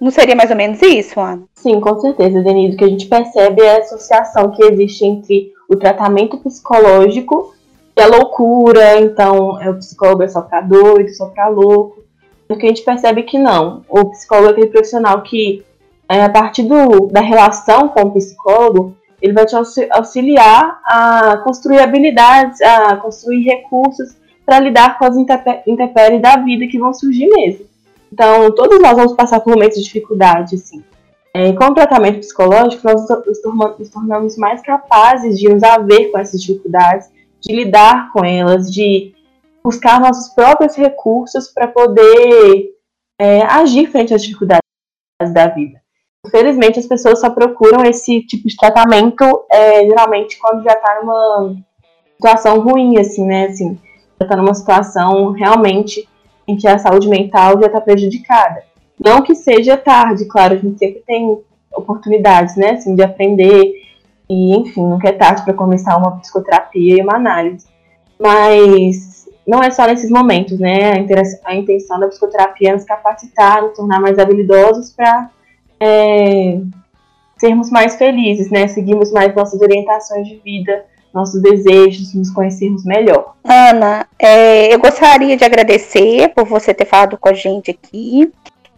Não 0.00 0.10
seria 0.10 0.36
mais 0.36 0.50
ou 0.50 0.56
menos 0.56 0.82
isso, 0.82 1.18
Ana? 1.18 1.42
Sim, 1.54 1.80
com 1.80 1.98
certeza, 1.98 2.42
Denise. 2.42 2.74
O 2.74 2.78
que 2.78 2.84
a 2.84 2.88
gente 2.88 3.06
percebe 3.06 3.62
é 3.62 3.76
a 3.76 3.80
associação 3.80 4.50
que 4.50 4.62
existe 4.62 5.04
entre 5.04 5.52
o 5.68 5.76
tratamento 5.76 6.36
psicológico 6.38 7.54
e 7.96 8.02
a 8.02 8.06
loucura. 8.06 9.00
Então, 9.00 9.60
é 9.62 9.70
o 9.70 9.76
psicólogo 9.76 10.22
é 10.22 10.28
só 10.28 10.42
pra 10.42 10.60
doido, 10.60 11.08
só 11.10 11.26
pra 11.26 11.48
louco. 11.48 12.02
O 12.48 12.56
que 12.56 12.66
a 12.66 12.68
gente 12.68 12.82
percebe 12.82 13.22
que 13.22 13.38
não. 13.38 13.82
O 13.88 14.04
psicólogo 14.10 14.48
é 14.48 14.50
aquele 14.52 14.66
profissional 14.66 15.22
que, 15.22 15.64
é, 16.08 16.22
a 16.22 16.28
partir 16.28 16.64
do, 16.64 17.06
da 17.06 17.20
relação 17.20 17.88
com 17.88 18.02
o 18.02 18.12
psicólogo, 18.12 18.94
ele 19.24 19.32
vai 19.32 19.46
te 19.46 19.56
auxiliar 19.90 20.82
a 20.84 21.38
construir 21.38 21.78
habilidades, 21.78 22.60
a 22.60 22.94
construir 22.98 23.42
recursos 23.42 24.14
para 24.44 24.60
lidar 24.60 24.98
com 24.98 25.06
as 25.06 25.16
intempéries 25.66 26.20
da 26.20 26.36
vida 26.36 26.66
que 26.66 26.78
vão 26.78 26.92
surgir 26.92 27.26
mesmo. 27.28 27.64
Então, 28.12 28.54
todos 28.54 28.78
nós 28.82 28.94
vamos 28.94 29.14
passar 29.14 29.40
por 29.40 29.54
momentos 29.54 29.78
de 29.78 29.84
dificuldade, 29.84 30.56
assim. 30.56 30.84
É, 31.32 31.54
com 31.54 31.64
o 31.64 31.74
tratamento 31.74 32.18
psicológico, 32.18 32.86
nós 32.86 33.08
nos 33.78 33.88
tornamos 33.88 34.36
mais 34.36 34.60
capazes 34.60 35.38
de 35.38 35.48
nos 35.48 35.62
haver 35.62 36.12
com 36.12 36.18
essas 36.18 36.42
dificuldades, 36.42 37.08
de 37.40 37.56
lidar 37.56 38.12
com 38.12 38.22
elas, 38.22 38.70
de 38.70 39.14
buscar 39.64 40.02
nossos 40.02 40.34
próprios 40.34 40.76
recursos 40.76 41.48
para 41.48 41.66
poder 41.66 42.74
é, 43.18 43.42
agir 43.44 43.90
frente 43.90 44.12
às 44.12 44.22
dificuldades 44.22 44.60
da 45.32 45.46
vida. 45.46 45.83
Infelizmente, 46.26 46.78
as 46.78 46.86
pessoas 46.86 47.20
só 47.20 47.30
procuram 47.30 47.84
esse 47.84 48.22
tipo 48.22 48.48
de 48.48 48.56
tratamento 48.56 49.44
é, 49.50 49.84
geralmente 49.84 50.38
quando 50.38 50.62
já 50.62 50.72
está 50.72 51.00
numa 51.00 51.56
situação 52.14 52.60
ruim, 52.60 52.98
assim, 52.98 53.26
né? 53.26 53.46
Assim, 53.46 53.78
já 54.18 54.24
está 54.24 54.36
numa 54.36 54.54
situação 54.54 55.32
realmente 55.32 56.08
em 56.46 56.56
que 56.56 56.66
a 56.66 56.78
saúde 56.78 57.08
mental 57.08 57.60
já 57.60 57.66
está 57.66 57.80
prejudicada. 57.80 58.62
Não 58.98 59.22
que 59.22 59.34
seja 59.34 59.76
tarde, 59.76 60.24
claro, 60.26 60.54
a 60.54 60.56
gente 60.56 60.78
sempre 60.78 61.02
tem 61.06 61.38
oportunidades, 61.74 62.56
né, 62.56 62.70
assim, 62.70 62.94
de 62.94 63.02
aprender 63.02 63.74
e, 64.30 64.56
enfim, 64.56 64.82
nunca 64.82 65.08
é 65.08 65.12
tarde 65.12 65.42
para 65.42 65.52
começar 65.52 65.96
uma 65.96 66.18
psicoterapia 66.18 66.98
e 66.98 67.02
uma 67.02 67.16
análise. 67.16 67.66
Mas 68.18 69.28
não 69.46 69.62
é 69.62 69.70
só 69.70 69.86
nesses 69.86 70.10
momentos, 70.10 70.58
né? 70.58 70.92
A, 71.44 71.54
intenção 71.54 72.00
da 72.00 72.08
psicoterapia 72.08 72.70
é 72.70 72.72
nos 72.72 72.84
capacitar, 72.84 73.62
nos 73.62 73.76
tornar 73.76 74.00
mais 74.00 74.18
habilidosos 74.18 74.90
para 74.92 75.30
é, 75.84 76.60
sermos 77.36 77.70
mais 77.70 77.96
felizes, 77.96 78.50
né? 78.50 78.66
Seguirmos 78.68 79.12
mais 79.12 79.34
nossas 79.34 79.60
orientações 79.60 80.26
de 80.26 80.36
vida, 80.36 80.84
nossos 81.12 81.42
desejos, 81.42 82.14
nos 82.14 82.30
conhecermos 82.30 82.84
melhor. 82.84 83.34
Ana, 83.44 84.06
é, 84.18 84.72
eu 84.72 84.78
gostaria 84.78 85.36
de 85.36 85.44
agradecer 85.44 86.30
por 86.34 86.46
você 86.46 86.72
ter 86.72 86.86
falado 86.86 87.18
com 87.18 87.28
a 87.28 87.34
gente 87.34 87.70
aqui 87.70 88.32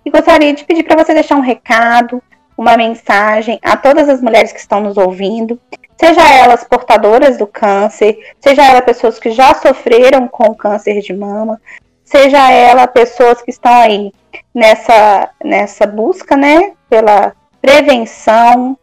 e 0.05 0.11
gostaria 0.11 0.53
de 0.53 0.65
pedir 0.65 0.83
para 0.83 1.03
você 1.03 1.15
deixar 1.15 1.37
um 1.37 1.41
recado, 1.41 2.21
uma 2.59 2.77
mensagem 2.77 3.59
a 3.63 3.77
todas 3.77 4.09
as 4.09 4.21
mulheres 4.21 4.53
que 4.53 4.59
estão 4.59 4.81
nos 4.81 4.97
ouvindo, 4.97 5.61
seja 5.97 6.23
elas 6.29 6.65
portadoras 6.65 7.39
do 7.39 7.47
câncer, 7.47 8.19
seja 8.41 8.65
elas 8.65 8.85
pessoas 8.85 9.19
que 9.19 9.31
já 9.31 9.55
sofreram 9.55 10.27
com 10.27 10.55
câncer 10.55 11.01
de 11.01 11.15
mama, 11.15 11.61
seja 12.07 12.51
ela 12.51 12.87
pessoas 12.87 13.43
que 13.43 13.51
estão 13.51 13.75
aí 13.75 14.13
nessa, 14.55 15.29
nessa 15.45 15.87
busca, 15.87 16.37
né, 16.37 16.73
pela 16.89 17.35
prevenção, 17.61 18.79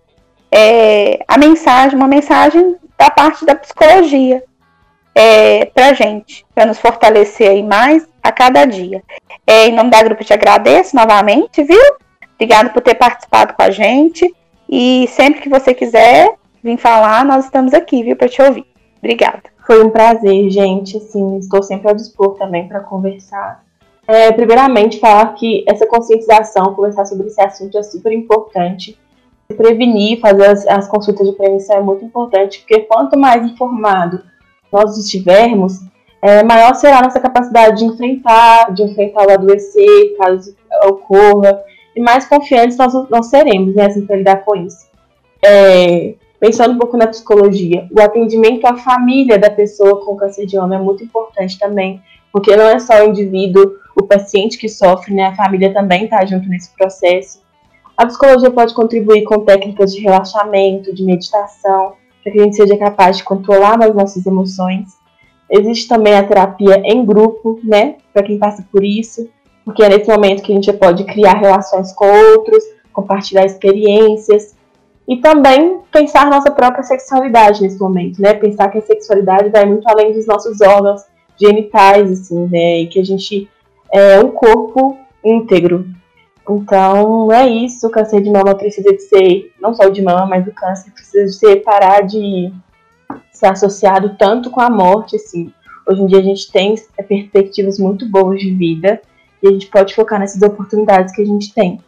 é, 0.51 1.23
a 1.27 1.37
mensagem, 1.37 1.97
uma 1.97 2.07
mensagem 2.07 2.75
da 2.97 3.09
parte 3.09 3.43
da 3.45 3.55
psicologia 3.55 4.43
é, 5.15 5.65
para 5.65 5.93
gente, 5.93 6.45
para 6.53 6.65
nos 6.65 6.79
fortalecer 6.79 7.49
aí 7.49 7.63
mais 7.63 8.07
a 8.21 8.31
cada 8.31 8.65
dia. 8.65 9.01
É, 9.47 9.67
em 9.67 9.71
nome 9.73 9.89
da 9.89 10.03
grupo 10.03 10.23
te 10.23 10.33
agradeço 10.33 10.95
novamente, 10.95 11.63
viu? 11.63 11.81
Obrigado 12.35 12.71
por 12.71 12.81
ter 12.81 12.95
participado 12.95 13.53
com 13.53 13.63
a 13.63 13.71
gente 13.71 14.31
e 14.69 15.07
sempre 15.11 15.41
que 15.41 15.49
você 15.49 15.73
quiser 15.73 16.29
vir 16.63 16.77
falar, 16.77 17.25
nós 17.25 17.45
estamos 17.45 17.73
aqui, 17.73 18.03
viu, 18.03 18.15
para 18.15 18.29
te 18.29 18.41
ouvir. 18.41 18.72
Obrigada. 19.03 19.43
Foi 19.67 19.83
um 19.83 19.89
prazer, 19.89 20.49
gente. 20.49 20.95
Assim, 20.95 21.37
estou 21.37 21.61
sempre 21.61 21.89
ao 21.89 21.95
dispor 21.95 22.35
também 22.35 22.69
para 22.69 22.79
conversar. 22.79 23.61
É, 24.07 24.31
primeiramente, 24.31 24.97
falar 24.97 25.33
que 25.33 25.65
essa 25.67 25.85
conscientização, 25.85 26.73
conversar 26.73 27.03
sobre 27.05 27.27
esse 27.27 27.41
assunto 27.41 27.77
é 27.77 27.83
super 27.83 28.13
importante. 28.13 28.97
Prevenir, 29.57 30.21
fazer 30.21 30.45
as, 30.45 30.65
as 30.67 30.87
consultas 30.87 31.27
de 31.27 31.33
prevenção 31.33 31.75
é 31.75 31.81
muito 31.81 32.05
importante, 32.05 32.59
porque 32.59 32.79
quanto 32.79 33.19
mais 33.19 33.45
informado 33.45 34.23
nós 34.71 34.97
estivermos, 34.97 35.81
é, 36.21 36.41
maior 36.41 36.73
será 36.73 36.99
a 36.99 37.03
nossa 37.03 37.19
capacidade 37.19 37.79
de 37.79 37.85
enfrentar, 37.85 38.73
de 38.73 38.83
enfrentar 38.83 39.27
o 39.27 39.31
adoecer, 39.31 40.15
caso 40.17 40.55
ocorra, 40.85 41.61
e 41.93 42.01
mais 42.01 42.25
confiantes 42.25 42.77
nós, 42.77 42.93
nós 43.09 43.27
seremos, 43.27 43.75
né, 43.75 43.87
assim, 43.87 44.05
para 44.05 44.15
lidar 44.15 44.37
com 44.45 44.55
isso. 44.55 44.87
É, 45.45 46.15
pensando 46.43 46.73
um 46.73 46.77
pouco 46.77 46.97
na 46.97 47.07
psicologia, 47.07 47.87
o 47.89 48.01
atendimento 48.01 48.65
à 48.65 48.75
família 48.75 49.39
da 49.39 49.49
pessoa 49.49 50.03
com 50.03 50.17
câncer 50.17 50.45
de 50.45 50.57
mama 50.57 50.75
é 50.75 50.77
muito 50.77 51.01
importante 51.01 51.57
também, 51.57 52.01
porque 52.33 52.53
não 52.53 52.65
é 52.65 52.77
só 52.79 53.01
o 53.01 53.07
indivíduo, 53.07 53.75
o 53.95 54.03
paciente 54.03 54.57
que 54.57 54.67
sofre, 54.67 55.13
né, 55.13 55.27
a 55.27 55.35
família 55.37 55.73
também 55.73 56.03
está 56.03 56.25
junto 56.25 56.49
nesse 56.49 56.69
processo. 56.75 57.41
A 57.95 58.05
psicologia 58.05 58.51
pode 58.51 58.73
contribuir 58.73 59.23
com 59.23 59.45
técnicas 59.45 59.95
de 59.95 60.01
relaxamento, 60.01 60.93
de 60.93 61.05
meditação, 61.05 61.93
para 62.21 62.33
que 62.33 62.41
a 62.41 62.43
gente 62.43 62.57
seja 62.57 62.75
capaz 62.75 63.15
de 63.15 63.23
controlar 63.23 63.81
as 63.81 63.95
nossas 63.95 64.25
emoções. 64.25 64.89
Existe 65.49 65.87
também 65.87 66.13
a 66.13 66.27
terapia 66.27 66.81
em 66.83 67.05
grupo, 67.05 67.57
né, 67.63 67.95
para 68.11 68.21
quem 68.21 68.37
passa 68.37 68.67
por 68.69 68.83
isso, 68.83 69.29
porque 69.63 69.81
é 69.81 69.87
nesse 69.87 70.09
momento 70.09 70.43
que 70.43 70.51
a 70.51 70.55
gente 70.55 70.73
pode 70.73 71.05
criar 71.05 71.35
relações 71.35 71.93
com 71.93 72.05
outros, 72.05 72.61
compartilhar 72.91 73.45
experiências 73.45 74.61
e 75.07 75.17
também 75.17 75.79
pensar 75.91 76.29
nossa 76.29 76.51
própria 76.51 76.83
sexualidade 76.83 77.61
nesse 77.61 77.79
momento, 77.79 78.21
né? 78.21 78.33
Pensar 78.33 78.69
que 78.69 78.77
a 78.77 78.81
sexualidade 78.81 79.49
vai 79.49 79.65
muito 79.65 79.87
além 79.87 80.13
dos 80.13 80.25
nossos 80.25 80.61
órgãos 80.61 81.01
genitais, 81.39 82.11
assim, 82.11 82.47
né? 82.47 82.81
E 82.81 82.87
que 82.87 82.99
a 82.99 83.03
gente 83.03 83.49
é 83.91 84.19
um 84.19 84.31
corpo 84.31 84.97
íntegro. 85.23 85.85
Então, 86.49 87.31
é 87.31 87.47
isso. 87.47 87.87
O 87.87 87.89
câncer 87.89 88.21
de 88.21 88.29
mama 88.29 88.55
precisa 88.55 88.91
de 88.91 88.99
ser, 88.99 89.51
não 89.61 89.73
só 89.73 89.87
de 89.89 90.01
mama, 90.01 90.25
mas 90.25 90.47
o 90.47 90.51
câncer 90.51 90.91
precisa 90.91 91.25
de 91.25 91.33
ser 91.33 91.63
parar 91.63 92.01
de 92.01 92.51
ser 93.31 93.47
associado 93.47 94.15
tanto 94.17 94.49
com 94.49 94.61
a 94.61 94.69
morte, 94.69 95.15
assim. 95.15 95.51
Hoje 95.87 96.01
em 96.01 96.07
dia 96.07 96.19
a 96.19 96.23
gente 96.23 96.49
tem 96.51 96.75
perspectivas 97.07 97.77
muito 97.77 98.07
boas 98.09 98.39
de 98.39 98.51
vida 98.51 99.01
e 99.41 99.47
a 99.47 99.51
gente 99.51 99.67
pode 99.67 99.93
focar 99.93 100.19
nessas 100.19 100.41
oportunidades 100.41 101.13
que 101.13 101.21
a 101.21 101.25
gente 101.25 101.53
tem. 101.53 101.79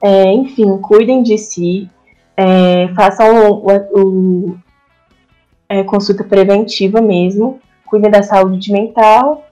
É, 0.00 0.32
enfim, 0.32 0.78
cuidem 0.78 1.22
de 1.22 1.36
si, 1.38 1.88
é, 2.36 2.88
façam 2.94 3.50
o, 3.50 3.66
o, 3.66 4.00
o 4.00 4.58
é, 5.68 5.82
consulta 5.84 6.24
preventiva 6.24 7.00
mesmo, 7.00 7.60
cuidem 7.86 8.10
da 8.10 8.22
saúde 8.22 8.72
mental 8.72 9.46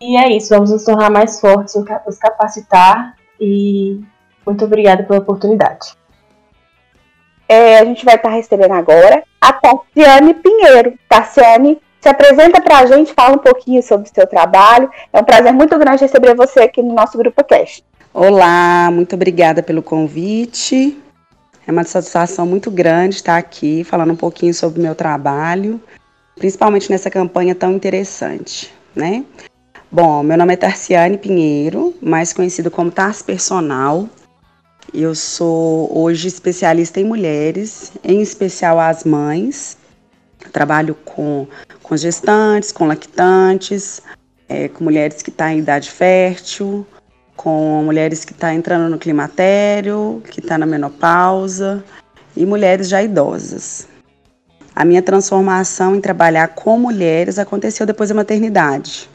e 0.00 0.16
é 0.16 0.30
isso, 0.30 0.50
vamos 0.50 0.70
nos 0.70 0.84
tornar 0.84 1.10
mais 1.10 1.40
fortes, 1.40 1.74
nos 1.74 2.18
capacitar 2.18 3.14
e 3.40 4.00
muito 4.44 4.64
obrigada 4.64 5.02
pela 5.02 5.18
oportunidade. 5.18 5.94
É, 7.48 7.78
a 7.78 7.84
gente 7.84 8.04
vai 8.04 8.16
estar 8.16 8.28
recebendo 8.28 8.72
agora 8.72 9.22
a 9.40 9.52
Tassiane 9.52 10.34
Pinheiro. 10.34 10.98
Tassiane, 11.08 11.80
se 12.00 12.08
apresenta 12.08 12.60
para 12.60 12.80
a 12.80 12.86
gente, 12.86 13.14
fala 13.14 13.36
um 13.36 13.38
pouquinho 13.38 13.82
sobre 13.82 14.08
o 14.08 14.14
seu 14.14 14.26
trabalho. 14.26 14.90
É 15.12 15.20
um 15.20 15.24
prazer 15.24 15.52
muito 15.52 15.78
grande 15.78 16.02
receber 16.02 16.34
você 16.34 16.60
aqui 16.60 16.82
no 16.82 16.94
nosso 16.94 17.16
Grupo 17.16 17.42
Cast. 17.44 17.84
Olá, 18.12 18.90
muito 18.92 19.14
obrigada 19.14 19.62
pelo 19.62 19.82
convite. 19.82 20.96
É 21.66 21.72
uma 21.72 21.82
satisfação 21.82 22.46
muito 22.46 22.70
grande 22.70 23.16
estar 23.16 23.36
aqui 23.36 23.82
falando 23.82 24.12
um 24.12 24.16
pouquinho 24.16 24.54
sobre 24.54 24.78
o 24.78 24.82
meu 24.82 24.94
trabalho, 24.94 25.80
principalmente 26.36 26.88
nessa 26.90 27.10
campanha 27.10 27.56
tão 27.56 27.72
interessante, 27.72 28.72
né? 28.94 29.24
Bom, 29.90 30.22
meu 30.22 30.38
nome 30.38 30.52
é 30.52 30.56
Tarciane 30.56 31.18
Pinheiro, 31.18 31.92
mais 32.00 32.32
conhecido 32.32 32.70
como 32.70 32.90
Tars 32.90 33.20
Personal. 33.20 34.08
Eu 34.94 35.14
sou 35.14 35.90
hoje 35.96 36.28
especialista 36.28 37.00
em 37.00 37.04
mulheres, 37.04 37.92
em 38.04 38.22
especial 38.22 38.78
as 38.78 39.02
mães. 39.02 39.76
Trabalho 40.52 40.94
com, 41.04 41.48
com 41.82 41.96
gestantes, 41.96 42.70
com 42.70 42.86
lactantes, 42.86 44.00
é, 44.48 44.68
com 44.68 44.84
mulheres 44.84 45.20
que 45.20 45.30
estão 45.30 45.48
tá 45.48 45.52
em 45.52 45.58
idade 45.58 45.90
fértil, 45.90 46.86
com 47.36 47.82
mulheres 47.84 48.24
que 48.24 48.32
estão 48.32 48.48
tá 48.48 48.54
entrando 48.54 48.90
no 48.90 48.98
climatério, 48.98 50.22
que 50.30 50.40
estão 50.40 50.54
tá 50.54 50.58
na 50.58 50.66
menopausa 50.66 51.84
e 52.36 52.46
mulheres 52.46 52.88
já 52.88 53.02
idosas. 53.02 53.86
A 54.74 54.84
minha 54.84 55.02
transformação 55.02 55.94
em 55.94 56.00
trabalhar 56.00 56.48
com 56.48 56.78
mulheres 56.78 57.38
aconteceu 57.38 57.86
depois 57.86 58.08
da 58.08 58.14
maternidade. 58.14 59.08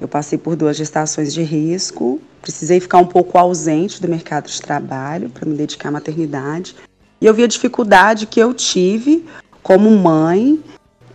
Eu 0.00 0.08
passei 0.08 0.36
por 0.36 0.56
duas 0.56 0.76
gestações 0.76 1.32
de 1.32 1.42
risco, 1.42 2.20
precisei 2.42 2.80
ficar 2.80 2.98
um 2.98 3.06
pouco 3.06 3.38
ausente 3.38 4.02
do 4.02 4.08
mercado 4.08 4.48
de 4.48 4.60
trabalho 4.60 5.30
para 5.30 5.48
me 5.48 5.54
dedicar 5.54 5.88
à 5.88 5.92
maternidade. 5.92 6.76
E 7.20 7.26
eu 7.26 7.32
vi 7.32 7.44
a 7.44 7.46
dificuldade 7.46 8.26
que 8.26 8.40
eu 8.40 8.52
tive 8.52 9.24
como 9.62 9.90
mãe 9.90 10.62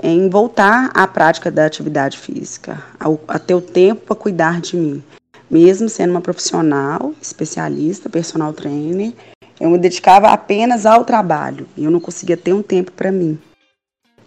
em 0.02 0.30
voltar 0.30 0.90
à 0.94 1.06
prática 1.06 1.52
da 1.52 1.66
atividade 1.66 2.18
física, 2.18 2.82
a, 3.28 3.38
ter 3.38 3.54
o 3.54 3.62
tempo 3.62 4.08
para 4.08 4.16
cuidar 4.16 4.62
de 4.62 4.76
mim. 4.76 5.04
Mesmo 5.50 5.89
sendo 5.89 6.12
uma 6.12 6.22
profissional, 6.22 7.14
especialista, 7.22 8.10
personal 8.10 8.54
trainer, 8.54 9.14
eu 9.60 9.70
me 9.70 9.78
dedicava 9.78 10.28
apenas 10.28 10.86
ao 10.86 11.04
trabalho 11.04 11.68
eu 11.78 11.91
não 11.91 12.00
conseguia 12.00 12.38
ter 12.38 12.54
um 12.54 12.62
tempo 12.62 12.91
para 12.91 13.12
mim. 13.12 13.38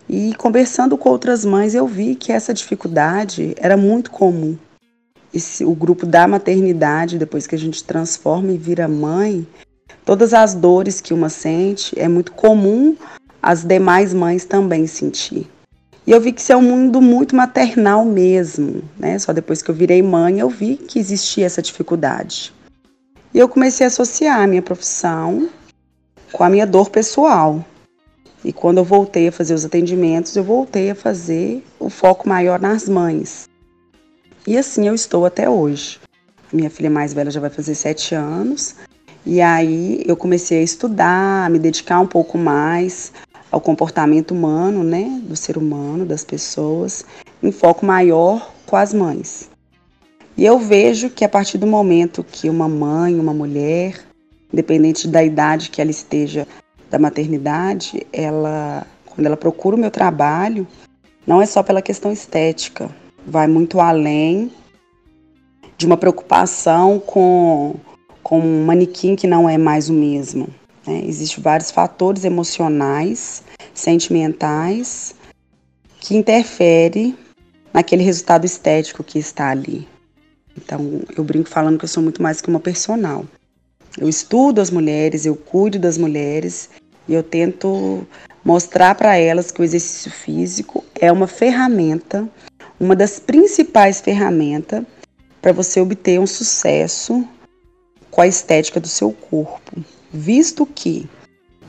E 0.08 0.34
conversando 0.34 0.98
com 0.98 1.08
outras 1.08 1.44
mães, 1.44 1.74
eu 1.74 1.86
vi 1.86 2.14
que 2.14 2.32
essa 2.32 2.52
dificuldade 2.52 3.54
era 3.56 3.76
muito 3.76 4.10
comum. 4.10 4.58
Esse, 5.32 5.64
o 5.64 5.74
grupo 5.74 6.04
da 6.04 6.28
maternidade, 6.28 7.18
depois 7.18 7.46
que 7.46 7.54
a 7.54 7.58
gente 7.58 7.82
transforma 7.82 8.52
e 8.52 8.58
vira 8.58 8.86
mãe, 8.86 9.46
todas 10.04 10.34
as 10.34 10.54
dores 10.54 11.00
que 11.00 11.14
uma 11.14 11.30
sente, 11.30 11.98
é 11.98 12.08
muito 12.08 12.32
comum 12.32 12.96
as 13.40 13.64
demais 13.64 14.12
mães 14.12 14.44
também 14.44 14.86
sentir. 14.86 15.48
E 16.06 16.10
eu 16.10 16.20
vi 16.20 16.32
que 16.32 16.40
isso 16.40 16.52
é 16.52 16.56
um 16.56 16.62
mundo 16.62 17.00
muito 17.00 17.36
maternal 17.36 18.04
mesmo, 18.04 18.82
né? 18.98 19.18
Só 19.18 19.32
depois 19.32 19.62
que 19.62 19.70
eu 19.70 19.74
virei 19.74 20.02
mãe, 20.02 20.40
eu 20.40 20.48
vi 20.48 20.76
que 20.76 20.98
existia 20.98 21.46
essa 21.46 21.62
dificuldade. 21.62 22.52
E 23.32 23.38
eu 23.38 23.48
comecei 23.48 23.86
a 23.86 23.88
associar 23.88 24.40
a 24.40 24.46
minha 24.46 24.62
profissão 24.62 25.48
com 26.32 26.42
a 26.42 26.48
minha 26.48 26.66
dor 26.66 26.90
pessoal. 26.90 27.64
E 28.44 28.52
quando 28.52 28.78
eu 28.78 28.84
voltei 28.84 29.28
a 29.28 29.32
fazer 29.32 29.54
os 29.54 29.64
atendimentos, 29.64 30.34
eu 30.34 30.42
voltei 30.42 30.90
a 30.90 30.94
fazer 30.94 31.64
o 31.78 31.88
foco 31.88 32.28
maior 32.28 32.60
nas 32.60 32.88
mães. 32.88 33.48
E 34.44 34.58
assim 34.58 34.88
eu 34.88 34.94
estou 34.94 35.24
até 35.24 35.48
hoje. 35.48 36.00
Minha 36.52 36.68
filha 36.68 36.90
mais 36.90 37.14
velha 37.14 37.30
já 37.30 37.40
vai 37.40 37.50
fazer 37.50 37.76
sete 37.76 38.14
anos. 38.14 38.74
E 39.24 39.40
aí 39.40 40.02
eu 40.04 40.16
comecei 40.16 40.58
a 40.58 40.62
estudar, 40.62 41.46
a 41.46 41.48
me 41.48 41.60
dedicar 41.60 42.00
um 42.00 42.06
pouco 42.08 42.36
mais 42.36 43.12
ao 43.52 43.60
comportamento 43.60 44.30
humano, 44.32 44.82
né, 44.82 45.20
do 45.24 45.36
ser 45.36 45.58
humano, 45.58 46.06
das 46.06 46.24
pessoas, 46.24 47.04
em 47.42 47.52
foco 47.52 47.84
maior 47.84 48.50
com 48.64 48.76
as 48.76 48.94
mães. 48.94 49.50
E 50.36 50.46
eu 50.46 50.58
vejo 50.58 51.10
que 51.10 51.22
a 51.22 51.28
partir 51.28 51.58
do 51.58 51.66
momento 51.66 52.24
que 52.24 52.48
uma 52.48 52.66
mãe, 52.66 53.20
uma 53.20 53.34
mulher, 53.34 54.00
independente 54.50 55.06
da 55.06 55.22
idade 55.22 55.68
que 55.68 55.82
ela 55.82 55.90
esteja 55.90 56.48
da 56.90 56.98
maternidade, 56.98 58.06
ela, 58.10 58.86
quando 59.04 59.26
ela 59.26 59.36
procura 59.36 59.76
o 59.76 59.78
meu 59.78 59.90
trabalho, 59.90 60.66
não 61.26 61.42
é 61.42 61.46
só 61.46 61.62
pela 61.62 61.82
questão 61.82 62.10
estética, 62.10 62.88
vai 63.26 63.46
muito 63.46 63.80
além 63.80 64.50
de 65.76 65.84
uma 65.84 65.98
preocupação 65.98 66.98
com, 66.98 67.74
com 68.22 68.40
um 68.40 68.64
manequim 68.64 69.14
que 69.14 69.26
não 69.26 69.46
é 69.46 69.58
mais 69.58 69.90
o 69.90 69.92
mesmo. 69.92 70.48
Né? 70.86 71.02
Existem 71.04 71.42
vários 71.42 71.70
fatores 71.70 72.24
emocionais, 72.24 73.42
sentimentais, 73.74 75.14
que 76.00 76.16
interferem 76.16 77.16
naquele 77.72 78.02
resultado 78.02 78.44
estético 78.44 79.04
que 79.04 79.18
está 79.18 79.50
ali. 79.50 79.88
Então, 80.56 81.00
eu 81.16 81.24
brinco 81.24 81.48
falando 81.48 81.78
que 81.78 81.84
eu 81.84 81.88
sou 81.88 82.02
muito 82.02 82.22
mais 82.22 82.40
que 82.40 82.48
uma 82.48 82.60
personal. 82.60 83.24
Eu 83.98 84.08
estudo 84.08 84.60
as 84.60 84.70
mulheres, 84.70 85.24
eu 85.24 85.36
cuido 85.36 85.78
das 85.78 85.96
mulheres 85.96 86.70
e 87.08 87.14
eu 87.14 87.22
tento 87.22 88.06
mostrar 88.44 88.94
para 88.94 89.16
elas 89.16 89.50
que 89.50 89.60
o 89.60 89.64
exercício 89.64 90.10
físico 90.10 90.84
é 90.94 91.10
uma 91.10 91.26
ferramenta, 91.26 92.28
uma 92.78 92.96
das 92.96 93.18
principais 93.18 94.00
ferramentas 94.00 94.84
para 95.40 95.52
você 95.52 95.80
obter 95.80 96.18
um 96.18 96.26
sucesso 96.26 97.26
com 98.10 98.20
a 98.20 98.26
estética 98.26 98.78
do 98.78 98.88
seu 98.88 99.12
corpo, 99.12 99.82
visto 100.12 100.66
que 100.66 101.08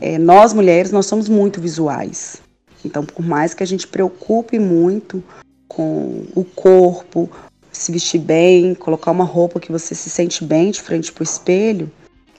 é, 0.02 0.18
nós 0.18 0.54
mulheres 0.54 0.91
nós 0.91 1.06
somos 1.06 1.30
muito 1.30 1.62
visuais. 1.62 2.41
Então, 2.84 3.06
por 3.06 3.26
mais 3.26 3.54
que 3.54 3.64
a 3.64 3.68
gente 3.68 3.88
preocupe 3.88 4.60
muito 4.60 5.24
com 5.68 6.26
o 6.36 6.44
corpo, 6.44 7.30
se 7.72 7.91
vestir 7.91 8.20
bem, 8.20 8.76
colocar 8.76 9.12
uma 9.12 9.24
roupa 9.24 9.60
que 9.60 9.72
você 9.72 9.96
se 9.96 10.10
sente 10.10 10.44
bem 10.44 10.72
de 10.72 10.82
frente 10.82 11.12
para 11.12 11.22
o 11.22 11.24
espelho, 11.24 11.89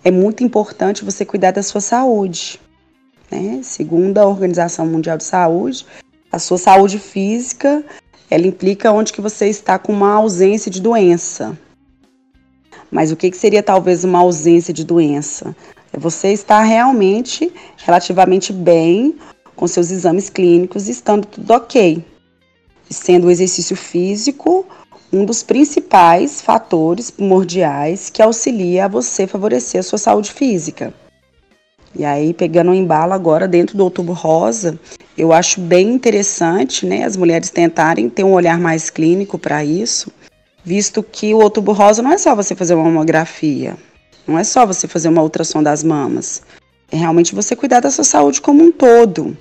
é 0.05 0.11
muito 0.11 0.45
importante 0.45 1.05
você 1.05 1.25
cuidar 1.25 1.51
da 1.51 1.63
sua 1.63 1.81
saúde. 1.81 2.61
Né? 3.31 3.61
Segundo 3.63 4.19
a 4.19 4.27
Organização 4.27 4.87
Mundial 4.87 5.17
de 5.17 5.25
Saúde, 5.25 5.87
A 6.31 6.39
sua 6.41 6.59
saúde 6.59 6.99
física, 6.99 7.85
ela 8.29 8.45
implica 8.45 8.91
onde 8.91 9.13
que 9.13 9.21
você 9.21 9.47
está 9.47 9.79
com 9.79 9.93
uma 9.93 10.15
ausência 10.15 10.69
de 10.69 10.83
doença. 10.83 11.57
Mas 12.91 13.13
o 13.13 13.17
que, 13.17 13.31
que 13.31 13.37
seria 13.37 13.63
talvez 13.63 14.03
uma 14.03 14.19
ausência 14.19 14.75
de 14.75 14.85
doença? 14.85 15.55
Você 15.99 16.33
estar 16.33 16.63
realmente 16.63 17.53
relativamente 17.77 18.53
bem 18.53 19.17
com 19.55 19.67
seus 19.67 19.91
exames 19.91 20.29
clínicos, 20.29 20.89
estando 20.89 21.27
tudo 21.27 21.51
ok. 21.53 22.05
Sendo 22.91 23.29
o 23.29 23.31
exercício 23.31 23.77
físico 23.77 24.67
um 25.13 25.25
dos 25.25 25.45
principais 25.45 26.41
fatores 26.41 27.11
primordiais 27.11 28.11
que 28.11 28.21
auxilia 28.21 28.87
a 28.87 28.89
você 28.89 29.29
favorecer 29.29 29.79
a 29.79 29.83
sua 29.85 29.99
saúde 29.99 30.33
física. 30.33 30.93
E 31.97 32.05
aí, 32.05 32.35
pegando 32.35 32.73
um 32.73 32.75
embalo 32.75 33.13
agora 33.13 33.47
dentro 33.47 33.77
do 33.77 33.85
Outubro 33.85 34.13
Rosa, 34.13 34.77
eu 35.17 35.33
acho 35.33 35.61
bem 35.61 35.93
interessante 35.93 36.85
né, 36.85 37.05
as 37.05 37.17
mulheres 37.17 37.51
tentarem 37.51 38.11
ter 38.11 38.25
um 38.25 38.33
olhar 38.33 38.59
mais 38.59 38.91
clínico 38.91 39.39
para 39.39 39.65
isso, 39.65 40.11
visto 40.65 41.05
que 41.05 41.33
o 41.33 41.39
Outubro 41.39 41.73
Rosa 41.73 42.03
não 42.03 42.11
é 42.11 42.19
só 42.19 42.35
você 42.35 42.57
fazer 42.57 42.75
uma 42.75 42.83
mamografia, 42.83 43.77
não 44.27 44.39
é 44.39 44.45
só 44.45 44.67
você 44.67 44.89
fazer 44.89 45.09
uma 45.09 45.23
ultrassom 45.23 45.63
das 45.63 45.83
mamas, 45.83 46.43
é 46.91 46.97
realmente 46.97 47.35
você 47.35 47.57
cuidar 47.57 47.81
da 47.81 47.91
sua 47.91 48.05
saúde 48.05 48.41
como 48.41 48.63
um 48.63 48.73
todo. 48.73 49.37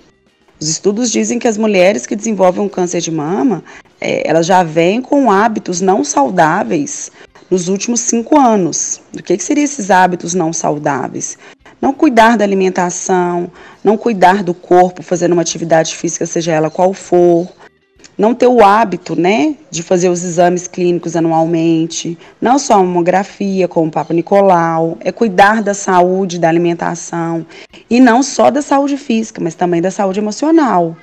Os 0.60 0.70
estudos 0.70 1.12
dizem 1.12 1.40
que 1.40 1.48
as 1.48 1.58
mulheres 1.58 2.06
que 2.06 2.16
desenvolvem 2.16 2.64
um 2.64 2.70
câncer 2.70 3.02
de 3.02 3.12
mama, 3.12 3.64
é, 4.00 4.28
elas 4.28 4.46
já 4.46 4.64
vêm 4.64 5.02
com 5.02 5.30
hábitos 5.30 5.82
não 5.82 6.04
saudáveis 6.04 7.12
nos 7.50 7.68
últimos 7.68 8.00
cinco 8.00 8.40
anos. 8.40 9.02
O 9.14 9.22
que, 9.22 9.38
que 9.38 9.44
seriam 9.44 9.66
esses 9.66 9.92
hábitos 9.92 10.34
não 10.34 10.54
saudáveis? 10.54 11.38
Não 11.82 11.94
cuidar 11.94 12.38
da 12.38 12.46
alimentação, 12.46 13.52
não 13.84 13.98
cuidar 13.98 14.42
do 14.42 14.54
corpo, 14.54 15.04
fazendo 15.04 15.34
uma 15.34 15.42
atividade 15.42 15.96
física, 15.96 16.26
seja 16.26 16.54
ela 16.54 16.70
qual 16.70 16.94
for, 16.94 17.48
não 18.18 18.34
ter 18.34 18.48
o 18.48 18.64
hábito, 18.64 19.20
né, 19.20 19.56
de 19.72 19.82
fazer 19.82 20.10
os 20.10 20.24
exames 20.24 20.68
clínicos 20.68 21.16
anualmente, 21.16 22.18
não 22.40 22.60
só 22.60 22.76
a 22.76 22.78
mamografia, 22.78 23.68
como 23.68 23.88
o 23.88 23.92
Papa 23.92 24.14
Nicolau, 24.14 24.98
é 25.02 25.12
cuidar 25.12 25.62
da 25.62 25.74
saúde, 25.74 26.40
da 26.40 26.50
alimentação, 26.50 27.46
e 27.90 28.00
não 28.00 28.22
só 28.22 28.52
da 28.52 28.62
saúde 28.62 28.98
física, 28.98 29.42
mas 29.42 29.56
também 29.56 29.82
da 29.82 29.92
saúde 29.92 30.20
emocional. 30.20 30.96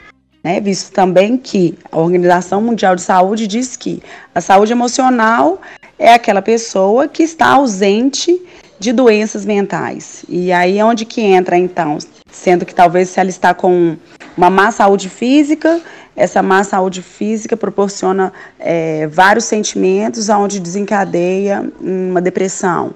Né, 0.43 0.59
visto 0.59 0.91
também 0.93 1.37
que 1.37 1.77
a 1.93 1.99
Organização 1.99 2.63
Mundial 2.63 2.97
de 2.97 3.03
Saúde 3.03 3.47
diz 3.47 3.77
que 3.77 4.03
a 4.35 4.41
saúde 4.41 4.73
emocional 4.73 5.61
é 5.99 6.15
aquela 6.15 6.41
pessoa 6.41 7.07
que 7.07 7.23
está 7.23 7.49
ausente 7.49 8.41
de 8.79 8.91
doenças 8.91 9.45
mentais. 9.45 10.25
E 10.27 10.51
aí 10.51 10.79
é 10.79 10.85
onde 10.85 11.05
que 11.05 11.21
entra 11.21 11.59
então, 11.59 11.99
sendo 12.33 12.65
que 12.65 12.75
talvez 12.75 13.11
se 13.11 13.21
ela 13.21 13.29
está 13.29 13.53
com 13.53 13.99
uma 14.35 14.49
má 14.49 14.73
saúde 14.73 15.11
física, 15.11 15.83
essa 16.21 16.43
má 16.43 16.63
saúde 16.63 17.01
física 17.01 17.57
proporciona 17.57 18.31
é, 18.59 19.07
vários 19.07 19.47
sentimentos, 19.47 20.29
onde 20.29 20.61
desencadeia 20.61 21.73
uma 21.81 22.21
depressão. 22.21 22.93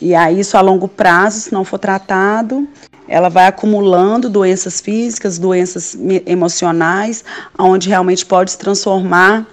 E 0.00 0.14
aí, 0.14 0.38
isso 0.38 0.56
a 0.56 0.60
longo 0.60 0.86
prazo, 0.86 1.40
se 1.40 1.52
não 1.52 1.64
for 1.64 1.78
tratado, 1.78 2.66
ela 3.08 3.28
vai 3.28 3.48
acumulando 3.48 4.30
doenças 4.30 4.80
físicas, 4.80 5.36
doenças 5.36 5.96
emocionais, 6.24 7.24
onde 7.58 7.88
realmente 7.88 8.24
pode 8.24 8.52
se 8.52 8.58
transformar 8.58 9.46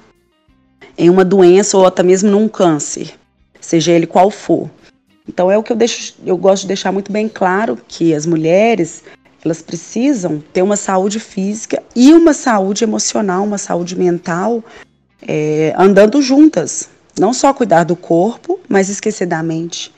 em 0.95 1.09
uma 1.09 1.25
doença 1.25 1.75
ou 1.75 1.87
até 1.87 2.03
mesmo 2.03 2.29
num 2.29 2.47
câncer, 2.47 3.15
seja 3.59 3.91
ele 3.91 4.05
qual 4.05 4.29
for. 4.29 4.69
Então 5.27 5.51
é 5.51 5.57
o 5.57 5.63
que 5.63 5.71
eu 5.71 5.75
deixo, 5.75 6.13
eu 6.25 6.37
gosto 6.37 6.61
de 6.61 6.67
deixar 6.67 6.91
muito 6.91 7.11
bem 7.11 7.27
claro 7.27 7.77
que 7.87 8.13
as 8.13 8.25
mulheres 8.25 9.03
elas 9.47 9.61
precisam 9.61 10.43
ter 10.53 10.61
uma 10.61 10.75
saúde 10.75 11.19
física 11.19 11.81
e 11.95 12.13
uma 12.13 12.33
saúde 12.33 12.83
emocional, 12.83 13.43
uma 13.43 13.57
saúde 13.57 13.97
mental, 13.97 14.63
é, 15.21 15.73
andando 15.77 16.21
juntas. 16.21 16.89
Não 17.17 17.33
só 17.33 17.53
cuidar 17.53 17.85
do 17.85 17.95
corpo, 17.95 18.59
mas 18.67 18.89
esquecer 18.89 19.25
da 19.25 19.41
mente. 19.41 19.91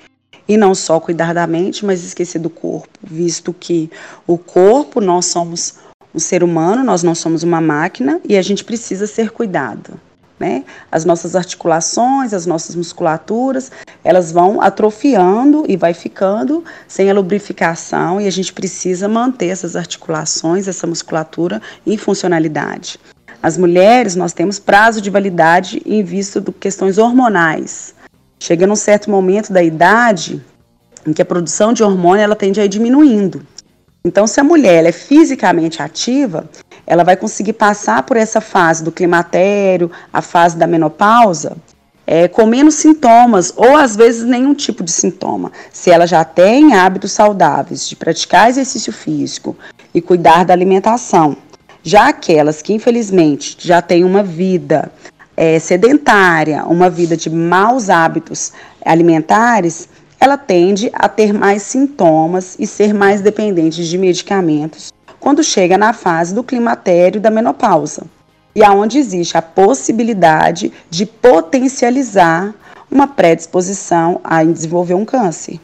E 0.47 0.55
não 0.55 0.73
só 0.73 0.99
cuidar 0.99 1.33
da 1.33 1.45
mente, 1.45 1.85
mas 1.85 2.03
esquecer 2.03 2.39
do 2.39 2.49
corpo, 2.49 2.97
visto 3.03 3.53
que 3.53 3.89
o 4.25 4.37
corpo, 4.37 5.01
nós 5.01 5.25
somos 5.25 5.75
um 6.13 6.19
ser 6.19 6.43
humano, 6.43 6.83
nós 6.83 7.03
não 7.03 7.13
somos 7.13 7.43
uma 7.43 7.59
máquina 7.59 8.21
e 8.23 8.37
a 8.37 8.41
gente 8.41 8.63
precisa 8.63 9.05
ser 9.05 9.31
cuidado 9.31 9.99
né? 10.39 10.63
As 10.91 11.03
nossas 11.03 11.35
articulações, 11.35 12.33
as 12.33 12.45
nossas 12.45 12.75
musculaturas, 12.75 13.71
elas 14.03 14.31
vão 14.31 14.61
atrofiando 14.61 15.65
e 15.67 15.75
vai 15.75 15.93
ficando 15.93 16.63
sem 16.87 17.09
a 17.09 17.13
lubrificação 17.13 18.21
e 18.21 18.27
a 18.27 18.31
gente 18.31 18.53
precisa 18.53 19.07
manter 19.07 19.47
essas 19.47 19.75
articulações, 19.75 20.67
essa 20.67 20.87
musculatura 20.87 21.61
em 21.85 21.97
funcionalidade. 21.97 22.99
As 23.41 23.57
mulheres, 23.57 24.15
nós 24.15 24.33
temos 24.33 24.59
prazo 24.59 25.01
de 25.01 25.09
validade 25.09 25.81
em 25.85 26.03
vista 26.03 26.41
de 26.41 26.51
questões 26.51 26.97
hormonais. 26.97 27.93
Chega 28.39 28.67
num 28.67 28.75
certo 28.75 29.09
momento 29.09 29.51
da 29.51 29.63
idade 29.63 30.41
em 31.05 31.13
que 31.13 31.21
a 31.21 31.25
produção 31.25 31.71
de 31.71 31.83
hormônio 31.83 32.23
ela 32.23 32.35
tende 32.35 32.59
a 32.59 32.65
ir 32.65 32.69
diminuindo. 32.69 33.45
Então, 34.03 34.25
se 34.27 34.39
a 34.39 34.43
mulher 34.43 34.85
é 34.85 34.91
fisicamente 34.91 35.81
ativa, 35.81 36.49
ela 36.89 37.03
vai 37.03 37.15
conseguir 37.15 37.53
passar 37.53 38.01
por 38.01 38.17
essa 38.17 38.41
fase 38.41 38.83
do 38.83 38.91
climatério, 38.91 39.91
a 40.11 40.23
fase 40.23 40.57
da 40.57 40.65
menopausa, 40.65 41.55
é, 42.05 42.27
com 42.27 42.47
menos 42.47 42.73
sintomas 42.73 43.53
ou 43.55 43.77
às 43.77 43.95
vezes 43.95 44.23
nenhum 44.23 44.55
tipo 44.55 44.83
de 44.83 44.91
sintoma. 44.91 45.51
Se 45.71 45.91
ela 45.91 46.07
já 46.07 46.23
tem 46.25 46.73
hábitos 46.73 47.11
saudáveis 47.11 47.87
de 47.87 47.95
praticar 47.95 48.49
exercício 48.49 48.91
físico 48.91 49.55
e 49.93 50.01
cuidar 50.01 50.43
da 50.43 50.51
alimentação. 50.51 51.37
Já 51.83 52.09
aquelas 52.09 52.63
que 52.63 52.73
infelizmente 52.73 53.55
já 53.59 53.83
têm 53.83 54.03
uma 54.03 54.23
vida 54.23 54.91
é, 55.37 55.59
sedentária, 55.59 56.65
uma 56.65 56.89
vida 56.89 57.15
de 57.15 57.29
maus 57.29 57.87
hábitos 57.87 58.51
alimentares, 58.83 59.87
ela 60.19 60.37
tende 60.37 60.89
a 60.91 61.07
ter 61.07 61.31
mais 61.31 61.61
sintomas 61.61 62.55
e 62.57 62.65
ser 62.65 62.95
mais 62.95 63.21
dependente 63.21 63.87
de 63.87 63.97
medicamentos 63.97 64.88
quando 65.29 65.43
chega 65.43 65.77
na 65.77 65.93
fase 65.93 66.33
do 66.33 66.43
climatério 66.43 67.21
da 67.21 67.29
menopausa, 67.29 68.01
e 68.55 68.63
aonde 68.63 68.97
existe 68.97 69.37
a 69.37 69.43
possibilidade 69.43 70.73
de 70.89 71.05
potencializar 71.05 72.51
uma 72.89 73.05
predisposição 73.05 74.19
a 74.23 74.43
desenvolver 74.43 74.95
um 74.95 75.05
câncer. 75.05 75.59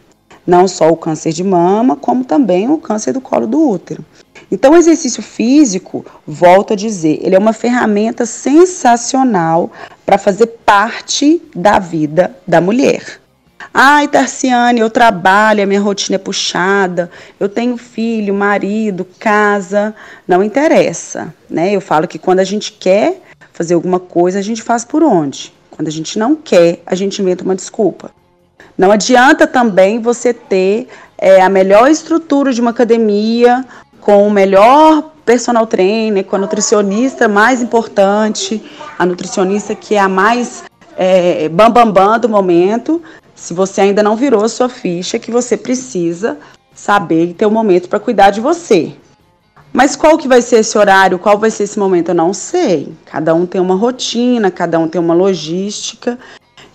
Não 0.46 0.68
só 0.68 0.92
o 0.92 0.96
câncer 0.96 1.34
de 1.34 1.44
mama, 1.44 1.96
como 1.96 2.24
também 2.24 2.70
o 2.70 2.78
câncer 2.78 3.12
do 3.12 3.20
colo 3.20 3.48
do 3.48 3.60
útero. 3.60 4.06
Então, 4.52 4.74
o 4.74 4.78
exercício 4.78 5.24
físico, 5.24 6.06
volto 6.28 6.74
a 6.74 6.76
dizer, 6.76 7.18
ele 7.24 7.34
é 7.34 7.40
uma 7.40 7.52
ferramenta 7.52 8.24
sensacional 8.24 9.72
para 10.06 10.20
fazer 10.20 10.46
parte 10.64 11.42
da 11.56 11.80
vida 11.80 12.38
da 12.46 12.62
mulher. 12.62 13.20
Ai, 13.74 14.08
Tarciane, 14.08 14.80
eu 14.80 14.90
trabalho, 14.90 15.64
a 15.64 15.66
minha 15.66 15.82
rotina 15.82 16.16
é 16.16 16.20
puxada, 16.20 17.10
eu 17.40 17.50
tenho 17.50 17.78
filho, 17.78 18.34
marido, 18.34 19.06
casa. 19.20 19.94
Não 20.28 20.44
interessa, 20.44 21.34
né? 21.50 21.74
Eu 21.74 21.82
falo 21.82 22.08
que 22.08 22.20
quando 22.20 22.40
a 22.40 22.44
gente 22.44 22.72
quer 22.72 23.22
fazer 23.52 23.74
alguma 23.74 24.00
coisa, 24.00 24.40
a 24.40 24.42
gente 24.42 24.62
faz 24.62 24.86
por 24.86 25.04
onde? 25.04 25.54
Quando 25.72 25.88
a 25.88 25.92
gente 25.92 26.18
não 26.18 26.36
quer, 26.36 26.82
a 26.86 26.96
gente 26.96 27.22
inventa 27.22 27.44
uma 27.44 27.56
desculpa. 27.56 28.12
Não 28.78 28.92
adianta 28.92 29.48
também 29.48 30.00
você 30.00 30.34
ter 30.34 30.88
é, 31.18 31.42
a 31.42 31.50
melhor 31.50 31.90
estrutura 31.90 32.54
de 32.54 32.62
uma 32.62 32.72
academia, 32.72 33.66
com 34.02 34.28
o 34.28 34.32
melhor 34.32 35.12
personal 35.26 35.66
trainer, 35.66 36.24
com 36.24 36.36
a 36.36 36.40
nutricionista 36.40 37.28
mais 37.28 37.62
importante, 37.62 38.62
a 39.00 39.06
nutricionista 39.06 39.74
que 39.74 39.96
é 39.96 40.00
a 40.00 40.08
mais 40.08 40.64
é, 40.96 41.50
bambambam 41.50 41.92
bam, 41.92 42.12
bam 42.12 42.20
do 42.20 42.30
momento, 42.30 43.02
se 43.36 43.54
você 43.54 43.82
ainda 43.82 44.02
não 44.02 44.16
virou 44.16 44.44
a 44.44 44.50
sua 44.50 44.70
ficha, 44.70 45.20
que 45.20 45.30
você 45.30 45.58
precisa 45.58 46.38
saber 46.74 47.26
e 47.26 47.34
ter 47.34 47.46
um 47.46 47.52
momento 47.52 47.90
para 47.90 48.00
cuidar 48.00 48.32
de 48.32 48.40
você. 48.40 48.94
Mas 49.74 49.96
qual 49.96 50.18
que 50.18 50.28
vai 50.28 50.42
ser 50.42 50.58
esse 50.58 50.78
horário, 50.78 51.20
qual 51.20 51.38
vai 51.38 51.52
ser 51.52 51.64
esse 51.64 51.78
momento, 51.78 52.10
eu 52.10 52.16
não 52.16 52.34
sei. 52.34 52.94
Cada 53.06 53.34
um 53.34 53.46
tem 53.46 53.60
uma 53.60 53.76
rotina, 53.76 54.50
cada 54.50 54.80
um 54.80 54.88
tem 54.88 55.02
uma 55.02 55.14
logística. 55.14 56.18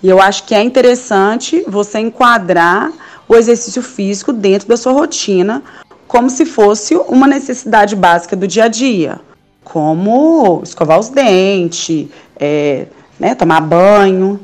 E 0.03 0.09
eu 0.09 0.21
acho 0.21 0.45
que 0.45 0.55
é 0.55 0.63
interessante 0.63 1.65
você 1.67 1.99
enquadrar 1.99 2.93
o 3.27 3.35
exercício 3.35 3.83
físico 3.83 4.33
dentro 4.33 4.69
da 4.69 4.77
sua 4.77 4.93
rotina, 4.93 5.63
como 6.07 6.29
se 6.29 6.45
fosse 6.45 6.95
uma 6.95 7.27
necessidade 7.27 7.97
básica 7.97 8.37
do 8.37 8.47
dia 8.47 8.65
a 8.65 8.69
dia, 8.69 9.21
como 9.65 10.61
escovar 10.63 10.99
os 10.99 11.09
dentes, 11.09 12.09
é, 12.39 12.87
né, 13.19 13.35
tomar 13.35 13.61
banho 13.61 14.41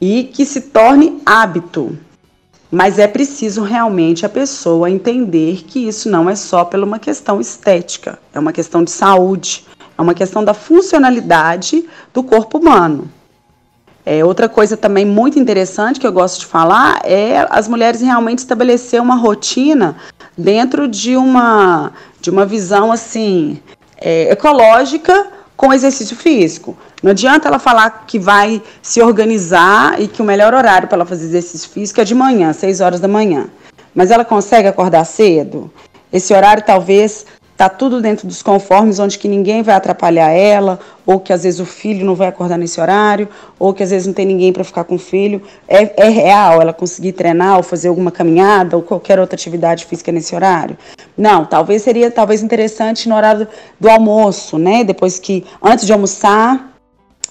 e 0.00 0.24
que 0.24 0.44
se 0.44 0.60
torne 0.62 1.20
hábito. 1.24 1.98
Mas 2.70 2.98
é 2.98 3.06
preciso 3.06 3.62
realmente 3.62 4.26
a 4.26 4.28
pessoa 4.28 4.90
entender 4.90 5.64
que 5.64 5.86
isso 5.86 6.10
não 6.10 6.28
é 6.28 6.34
só 6.34 6.64
pela 6.64 6.84
uma 6.84 6.98
questão 6.98 7.40
estética, 7.40 8.18
é 8.32 8.38
uma 8.38 8.52
questão 8.52 8.82
de 8.82 8.90
saúde, 8.90 9.64
é 9.96 10.02
uma 10.02 10.14
questão 10.14 10.44
da 10.44 10.52
funcionalidade 10.52 11.84
do 12.12 12.22
corpo 12.22 12.58
humano. 12.58 13.08
É, 14.06 14.22
outra 14.24 14.48
coisa 14.48 14.76
também 14.76 15.04
muito 15.04 15.38
interessante 15.38 15.98
que 15.98 16.06
eu 16.06 16.12
gosto 16.12 16.40
de 16.40 16.46
falar 16.46 17.00
é 17.04 17.46
as 17.48 17.68
mulheres 17.68 18.02
realmente 18.02 18.40
estabelecer 18.40 19.00
uma 19.00 19.14
rotina 19.14 19.96
dentro 20.36 20.86
de 20.86 21.16
uma, 21.16 21.92
de 22.20 22.28
uma 22.28 22.44
visão 22.44 22.92
assim 22.92 23.58
é, 23.96 24.30
ecológica 24.30 25.28
com 25.56 25.72
exercício 25.72 26.16
físico. 26.16 26.76
Não 27.02 27.10
adianta 27.10 27.48
ela 27.48 27.58
falar 27.58 28.04
que 28.06 28.18
vai 28.18 28.62
se 28.82 29.00
organizar 29.02 30.00
e 30.00 30.08
que 30.08 30.22
o 30.22 30.24
melhor 30.24 30.54
horário 30.54 30.88
para 30.88 30.96
ela 30.96 31.06
fazer 31.06 31.24
exercício 31.24 31.68
físico 31.70 32.00
é 32.00 32.04
de 32.04 32.14
manhã, 32.14 32.52
6 32.52 32.80
horas 32.80 33.00
da 33.00 33.08
manhã. 33.08 33.48
Mas 33.94 34.10
ela 34.10 34.24
consegue 34.24 34.68
acordar 34.68 35.04
cedo? 35.04 35.70
Esse 36.12 36.34
horário 36.34 36.64
talvez 36.64 37.26
tá 37.56 37.68
tudo 37.68 38.00
dentro 38.00 38.26
dos 38.26 38.42
conformes 38.42 38.98
onde 38.98 39.18
que 39.18 39.28
ninguém 39.28 39.62
vai 39.62 39.74
atrapalhar 39.74 40.30
ela, 40.30 40.78
ou 41.06 41.20
que 41.20 41.32
às 41.32 41.44
vezes 41.44 41.60
o 41.60 41.66
filho 41.66 42.04
não 42.04 42.14
vai 42.14 42.28
acordar 42.28 42.58
nesse 42.58 42.80
horário, 42.80 43.28
ou 43.58 43.72
que 43.72 43.82
às 43.82 43.90
vezes 43.90 44.06
não 44.06 44.14
tem 44.14 44.26
ninguém 44.26 44.52
para 44.52 44.64
ficar 44.64 44.84
com 44.84 44.96
o 44.96 44.98
filho. 44.98 45.40
É, 45.68 46.06
é, 46.06 46.08
real 46.08 46.60
ela 46.60 46.72
conseguir 46.72 47.12
treinar 47.12 47.56
ou 47.56 47.62
fazer 47.62 47.88
alguma 47.88 48.10
caminhada 48.10 48.76
ou 48.76 48.82
qualquer 48.82 49.18
outra 49.20 49.36
atividade 49.36 49.84
física 49.86 50.10
nesse 50.10 50.34
horário? 50.34 50.76
Não, 51.16 51.44
talvez 51.44 51.82
seria 51.82 52.10
talvez 52.10 52.42
interessante 52.42 53.08
no 53.08 53.14
horário 53.14 53.46
do 53.78 53.88
almoço, 53.88 54.58
né? 54.58 54.82
Depois 54.82 55.18
que 55.18 55.44
antes 55.62 55.86
de 55.86 55.92
almoçar, 55.92 56.73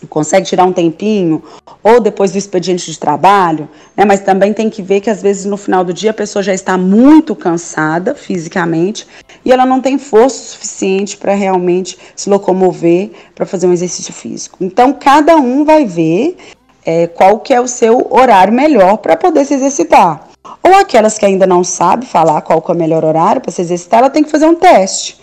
consegue 0.07 0.45
tirar 0.45 0.65
um 0.65 0.73
tempinho, 0.73 1.43
ou 1.83 1.99
depois 1.99 2.31
do 2.31 2.37
expediente 2.37 2.91
de 2.91 2.97
trabalho, 2.97 3.67
né? 3.95 4.05
mas 4.05 4.21
também 4.21 4.53
tem 4.53 4.69
que 4.69 4.81
ver 4.81 5.01
que 5.01 5.09
às 5.09 5.21
vezes 5.21 5.45
no 5.45 5.57
final 5.57 5.83
do 5.83 5.93
dia 5.93 6.11
a 6.11 6.13
pessoa 6.13 6.41
já 6.41 6.53
está 6.53 6.77
muito 6.77 7.35
cansada 7.35 8.15
fisicamente 8.15 9.07
e 9.43 9.51
ela 9.51 9.65
não 9.65 9.81
tem 9.81 9.97
força 9.97 10.51
suficiente 10.51 11.17
para 11.17 11.33
realmente 11.33 11.97
se 12.15 12.29
locomover 12.29 13.11
para 13.35 13.45
fazer 13.45 13.67
um 13.67 13.73
exercício 13.73 14.13
físico. 14.13 14.57
Então 14.61 14.93
cada 14.93 15.35
um 15.35 15.65
vai 15.65 15.85
ver 15.85 16.37
é, 16.85 17.07
qual 17.07 17.39
que 17.39 17.53
é 17.53 17.61
o 17.61 17.67
seu 17.67 18.07
horário 18.09 18.53
melhor 18.53 18.97
para 18.97 19.15
poder 19.15 19.45
se 19.45 19.53
exercitar. 19.53 20.29
Ou 20.61 20.75
aquelas 20.75 21.17
que 21.17 21.25
ainda 21.25 21.47
não 21.47 21.63
sabem 21.63 22.07
falar 22.07 22.41
qual 22.41 22.63
é 22.67 22.71
o 22.71 22.75
melhor 22.75 23.03
horário 23.03 23.41
para 23.41 23.51
se 23.51 23.61
exercitar, 23.61 23.99
ela 23.99 24.09
tem 24.09 24.23
que 24.23 24.31
fazer 24.31 24.45
um 24.45 24.55
teste. 24.55 25.22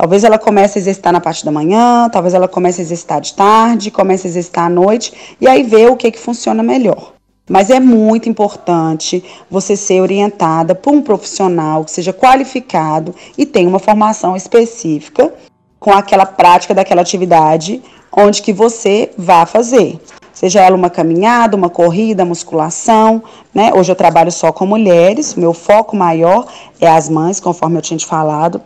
Talvez 0.00 0.24
ela 0.24 0.38
comece 0.38 0.78
a 0.78 0.80
exercitar 0.80 1.12
na 1.12 1.20
parte 1.20 1.44
da 1.44 1.50
manhã, 1.50 2.08
talvez 2.10 2.32
ela 2.32 2.48
comece 2.48 2.80
a 2.80 2.84
exercitar 2.84 3.20
de 3.20 3.34
tarde, 3.34 3.90
comece 3.90 4.26
a 4.26 4.30
exercitar 4.30 4.64
à 4.64 4.68
noite 4.70 5.12
e 5.38 5.46
aí 5.46 5.62
ver 5.62 5.90
o 5.90 5.96
que, 5.96 6.10
que 6.10 6.18
funciona 6.18 6.62
melhor. 6.62 7.12
Mas 7.46 7.68
é 7.68 7.78
muito 7.78 8.26
importante 8.26 9.22
você 9.50 9.76
ser 9.76 10.00
orientada 10.00 10.74
por 10.74 10.94
um 10.94 11.02
profissional 11.02 11.84
que 11.84 11.90
seja 11.90 12.14
qualificado 12.14 13.14
e 13.36 13.44
tenha 13.44 13.68
uma 13.68 13.78
formação 13.78 14.34
específica 14.34 15.34
com 15.78 15.92
aquela 15.92 16.24
prática 16.24 16.72
daquela 16.72 17.02
atividade 17.02 17.82
onde 18.10 18.40
que 18.40 18.54
você 18.54 19.10
vá 19.18 19.44
fazer. 19.44 20.00
Seja 20.32 20.62
ela 20.62 20.76
uma 20.76 20.88
caminhada, 20.88 21.54
uma 21.54 21.68
corrida, 21.68 22.24
musculação, 22.24 23.22
né? 23.52 23.70
Hoje 23.74 23.92
eu 23.92 23.96
trabalho 23.96 24.32
só 24.32 24.50
com 24.50 24.64
mulheres, 24.64 25.34
meu 25.34 25.52
foco 25.52 25.94
maior 25.94 26.46
é 26.80 26.88
as 26.88 27.10
mães, 27.10 27.38
conforme 27.38 27.76
eu 27.76 27.82
tinha 27.82 27.98
te 27.98 28.06
falado, 28.06 28.62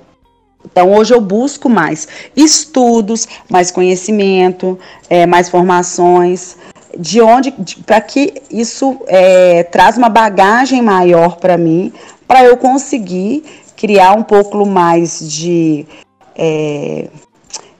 então, 0.64 0.92
hoje 0.92 1.14
eu 1.14 1.20
busco 1.20 1.68
mais 1.68 2.08
estudos, 2.34 3.28
mais 3.48 3.70
conhecimento, 3.70 4.78
é, 5.08 5.26
mais 5.26 5.48
formações, 5.48 6.56
de 6.98 7.20
onde, 7.20 7.52
para 7.84 8.00
que 8.00 8.34
isso 8.50 8.98
é, 9.06 9.62
traz 9.64 9.96
uma 9.96 10.08
bagagem 10.08 10.80
maior 10.82 11.36
para 11.36 11.56
mim, 11.56 11.92
para 12.26 12.44
eu 12.44 12.56
conseguir 12.56 13.44
criar 13.76 14.16
um 14.16 14.22
pouco 14.22 14.64
mais 14.64 15.20
de, 15.20 15.86
é, 16.34 17.08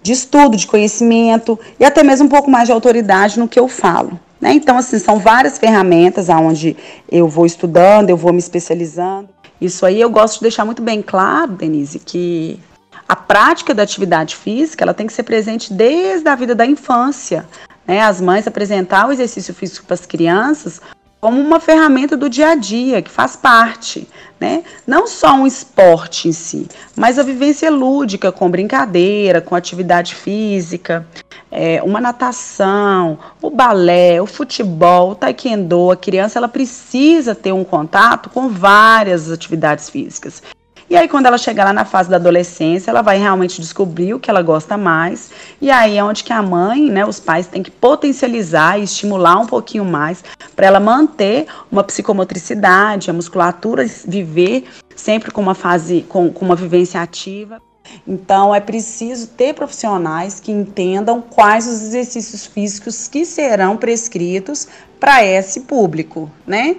de 0.03 0.13
estudo, 0.13 0.57
de 0.57 0.67
conhecimento 0.67 1.59
e 1.79 1.85
até 1.85 2.03
mesmo 2.03 2.27
um 2.27 2.29
pouco 2.29 2.51
mais 2.51 2.67
de 2.67 2.73
autoridade 2.73 3.39
no 3.39 3.49
que 3.49 3.59
eu 3.59 3.69
falo. 3.69 4.19
Né? 4.41 4.53
Então, 4.53 4.77
assim, 4.77 4.99
são 4.99 5.19
várias 5.19 5.59
ferramentas 5.59 6.29
aonde 6.29 6.77
eu 7.11 7.27
vou 7.27 7.47
estudando, 7.47 8.11
eu 8.11 8.17
vou 8.17 8.33
me 8.33 8.39
especializando. 8.39 9.29
Isso 9.61 9.87
aí 9.87 10.01
eu 10.01 10.11
gosto 10.11 10.35
de 10.35 10.43
deixar 10.43 10.65
muito 10.65 10.83
bem 10.83 11.01
claro, 11.01 11.53
Denise, 11.53 11.99
que 11.99 12.61
a 13.09 13.17
prática 13.17 13.75
da 13.75 13.83
atividade 13.83 14.37
física 14.37 14.85
ela 14.85 14.95
tem 14.95 15.07
que 15.07 15.13
ser 15.13 15.23
presente 15.23 15.73
desde 15.73 16.29
a 16.29 16.35
vida 16.35 16.55
da 16.55 16.67
infância. 16.67 17.47
Né? 17.87 18.01
As 18.01 18.21
mães 18.21 18.47
apresentar 18.47 19.09
o 19.09 19.13
exercício 19.13 19.55
físico 19.55 19.87
para 19.87 19.95
as 19.95 20.07
crianças 20.07 20.81
como 21.25 21.41
uma 21.41 21.59
ferramenta 21.59 22.19
do 22.19 22.29
dia 22.29 22.51
a 22.51 22.55
dia, 22.55 23.01
que 23.01 23.11
faz 23.11 23.35
parte, 23.35 24.07
né? 24.39 24.63
Não 24.87 25.07
só 25.07 25.33
um 25.33 25.47
esporte 25.47 26.29
em 26.29 26.33
si, 26.33 26.69
mas 26.95 27.19
a 27.19 27.23
vivência 27.23 27.71
lúdica 27.71 28.31
com 28.31 28.51
brincadeira, 28.51 29.41
com 29.41 29.55
atividade 29.55 30.15
física, 30.15 31.07
é, 31.51 31.83
uma 31.83 31.99
natação, 31.99 33.19
o 33.41 33.49
balé, 33.49 34.21
o 34.21 34.27
futebol, 34.27 35.13
o 35.13 35.15
taekwondo. 35.15 35.93
A 35.93 35.97
criança 35.97 36.39
ela 36.39 36.47
precisa 36.47 37.35
ter 37.35 37.53
um 37.53 37.65
contato 37.65 38.29
com 38.29 38.51
várias 38.51 39.31
atividades 39.31 39.89
físicas. 39.89 40.43
E 40.89 40.97
aí, 40.97 41.09
quando 41.09 41.27
ela 41.27 41.39
chegar 41.39 41.65
lá 41.65 41.73
na 41.73 41.85
fase 41.85 42.11
da 42.11 42.17
adolescência, 42.17 42.91
ela 42.91 43.01
vai 43.01 43.19
realmente 43.19 43.61
descobrir 43.61 44.15
o 44.15 44.21
que 44.21 44.31
ela 44.31 44.43
gosta 44.43 44.77
mais. 44.77 45.31
E 45.61 45.71
aí 45.71 45.97
é 45.97 46.05
onde 46.05 46.23
que 46.23 46.33
a 46.33 46.43
mãe, 46.43 46.91
né, 46.91 47.07
os 47.07 47.19
pais 47.19 47.47
têm 47.47 47.63
que 47.63 47.71
potencializar 47.71 48.79
e 48.79 48.85
estimular 48.85 49.39
um 49.39 49.47
pouquinho 49.47 49.85
mais 49.85 50.23
para 50.55 50.67
ela 50.67 50.81
manter 50.81 51.47
uma 51.73 51.83
psicomotricidade, 51.83 53.11
a 53.11 53.15
musculatura 53.15 53.87
viver 54.07 54.67
sempre 54.95 55.31
com 55.31 55.41
uma 55.41 55.55
fase, 55.55 56.05
com, 56.09 56.31
com 56.31 56.45
uma 56.45 56.55
vivência 56.55 57.01
ativa. 57.01 57.61
Então, 58.07 58.55
é 58.55 58.61
preciso 58.61 59.29
ter 59.29 59.55
profissionais 59.55 60.41
que 60.41 60.51
entendam 60.51 61.21
quais 61.21 61.67
os 61.67 61.83
exercícios 61.83 62.47
físicos 62.47 63.09
que 63.09 63.25
serão 63.25 63.77
prescritos 63.77 64.69
para 64.99 65.25
esse 65.25 65.61
público, 65.61 66.31
né? 66.47 66.77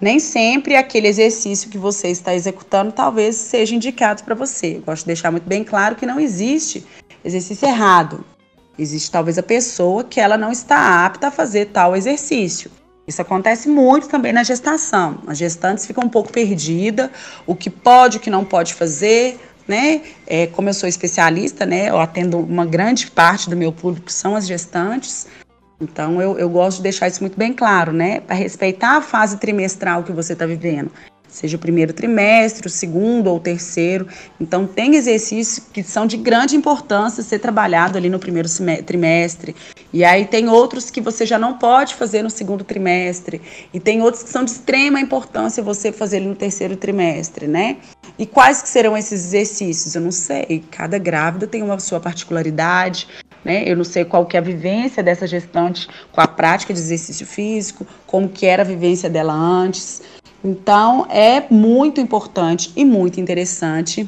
Nem 0.00 0.20
sempre 0.20 0.76
aquele 0.76 1.08
exercício 1.08 1.70
que 1.70 1.78
você 1.78 2.08
está 2.08 2.34
executando 2.34 2.92
talvez 2.92 3.36
seja 3.36 3.74
indicado 3.74 4.22
para 4.22 4.34
você. 4.34 4.76
Eu 4.76 4.82
gosto 4.82 5.02
de 5.02 5.08
deixar 5.08 5.30
muito 5.30 5.48
bem 5.48 5.64
claro 5.64 5.96
que 5.96 6.06
não 6.06 6.20
existe 6.20 6.86
exercício 7.24 7.66
errado. 7.66 8.24
Existe 8.78 9.10
talvez 9.10 9.38
a 9.38 9.42
pessoa 9.42 10.04
que 10.04 10.20
ela 10.20 10.36
não 10.36 10.52
está 10.52 11.04
apta 11.04 11.28
a 11.28 11.30
fazer 11.30 11.66
tal 11.66 11.96
exercício. 11.96 12.70
Isso 13.08 13.22
acontece 13.22 13.68
muito 13.68 14.06
também 14.06 14.32
na 14.32 14.44
gestação. 14.44 15.18
As 15.26 15.38
gestantes 15.38 15.86
ficam 15.86 16.04
um 16.04 16.08
pouco 16.08 16.30
perdidas, 16.30 17.10
o 17.46 17.56
que 17.56 17.70
pode, 17.70 18.18
o 18.18 18.20
que 18.20 18.28
não 18.28 18.44
pode 18.44 18.74
fazer, 18.74 19.40
né? 19.66 20.02
É, 20.26 20.46
como 20.48 20.68
eu 20.68 20.74
sou 20.74 20.88
especialista, 20.88 21.64
né? 21.64 21.88
Eu 21.88 21.98
atendo 21.98 22.38
uma 22.38 22.66
grande 22.66 23.10
parte 23.10 23.48
do 23.48 23.56
meu 23.56 23.72
público 23.72 24.12
são 24.12 24.36
as 24.36 24.46
gestantes. 24.46 25.26
Então, 25.80 26.20
eu, 26.20 26.38
eu 26.38 26.48
gosto 26.48 26.78
de 26.78 26.84
deixar 26.84 27.08
isso 27.08 27.20
muito 27.20 27.38
bem 27.38 27.52
claro, 27.52 27.92
né? 27.92 28.20
Para 28.20 28.34
respeitar 28.34 28.96
a 28.96 29.02
fase 29.02 29.38
trimestral 29.38 30.02
que 30.02 30.12
você 30.12 30.32
está 30.32 30.44
vivendo. 30.44 30.90
Seja 31.28 31.56
o 31.56 31.60
primeiro 31.60 31.92
trimestre, 31.92 32.66
o 32.66 32.70
segundo 32.70 33.28
ou 33.28 33.36
o 33.36 33.40
terceiro. 33.40 34.08
Então, 34.40 34.66
tem 34.66 34.96
exercícios 34.96 35.64
que 35.72 35.82
são 35.82 36.06
de 36.06 36.16
grande 36.16 36.56
importância 36.56 37.22
ser 37.22 37.38
trabalhado 37.38 37.98
ali 37.98 38.08
no 38.08 38.18
primeiro 38.18 38.48
trimestre. 38.84 39.54
E 39.92 40.04
aí 40.04 40.24
tem 40.24 40.48
outros 40.48 40.90
que 40.90 41.00
você 41.00 41.26
já 41.26 41.38
não 41.38 41.58
pode 41.58 41.94
fazer 41.94 42.22
no 42.22 42.30
segundo 42.30 42.64
trimestre. 42.64 43.40
E 43.72 43.78
tem 43.78 44.00
outros 44.00 44.22
que 44.22 44.30
são 44.30 44.42
de 44.42 44.50
extrema 44.52 45.00
importância 45.00 45.62
você 45.62 45.92
fazer 45.92 46.20
no 46.20 46.34
terceiro 46.34 46.76
trimestre, 46.76 47.46
né? 47.46 47.76
E 48.18 48.26
quais 48.26 48.62
que 48.62 48.68
serão 48.68 48.96
esses 48.96 49.26
exercícios? 49.26 49.94
Eu 49.94 50.00
não 50.00 50.10
sei. 50.10 50.64
Cada 50.70 50.98
grávida 50.98 51.46
tem 51.46 51.62
uma 51.62 51.78
sua 51.78 52.00
particularidade. 52.00 53.06
Né? 53.48 53.64
Eu 53.66 53.78
não 53.78 53.84
sei 53.84 54.04
qual 54.04 54.26
que 54.26 54.36
é 54.36 54.40
a 54.40 54.42
vivência 54.42 55.02
dessa 55.02 55.26
gestante 55.26 55.88
com 56.12 56.20
a 56.20 56.28
prática 56.28 56.74
de 56.74 56.78
exercício 56.78 57.26
físico, 57.26 57.86
como 58.06 58.28
que 58.28 58.44
era 58.44 58.62
a 58.62 58.66
vivência 58.66 59.08
dela 59.08 59.32
antes. 59.32 60.02
Então, 60.44 61.06
é 61.08 61.42
muito 61.50 61.98
importante 61.98 62.70
e 62.76 62.84
muito 62.84 63.18
interessante 63.18 64.06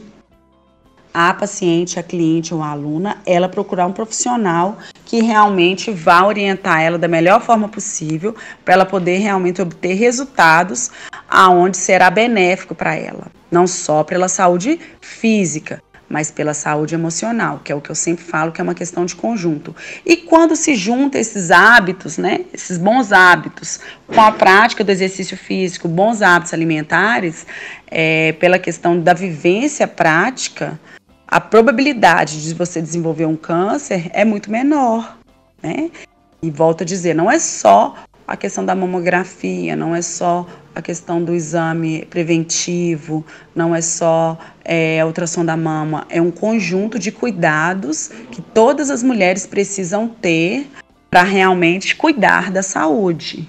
a 1.12 1.32
paciente, 1.34 1.98
a 1.98 2.02
cliente 2.04 2.54
ou 2.54 2.62
a 2.62 2.68
aluna, 2.68 3.16
ela 3.26 3.48
procurar 3.48 3.86
um 3.86 3.92
profissional 3.92 4.78
que 5.06 5.22
realmente 5.22 5.90
vá 5.90 6.24
orientar 6.24 6.82
ela 6.82 6.98
da 6.98 7.08
melhor 7.08 7.40
forma 7.40 7.68
possível 7.68 8.36
para 8.64 8.74
ela 8.74 8.86
poder 8.86 9.18
realmente 9.18 9.60
obter 9.60 9.94
resultados 9.94 10.90
aonde 11.28 11.78
será 11.78 12.10
benéfico 12.10 12.76
para 12.76 12.94
ela, 12.94 13.26
não 13.50 13.66
só 13.66 14.04
pela 14.04 14.28
saúde 14.28 14.78
física, 15.00 15.82
mas 16.10 16.28
pela 16.28 16.52
saúde 16.52 16.92
emocional, 16.92 17.60
que 17.62 17.70
é 17.70 17.74
o 17.74 17.80
que 17.80 17.88
eu 17.88 17.94
sempre 17.94 18.24
falo 18.24 18.50
que 18.50 18.60
é 18.60 18.64
uma 18.64 18.74
questão 18.74 19.06
de 19.06 19.14
conjunto. 19.14 19.74
E 20.04 20.16
quando 20.16 20.56
se 20.56 20.74
junta 20.74 21.20
esses 21.20 21.52
hábitos, 21.52 22.18
né, 22.18 22.40
esses 22.52 22.76
bons 22.76 23.12
hábitos, 23.12 23.78
com 24.08 24.20
a 24.20 24.32
prática 24.32 24.82
do 24.82 24.90
exercício 24.90 25.36
físico, 25.36 25.86
bons 25.86 26.20
hábitos 26.20 26.52
alimentares, 26.52 27.46
é, 27.86 28.32
pela 28.32 28.58
questão 28.58 29.00
da 29.00 29.14
vivência 29.14 29.86
prática, 29.86 30.78
a 31.28 31.40
probabilidade 31.40 32.42
de 32.42 32.54
você 32.54 32.82
desenvolver 32.82 33.26
um 33.26 33.36
câncer 33.36 34.10
é 34.12 34.24
muito 34.24 34.50
menor, 34.50 35.16
né? 35.62 35.92
E 36.42 36.50
volto 36.50 36.82
a 36.82 36.84
dizer, 36.84 37.14
não 37.14 37.30
é 37.30 37.38
só 37.38 37.94
a 38.26 38.36
questão 38.36 38.64
da 38.64 38.74
mamografia, 38.74 39.76
não 39.76 39.94
é 39.94 40.02
só 40.02 40.44
a 40.74 40.80
questão 40.80 41.22
do 41.22 41.34
exame 41.34 42.06
preventivo, 42.06 43.24
não 43.54 43.74
é 43.74 43.80
só 43.80 44.38
é, 44.64 45.00
a 45.00 45.06
ultrassom 45.06 45.44
da 45.44 45.56
mama, 45.56 46.06
é 46.08 46.20
um 46.20 46.30
conjunto 46.30 46.98
de 46.98 47.10
cuidados 47.10 48.10
que 48.30 48.40
todas 48.40 48.90
as 48.90 49.02
mulheres 49.02 49.46
precisam 49.46 50.08
ter 50.08 50.68
para 51.10 51.22
realmente 51.22 51.96
cuidar 51.96 52.50
da 52.50 52.62
saúde. 52.62 53.48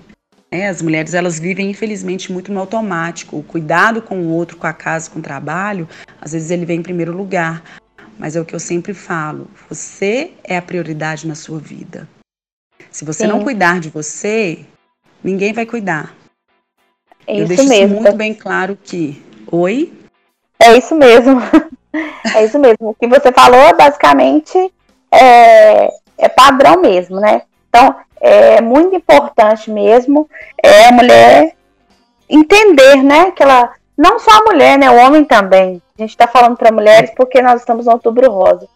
É, 0.53 0.67
as 0.67 0.82
mulheres 0.82 1.13
elas 1.13 1.39
vivem 1.39 1.69
infelizmente 1.69 2.32
muito 2.32 2.51
no 2.51 2.59
automático. 2.59 3.38
O 3.38 3.43
cuidado 3.43 4.01
com 4.01 4.19
o 4.19 4.30
outro, 4.32 4.57
com 4.57 4.67
a 4.67 4.74
casa, 4.74 5.09
com 5.09 5.19
o 5.19 5.22
trabalho, 5.22 5.88
às 6.19 6.34
vezes 6.34 6.51
ele 6.51 6.65
vem 6.65 6.80
em 6.80 6.84
primeiro 6.84 7.15
lugar. 7.15 7.63
mas 8.19 8.36
é 8.36 8.41
o 8.41 8.45
que 8.45 8.53
eu 8.53 8.59
sempre 8.59 8.93
falo: 8.93 9.49
você 9.69 10.32
é 10.43 10.57
a 10.57 10.61
prioridade 10.61 11.26
na 11.26 11.36
sua 11.36 11.57
vida. 11.57 12.07
Se 12.91 13.05
você 13.05 13.24
Sim. 13.24 13.30
não 13.30 13.43
cuidar 13.43 13.80
de 13.80 13.89
você, 13.89 14.65
ninguém 15.24 15.53
vai 15.53 15.65
cuidar. 15.65 16.13
É 17.28 17.41
eu 17.41 17.47
deixo 17.47 17.67
mesmo. 17.67 18.01
muito 18.01 18.15
bem 18.15 18.34
claro 18.34 18.78
que. 18.84 19.24
Oi? 19.51 19.91
É 20.59 20.78
isso 20.78 20.95
mesmo. 20.95 21.41
é 22.36 22.45
isso 22.45 22.59
mesmo. 22.59 22.89
O 22.89 22.93
que 22.93 23.07
você 23.07 23.32
falou, 23.32 23.76
basicamente, 23.76 24.72
é, 25.11 25.89
é 26.17 26.30
padrão 26.30 26.82
mesmo, 26.82 27.19
né? 27.19 27.43
Então, 27.69 27.95
é 28.22 28.61
muito 28.61 28.95
importante 28.95 29.72
mesmo 29.72 30.30
é 30.63 30.88
a 30.88 30.91
mulher 30.91 31.55
entender, 32.30 33.03
né, 33.03 33.32
que 33.32 33.41
ela 33.41 33.74
não 33.97 34.19
só 34.19 34.32
a 34.32 34.43
mulher, 34.43 34.78
né, 34.78 34.89
o 34.89 34.95
homem 34.95 35.26
também. 35.26 35.82
A 35.97 36.01
gente 36.01 36.11
está 36.11 36.28
falando 36.28 36.55
para 36.55 36.72
mulheres 36.72 37.11
porque 37.15 37.41
nós 37.41 37.59
estamos 37.59 37.88
no 37.88 37.93
Outubro 37.93 38.32
Rosa, 38.32 38.67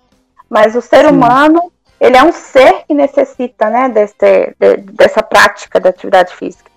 mas 0.49 0.75
o 0.75 0.81
ser 0.81 1.05
Sim. 1.07 1.11
humano 1.11 1.71
ele 1.99 2.17
é 2.17 2.23
um 2.23 2.31
ser 2.31 2.83
que 2.87 2.93
necessita, 2.93 3.69
né, 3.69 3.87
desse, 3.87 4.15
de, 4.59 4.77
dessa 4.93 5.23
prática 5.23 5.79
da 5.79 5.89
atividade 5.89 6.35
física. 6.35 6.69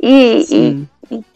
E, 0.00 0.46
e, 0.50 0.88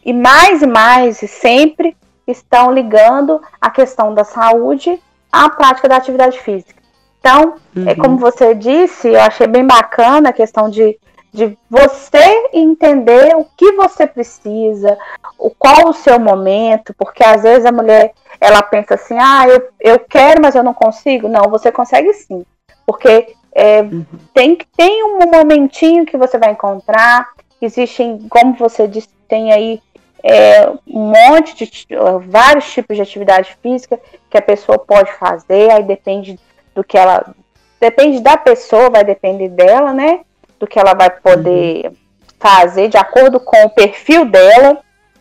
e, 0.04 0.12
mais 0.12 0.62
e 0.62 0.66
mais 0.66 1.22
e 1.22 1.28
sempre 1.28 1.96
estão 2.26 2.72
ligando 2.72 3.40
a 3.60 3.70
questão 3.70 4.14
da 4.14 4.24
saúde 4.24 5.00
à 5.30 5.48
prática 5.48 5.88
da 5.88 5.96
atividade 5.96 6.38
física. 6.40 6.82
Então, 7.20 7.54
é 7.74 7.78
uhum. 7.78 7.88
é 7.88 7.94
como 7.94 8.16
você 8.18 8.54
disse, 8.54 9.08
eu 9.08 9.20
achei 9.20 9.46
bem 9.46 9.66
bacana 9.66 10.30
a 10.30 10.32
questão 10.32 10.70
de, 10.70 10.98
de 11.32 11.58
você 11.68 12.48
entender 12.52 13.34
o 13.36 13.44
que 13.56 13.72
você 13.72 14.06
precisa, 14.06 14.96
o 15.38 15.50
qual 15.50 15.88
o 15.88 15.92
seu 15.92 16.18
momento, 16.18 16.94
porque 16.96 17.24
às 17.24 17.42
vezes 17.42 17.66
a 17.66 17.72
mulher 17.72 18.12
ela 18.40 18.62
pensa 18.62 18.94
assim, 18.94 19.16
ah, 19.18 19.46
eu, 19.48 19.68
eu 19.80 19.98
quero, 19.98 20.40
mas 20.40 20.54
eu 20.54 20.62
não 20.62 20.74
consigo. 20.74 21.28
Não, 21.28 21.50
você 21.50 21.72
consegue 21.72 22.12
sim. 22.12 22.44
Porque 22.86 23.34
é, 23.52 23.80
uhum. 23.80 24.04
tem, 24.32 24.58
tem 24.76 25.04
um 25.04 25.18
momentinho 25.30 26.06
que 26.06 26.16
você 26.16 26.38
vai 26.38 26.52
encontrar. 26.52 27.28
Existem, 27.60 28.26
como 28.28 28.54
você 28.54 28.86
disse, 28.86 29.08
tem 29.28 29.52
aí 29.52 29.82
é, 30.22 30.68
um 30.86 31.12
monte 31.12 31.54
de 31.54 31.86
vários 32.26 32.72
tipos 32.72 32.96
de 32.96 33.02
atividade 33.02 33.56
física 33.62 34.00
que 34.30 34.36
a 34.36 34.42
pessoa 34.42 34.78
pode 34.78 35.12
fazer, 35.14 35.70
aí 35.70 35.82
depende 35.82 36.38
do 36.74 36.82
que 36.82 36.96
ela. 36.96 37.34
Depende 37.80 38.20
da 38.20 38.36
pessoa, 38.36 38.90
vai 38.90 39.04
depender 39.04 39.48
dela, 39.48 39.92
né? 39.92 40.20
Do 40.58 40.66
que 40.66 40.78
ela 40.78 40.94
vai 40.94 41.10
poder 41.10 41.86
uhum. 41.86 41.96
fazer 42.38 42.88
de 42.88 42.96
acordo 42.96 43.38
com 43.38 43.64
o 43.64 43.70
perfil 43.70 44.24
dela. 44.24 44.78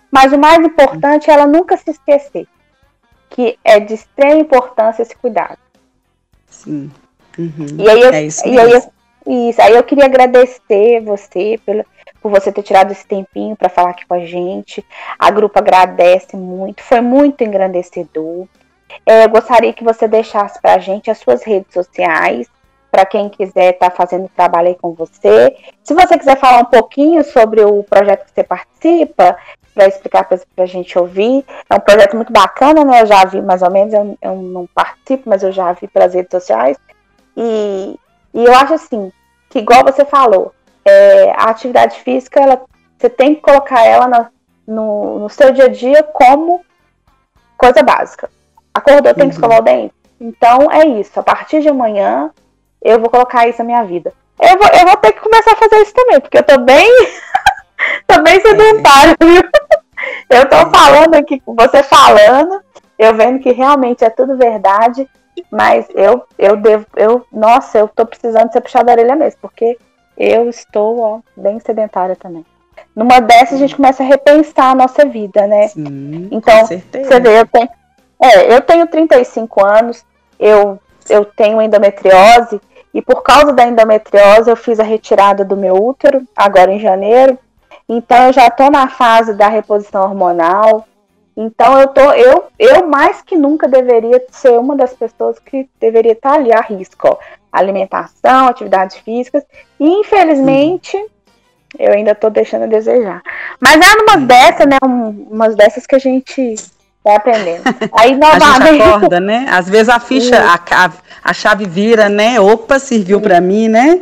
Mas 0.09 0.31
o 0.31 0.37
mais 0.37 0.59
importante 0.59 1.29
é 1.29 1.33
ela 1.33 1.45
nunca 1.45 1.75
se 1.75 1.91
esquecer 1.91 2.47
que 3.35 3.59
é 3.65 3.81
de 3.81 3.93
extrema 3.93 4.39
importância 4.39 5.01
esse 5.01 5.15
cuidado. 5.15 5.57
Sim. 6.47 6.89
Uhum. 7.37 7.67
E 7.77 7.89
aí 7.89 8.01
eu, 8.01 8.13
é 8.13 8.23
isso, 8.23 8.47
e 8.47 8.57
aí 8.57 8.71
eu, 8.71 9.49
isso, 9.49 9.61
aí 9.61 9.73
eu 9.73 9.83
queria 9.83 10.05
agradecer 10.05 11.01
você 11.01 11.59
pelo, 11.65 11.83
por 12.25 12.31
você 12.31 12.51
ter 12.51 12.63
tirado 12.63 12.91
esse 12.91 13.05
tempinho 13.05 13.55
para 13.55 13.69
falar 13.69 13.91
aqui 13.91 14.03
com 14.03 14.15
a 14.15 14.25
gente. 14.25 14.83
A 15.19 15.29
grupo 15.29 15.59
agradece 15.59 16.35
muito, 16.35 16.81
foi 16.81 16.99
muito 16.99 17.43
engrandecedor. 17.43 18.47
É, 19.05 19.25
eu 19.25 19.29
gostaria 19.29 19.71
que 19.71 19.83
você 19.83 20.07
deixasse 20.07 20.59
para 20.59 20.73
a 20.73 20.79
gente 20.79 21.11
as 21.11 21.19
suas 21.19 21.43
redes 21.43 21.71
sociais, 21.71 22.47
para 22.89 23.05
quem 23.05 23.29
quiser 23.29 23.75
estar 23.75 23.91
tá 23.91 23.95
fazendo 23.95 24.27
trabalho 24.35 24.69
aí 24.69 24.75
com 24.75 24.91
você. 24.91 25.55
Se 25.83 25.93
você 25.93 26.17
quiser 26.17 26.35
falar 26.39 26.61
um 26.61 26.65
pouquinho 26.65 27.23
sobre 27.23 27.61
o 27.61 27.83
projeto 27.83 28.25
que 28.25 28.31
você 28.33 28.43
participa, 28.43 29.37
para 29.75 29.87
explicar 29.87 30.23
para 30.23 30.63
a 30.63 30.65
gente 30.65 30.97
ouvir. 30.97 31.45
É 31.69 31.75
um 31.75 31.79
projeto 31.79 32.15
muito 32.15 32.33
bacana, 32.33 32.83
né? 32.83 33.03
Eu 33.03 33.05
já 33.05 33.23
vi 33.25 33.39
mais 33.39 33.61
ou 33.61 33.69
menos, 33.69 33.93
eu, 33.93 34.17
eu 34.19 34.35
não 34.35 34.65
participo, 34.65 35.29
mas 35.29 35.43
eu 35.43 35.51
já 35.51 35.71
vi 35.73 35.87
pelas 35.87 36.15
redes 36.15 36.31
sociais. 36.31 36.75
E, 37.37 37.99
e 38.33 38.45
eu 38.45 38.55
acho 38.55 38.73
assim, 38.73 39.11
que 39.47 39.59
igual 39.59 39.83
você 39.83 40.03
falou, 40.05 40.55
é, 40.85 41.31
a 41.31 41.49
atividade 41.49 41.99
física, 41.99 42.39
ela, 42.39 42.61
você 42.97 43.09
tem 43.09 43.35
que 43.35 43.41
colocar 43.41 43.83
ela 43.83 44.07
na, 44.07 44.29
no, 44.67 45.19
no 45.19 45.29
seu 45.29 45.51
dia 45.51 45.65
a 45.65 45.69
dia 45.69 46.03
como 46.03 46.63
coisa 47.57 47.81
básica. 47.81 48.29
Acordou, 48.73 49.13
tem 49.13 49.13
que 49.13 49.21
uhum. 49.23 49.29
escovar 49.29 49.59
o 49.59 49.63
dente. 49.63 49.93
Então 50.19 50.71
é 50.71 50.85
isso. 50.85 51.19
A 51.19 51.23
partir 51.23 51.61
de 51.61 51.69
amanhã 51.69 52.29
eu 52.81 52.99
vou 52.99 53.09
colocar 53.09 53.47
isso 53.47 53.59
na 53.59 53.65
minha 53.65 53.83
vida. 53.83 54.13
Eu 54.39 54.57
vou, 54.57 54.67
eu 54.67 54.85
vou 54.85 54.97
ter 54.97 55.13
que 55.13 55.21
começar 55.21 55.53
a 55.53 55.55
fazer 55.55 55.81
isso 55.81 55.93
também, 55.93 56.19
porque 56.19 56.37
eu 56.37 56.43
tô 56.43 56.59
bem, 56.59 56.87
tô 58.05 58.21
bem 58.21 58.39
sedentário, 58.41 59.15
viu? 59.21 59.41
Eu 60.29 60.47
tô 60.47 60.57
falando 60.69 61.15
aqui 61.15 61.39
com 61.39 61.55
você 61.55 61.81
falando, 61.81 62.61
eu 62.99 63.15
vendo 63.15 63.39
que 63.39 63.51
realmente 63.51 64.03
é 64.03 64.09
tudo 64.09 64.37
verdade, 64.37 65.09
mas 65.49 65.87
eu, 65.95 66.23
eu 66.37 66.57
devo, 66.57 66.85
eu, 66.95 67.25
nossa, 67.31 67.77
eu 67.77 67.87
tô 67.87 68.05
precisando 68.05 68.51
ser 68.51 68.61
puxada 68.61 68.85
da 68.85 68.91
orelha 68.91 69.15
mesmo, 69.15 69.39
porque 69.41 69.77
eu 70.17 70.49
estou, 70.49 70.99
ó, 70.99 71.19
bem 71.35 71.59
sedentária 71.59 72.15
também 72.15 72.45
numa 72.95 73.19
dessas 73.19 73.55
a 73.55 73.57
gente 73.57 73.75
começa 73.75 74.01
a 74.01 74.05
repensar 74.05 74.71
a 74.71 74.75
nossa 74.75 75.05
vida, 75.05 75.45
né? 75.45 75.67
Sim, 75.67 76.29
então, 76.31 76.65
você 76.65 77.19
vê, 77.19 77.41
eu 77.41 77.45
tenho, 77.45 77.69
é, 78.21 78.55
eu 78.55 78.61
tenho 78.61 78.87
35 78.87 79.65
anos, 79.65 80.05
eu, 80.39 80.79
eu 81.09 81.25
tenho 81.25 81.61
endometriose, 81.61 82.61
e 82.93 83.01
por 83.01 83.21
causa 83.21 83.51
da 83.51 83.67
endometriose 83.67 84.49
eu 84.49 84.55
fiz 84.55 84.79
a 84.79 84.83
retirada 84.83 85.43
do 85.43 85.57
meu 85.57 85.75
útero, 85.75 86.25
agora 86.33 86.71
em 86.71 86.79
janeiro. 86.79 87.37
Então 87.87 88.27
eu 88.27 88.33
já 88.33 88.47
estou 88.47 88.71
na 88.71 88.87
fase 88.87 89.33
da 89.33 89.49
reposição 89.49 90.03
hormonal. 90.03 90.87
Então 91.37 91.79
eu 91.79 91.87
tô, 91.89 92.13
eu, 92.13 92.45
eu 92.57 92.87
mais 92.87 93.21
que 93.21 93.35
nunca 93.35 93.67
deveria 93.67 94.23
ser 94.31 94.57
uma 94.57 94.75
das 94.75 94.93
pessoas 94.93 95.37
que 95.39 95.69
deveria 95.79 96.13
estar 96.13 96.33
ali 96.33 96.53
a 96.53 96.61
risco. 96.61 97.09
Ó. 97.09 97.17
Alimentação, 97.51 98.47
atividades 98.47 98.97
físicas. 98.97 99.43
E 99.79 99.85
infelizmente 99.85 100.97
eu 101.77 101.91
ainda 101.91 102.11
estou 102.11 102.29
deixando 102.29 102.63
a 102.63 102.67
desejar. 102.67 103.21
Mas 103.59 103.75
é 103.75 104.01
umas 104.01 104.27
dessas, 104.27 104.65
né? 104.65 104.77
Um, 104.83 105.27
umas 105.31 105.55
dessas 105.55 105.85
que 105.85 105.95
a 105.95 105.99
gente 105.99 106.55
vai 107.03 107.15
aprendendo. 107.15 107.63
Aí 107.93 108.15
novamente. 108.15 108.63
A 108.63 108.71
gente 108.71 108.81
acorda, 108.81 109.19
né? 109.19 109.45
Às 109.49 109.69
vezes 109.69 109.89
a 109.89 109.99
ficha, 109.99 110.37
a, 110.41 110.91
a, 111.23 111.33
chave 111.33 111.65
vira, 111.65 112.07
né? 112.07 112.39
Opa, 112.39 112.79
serviu 112.79 113.19
para 113.19 113.41
mim, 113.41 113.67
né? 113.67 114.01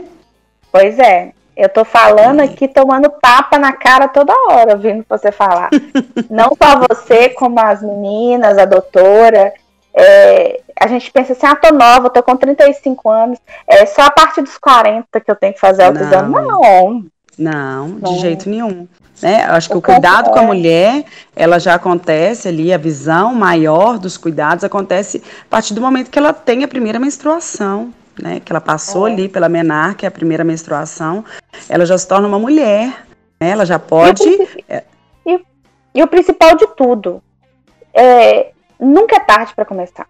Pois 0.72 0.98
é. 1.00 1.32
Eu 1.56 1.70
tô 1.70 1.86
falando 1.86 2.40
aqui, 2.40 2.68
tomando 2.68 3.10
tapa 3.22 3.60
na 3.60 3.72
cara 3.74 4.08
toda 4.08 4.34
hora, 4.50 4.74
ouvindo 4.74 5.06
você 5.08 5.32
falar. 5.32 5.70
Não 6.30 6.50
só 6.62 6.82
você, 6.90 7.30
como 7.30 7.60
as 7.60 7.82
meninas, 7.82 8.58
a 8.58 8.66
doutora. 8.66 9.54
É, 9.96 10.62
a 10.80 10.88
gente 10.88 11.12
pensa 11.12 11.34
assim, 11.34 11.46
ah, 11.46 11.56
tô 11.56 11.72
nova, 11.72 12.10
tô 12.10 12.24
com 12.24 12.36
35 12.36 13.10
anos. 13.10 13.40
É 13.68 13.86
só 13.86 14.04
a 14.04 14.12
partir 14.12 14.42
dos 14.42 14.58
40 14.58 15.22
que 15.22 15.30
eu 15.30 15.36
tenho 15.36 15.54
que 15.54 15.60
fazer 15.60 15.84
autoexame. 15.84 16.34
Não. 16.34 16.42
Não. 16.42 17.06
Não, 17.38 17.88
de 17.96 18.02
Não. 18.02 18.20
jeito 18.20 18.50
nenhum. 18.50 18.88
Né? 19.22 19.46
Acho 19.46 19.70
que 19.70 19.78
o 19.78 19.82
cuidado 19.82 20.32
com 20.32 20.40
a 20.40 20.44
mulher, 20.44 21.06
ela 21.36 21.60
já 21.60 21.76
acontece 21.76 22.48
ali, 22.48 22.74
a 22.74 22.78
visão 22.78 23.34
maior 23.34 23.98
dos 23.98 24.18
cuidados 24.18 24.64
acontece 24.64 25.24
a 25.44 25.50
partir 25.50 25.74
do 25.74 25.82
momento 25.82 26.10
que 26.10 26.20
ela 26.20 26.34
tem 26.34 26.64
a 26.64 26.68
primeira 26.68 27.00
menstruação 27.00 27.94
né, 28.22 28.40
que 28.40 28.52
ela 28.52 28.62
passou 28.62 29.08
é. 29.08 29.12
ali 29.12 29.30
pela 29.30 29.50
menarca, 29.50 29.96
que 29.96 30.06
é 30.06 30.08
a 30.08 30.12
primeira 30.12 30.44
menstruação, 30.44 31.24
ela 31.68 31.86
já 31.86 31.98
se 31.98 32.08
torna 32.08 32.28
uma 32.28 32.40
mulher, 32.40 33.06
né, 33.40 33.50
ela 33.50 33.66
já 33.66 33.80
pode... 33.80 34.24
E 34.24 34.36
o, 34.36 34.48
é... 34.70 34.84
e, 35.26 35.40
e 35.96 36.04
o 36.04 36.08
principal 36.08 36.56
de 36.56 36.68
tudo, 36.76 37.22
é, 37.94 38.52
nunca 38.80 39.16
é 39.16 39.20
tarde 39.20 39.54
para 39.56 39.66
começar. 39.66 40.08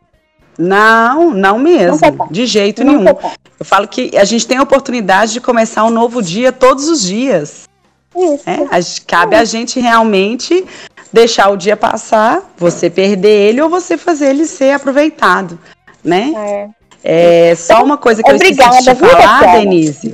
Não, 0.57 1.31
não 1.31 1.57
mesmo, 1.57 1.99
é 2.05 2.31
de 2.31 2.45
jeito 2.45 2.83
nunca 2.83 3.13
nenhum. 3.13 3.33
Eu 3.59 3.65
falo 3.65 3.87
que 3.87 4.15
a 4.15 4.23
gente 4.23 4.47
tem 4.47 4.57
a 4.57 4.63
oportunidade 4.63 5.33
de 5.33 5.41
começar 5.41 5.83
um 5.83 5.89
novo 5.89 6.21
dia 6.21 6.51
todos 6.51 6.87
os 6.87 7.01
dias. 7.01 7.67
Isso. 8.15 8.47
É, 8.47 8.63
a, 8.65 8.79
cabe 9.07 9.35
a 9.35 9.43
gente 9.43 9.79
realmente 9.79 10.63
deixar 11.11 11.49
o 11.49 11.57
dia 11.57 11.75
passar, 11.75 12.41
você 12.57 12.89
perder 12.89 13.49
ele 13.49 13.61
ou 13.61 13.69
você 13.69 13.97
fazer 13.97 14.29
ele 14.29 14.45
ser 14.45 14.73
aproveitado, 14.73 15.57
né? 16.03 16.33
É. 16.35 16.69
É, 17.03 17.53
só 17.55 17.83
uma 17.83 17.97
coisa 17.97 18.23
que 18.23 18.31
Obrigada, 18.31 18.75
eu 18.75 18.79
esqueci 18.79 18.95
de 18.95 19.11
falar, 19.11 19.59
Denise. 19.59 20.13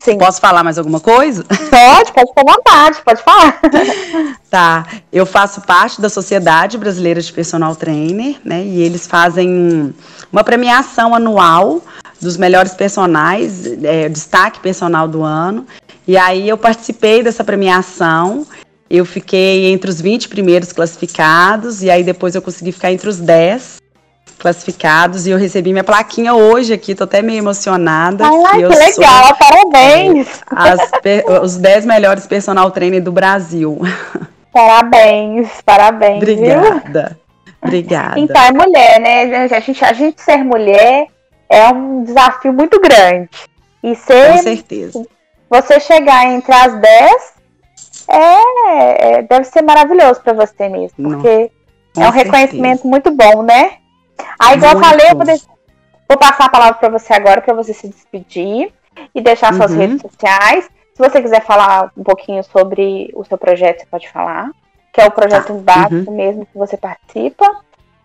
Sim. 0.00 0.16
Posso 0.16 0.40
falar 0.40 0.64
mais 0.64 0.78
alguma 0.78 0.98
coisa? 0.98 1.44
Pode, 1.44 2.12
pode 2.12 2.28
ficar 2.28 2.40
à 2.40 2.54
vontade, 2.54 2.98
pode 3.04 3.22
falar. 3.22 3.60
tá, 4.48 4.86
eu 5.12 5.26
faço 5.26 5.60
parte 5.60 6.00
da 6.00 6.08
Sociedade 6.08 6.78
Brasileira 6.78 7.20
de 7.20 7.30
Personal 7.30 7.76
Trainer, 7.76 8.36
né? 8.42 8.64
E 8.64 8.80
eles 8.80 9.06
fazem 9.06 9.94
uma 10.32 10.42
premiação 10.42 11.14
anual 11.14 11.82
dos 12.18 12.38
melhores 12.38 12.72
personagens, 12.72 13.66
é, 13.84 14.08
destaque 14.08 14.60
personal 14.60 15.06
do 15.06 15.22
ano. 15.22 15.66
E 16.08 16.16
aí 16.16 16.48
eu 16.48 16.56
participei 16.56 17.22
dessa 17.22 17.44
premiação. 17.44 18.46
Eu 18.88 19.04
fiquei 19.04 19.66
entre 19.70 19.90
os 19.90 20.00
20 20.00 20.30
primeiros 20.30 20.72
classificados, 20.72 21.82
e 21.82 21.90
aí 21.90 22.02
depois 22.02 22.34
eu 22.34 22.40
consegui 22.40 22.72
ficar 22.72 22.90
entre 22.90 23.08
os 23.08 23.18
10 23.18 23.79
classificados 24.40 25.26
e 25.26 25.30
eu 25.30 25.38
recebi 25.38 25.70
minha 25.70 25.84
plaquinha 25.84 26.34
hoje 26.34 26.72
aqui, 26.72 26.94
tô 26.94 27.04
até 27.04 27.22
meio 27.22 27.38
emocionada. 27.38 28.24
Ai, 28.24 28.58
que 28.58 28.74
legal, 28.74 29.26
sou, 29.26 29.36
parabéns! 29.36 30.42
Os 31.42 31.56
10 31.56 31.86
melhores 31.86 32.26
personal 32.26 32.70
trainer 32.70 33.02
do 33.02 33.12
Brasil. 33.12 33.78
Parabéns, 34.52 35.48
parabéns. 35.64 36.16
Obrigada. 36.16 37.16
Viu? 37.16 37.46
Obrigada. 37.62 38.18
Então, 38.18 38.42
é 38.42 38.50
mulher, 38.50 39.00
né? 39.00 39.44
A 39.44 39.60
gente, 39.60 39.84
a 39.84 39.92
gente 39.92 40.20
ser 40.20 40.38
mulher 40.38 41.06
é 41.48 41.68
um 41.68 42.02
desafio 42.02 42.52
muito 42.52 42.80
grande. 42.80 43.28
E 43.80 43.94
ser. 43.94 44.32
Com 44.32 44.38
certeza. 44.38 45.06
Você 45.48 45.78
chegar 45.78 46.26
entre 46.26 46.52
as 46.52 46.74
10 46.80 47.32
é, 48.08 49.18
é 49.18 49.22
deve 49.22 49.44
ser 49.44 49.62
maravilhoso 49.62 50.20
para 50.20 50.32
você 50.32 50.68
mesmo. 50.68 50.96
Porque 50.96 51.50
Não, 51.96 52.04
é 52.04 52.08
um 52.08 52.12
certeza. 52.12 52.36
reconhecimento 52.36 52.86
muito 52.88 53.10
bom, 53.12 53.42
né? 53.44 53.74
Aí, 54.38 54.56
igual 54.56 54.74
eu 54.74 54.80
falei, 54.80 55.06
eu 55.10 55.16
vou, 55.16 55.26
vou, 56.08 56.18
passar 56.18 56.46
a 56.46 56.50
palavra 56.50 56.74
para 56.74 56.88
você 56.88 57.12
agora, 57.12 57.40
para 57.40 57.54
você 57.54 57.72
se 57.72 57.88
despedir 57.88 58.72
e 59.14 59.20
deixar 59.20 59.54
suas 59.54 59.70
uhum. 59.70 59.78
redes 59.78 60.02
sociais. 60.02 60.68
Se 60.94 60.98
você 60.98 61.22
quiser 61.22 61.42
falar 61.44 61.90
um 61.96 62.02
pouquinho 62.02 62.42
sobre 62.44 63.10
o 63.14 63.24
seu 63.24 63.38
projeto, 63.38 63.80
você 63.80 63.86
pode 63.86 64.08
falar. 64.08 64.50
Que 64.92 65.00
é 65.00 65.06
o 65.06 65.10
projeto 65.10 65.54
tá. 65.64 65.74
básico 65.74 66.10
uhum. 66.10 66.16
mesmo 66.16 66.46
que 66.46 66.58
você 66.58 66.76
participa. 66.76 67.46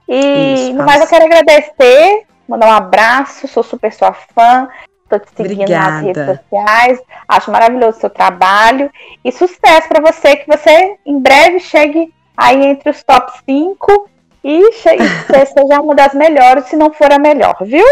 E 0.07 0.53
Isso, 0.53 0.74
no 0.74 0.86
mais 0.86 1.01
eu 1.01 1.07
quero 1.07 1.26
agradecer, 1.26 2.26
mandar 2.47 2.68
um 2.68 2.72
abraço, 2.72 3.47
sou 3.47 3.63
super 3.63 3.91
sua 3.91 4.13
fã. 4.13 4.70
Estou 5.03 5.20
te 5.20 5.30
seguindo 5.36 5.61
Obrigada. 5.61 5.91
nas 5.91 6.01
redes 6.03 6.26
sociais. 6.26 7.01
Acho 7.28 7.51
maravilhoso 7.51 7.97
o 7.97 8.01
seu 8.01 8.09
trabalho. 8.09 8.91
E 9.24 9.32
sucesso 9.32 9.88
para 9.88 10.01
você, 10.01 10.36
que 10.36 10.47
você 10.47 10.97
em 11.05 11.20
breve 11.20 11.59
chegue 11.59 12.13
aí 12.36 12.66
entre 12.66 12.89
os 12.89 13.03
top 13.03 13.32
5 13.47 14.09
e 14.48 14.62
você 14.62 15.46
seja 15.48 15.82
uma 15.82 15.96
das 15.96 16.14
melhores, 16.14 16.66
se 16.66 16.76
não 16.76 16.93
for 16.93 17.12
a 17.12 17.18
melhor, 17.18 17.56
viu? 17.62 17.84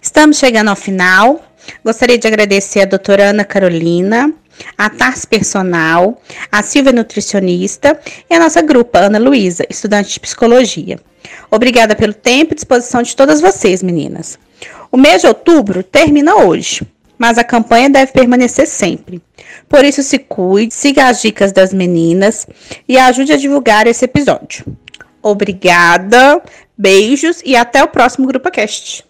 Estamos 0.00 0.38
chegando 0.38 0.68
ao 0.68 0.76
final. 0.76 1.44
Gostaria 1.84 2.16
de 2.16 2.26
agradecer 2.26 2.80
a 2.80 2.86
doutora 2.86 3.30
Ana 3.30 3.44
Carolina, 3.44 4.32
a 4.76 4.90
Tars 4.90 5.24
Personal, 5.24 6.20
a 6.50 6.62
Silvia 6.62 6.92
Nutricionista 6.92 7.98
e 8.28 8.34
a 8.34 8.38
nossa 8.38 8.62
grupa, 8.62 8.98
Ana 8.98 9.18
Luísa, 9.18 9.64
estudante 9.68 10.14
de 10.14 10.20
Psicologia. 10.20 10.98
Obrigada 11.50 11.94
pelo 11.94 12.14
tempo 12.14 12.52
e 12.52 12.54
disposição 12.54 13.02
de 13.02 13.14
todas 13.14 13.40
vocês, 13.40 13.82
meninas. 13.82 14.38
O 14.90 14.96
mês 14.96 15.22
de 15.22 15.28
outubro 15.28 15.82
termina 15.82 16.36
hoje, 16.36 16.86
mas 17.18 17.38
a 17.38 17.44
campanha 17.44 17.90
deve 17.90 18.12
permanecer 18.12 18.66
sempre. 18.66 19.22
Por 19.68 19.84
isso, 19.84 20.02
se 20.02 20.18
cuide, 20.18 20.74
siga 20.74 21.08
as 21.08 21.20
dicas 21.22 21.52
das 21.52 21.72
meninas 21.72 22.46
e 22.88 22.98
ajude 22.98 23.32
a 23.32 23.36
divulgar 23.36 23.86
esse 23.86 24.04
episódio. 24.04 24.64
Obrigada, 25.22 26.40
beijos 26.76 27.40
e 27.44 27.56
até 27.56 27.82
o 27.82 27.88
próximo 27.88 28.26
GrupaCast. 28.26 29.05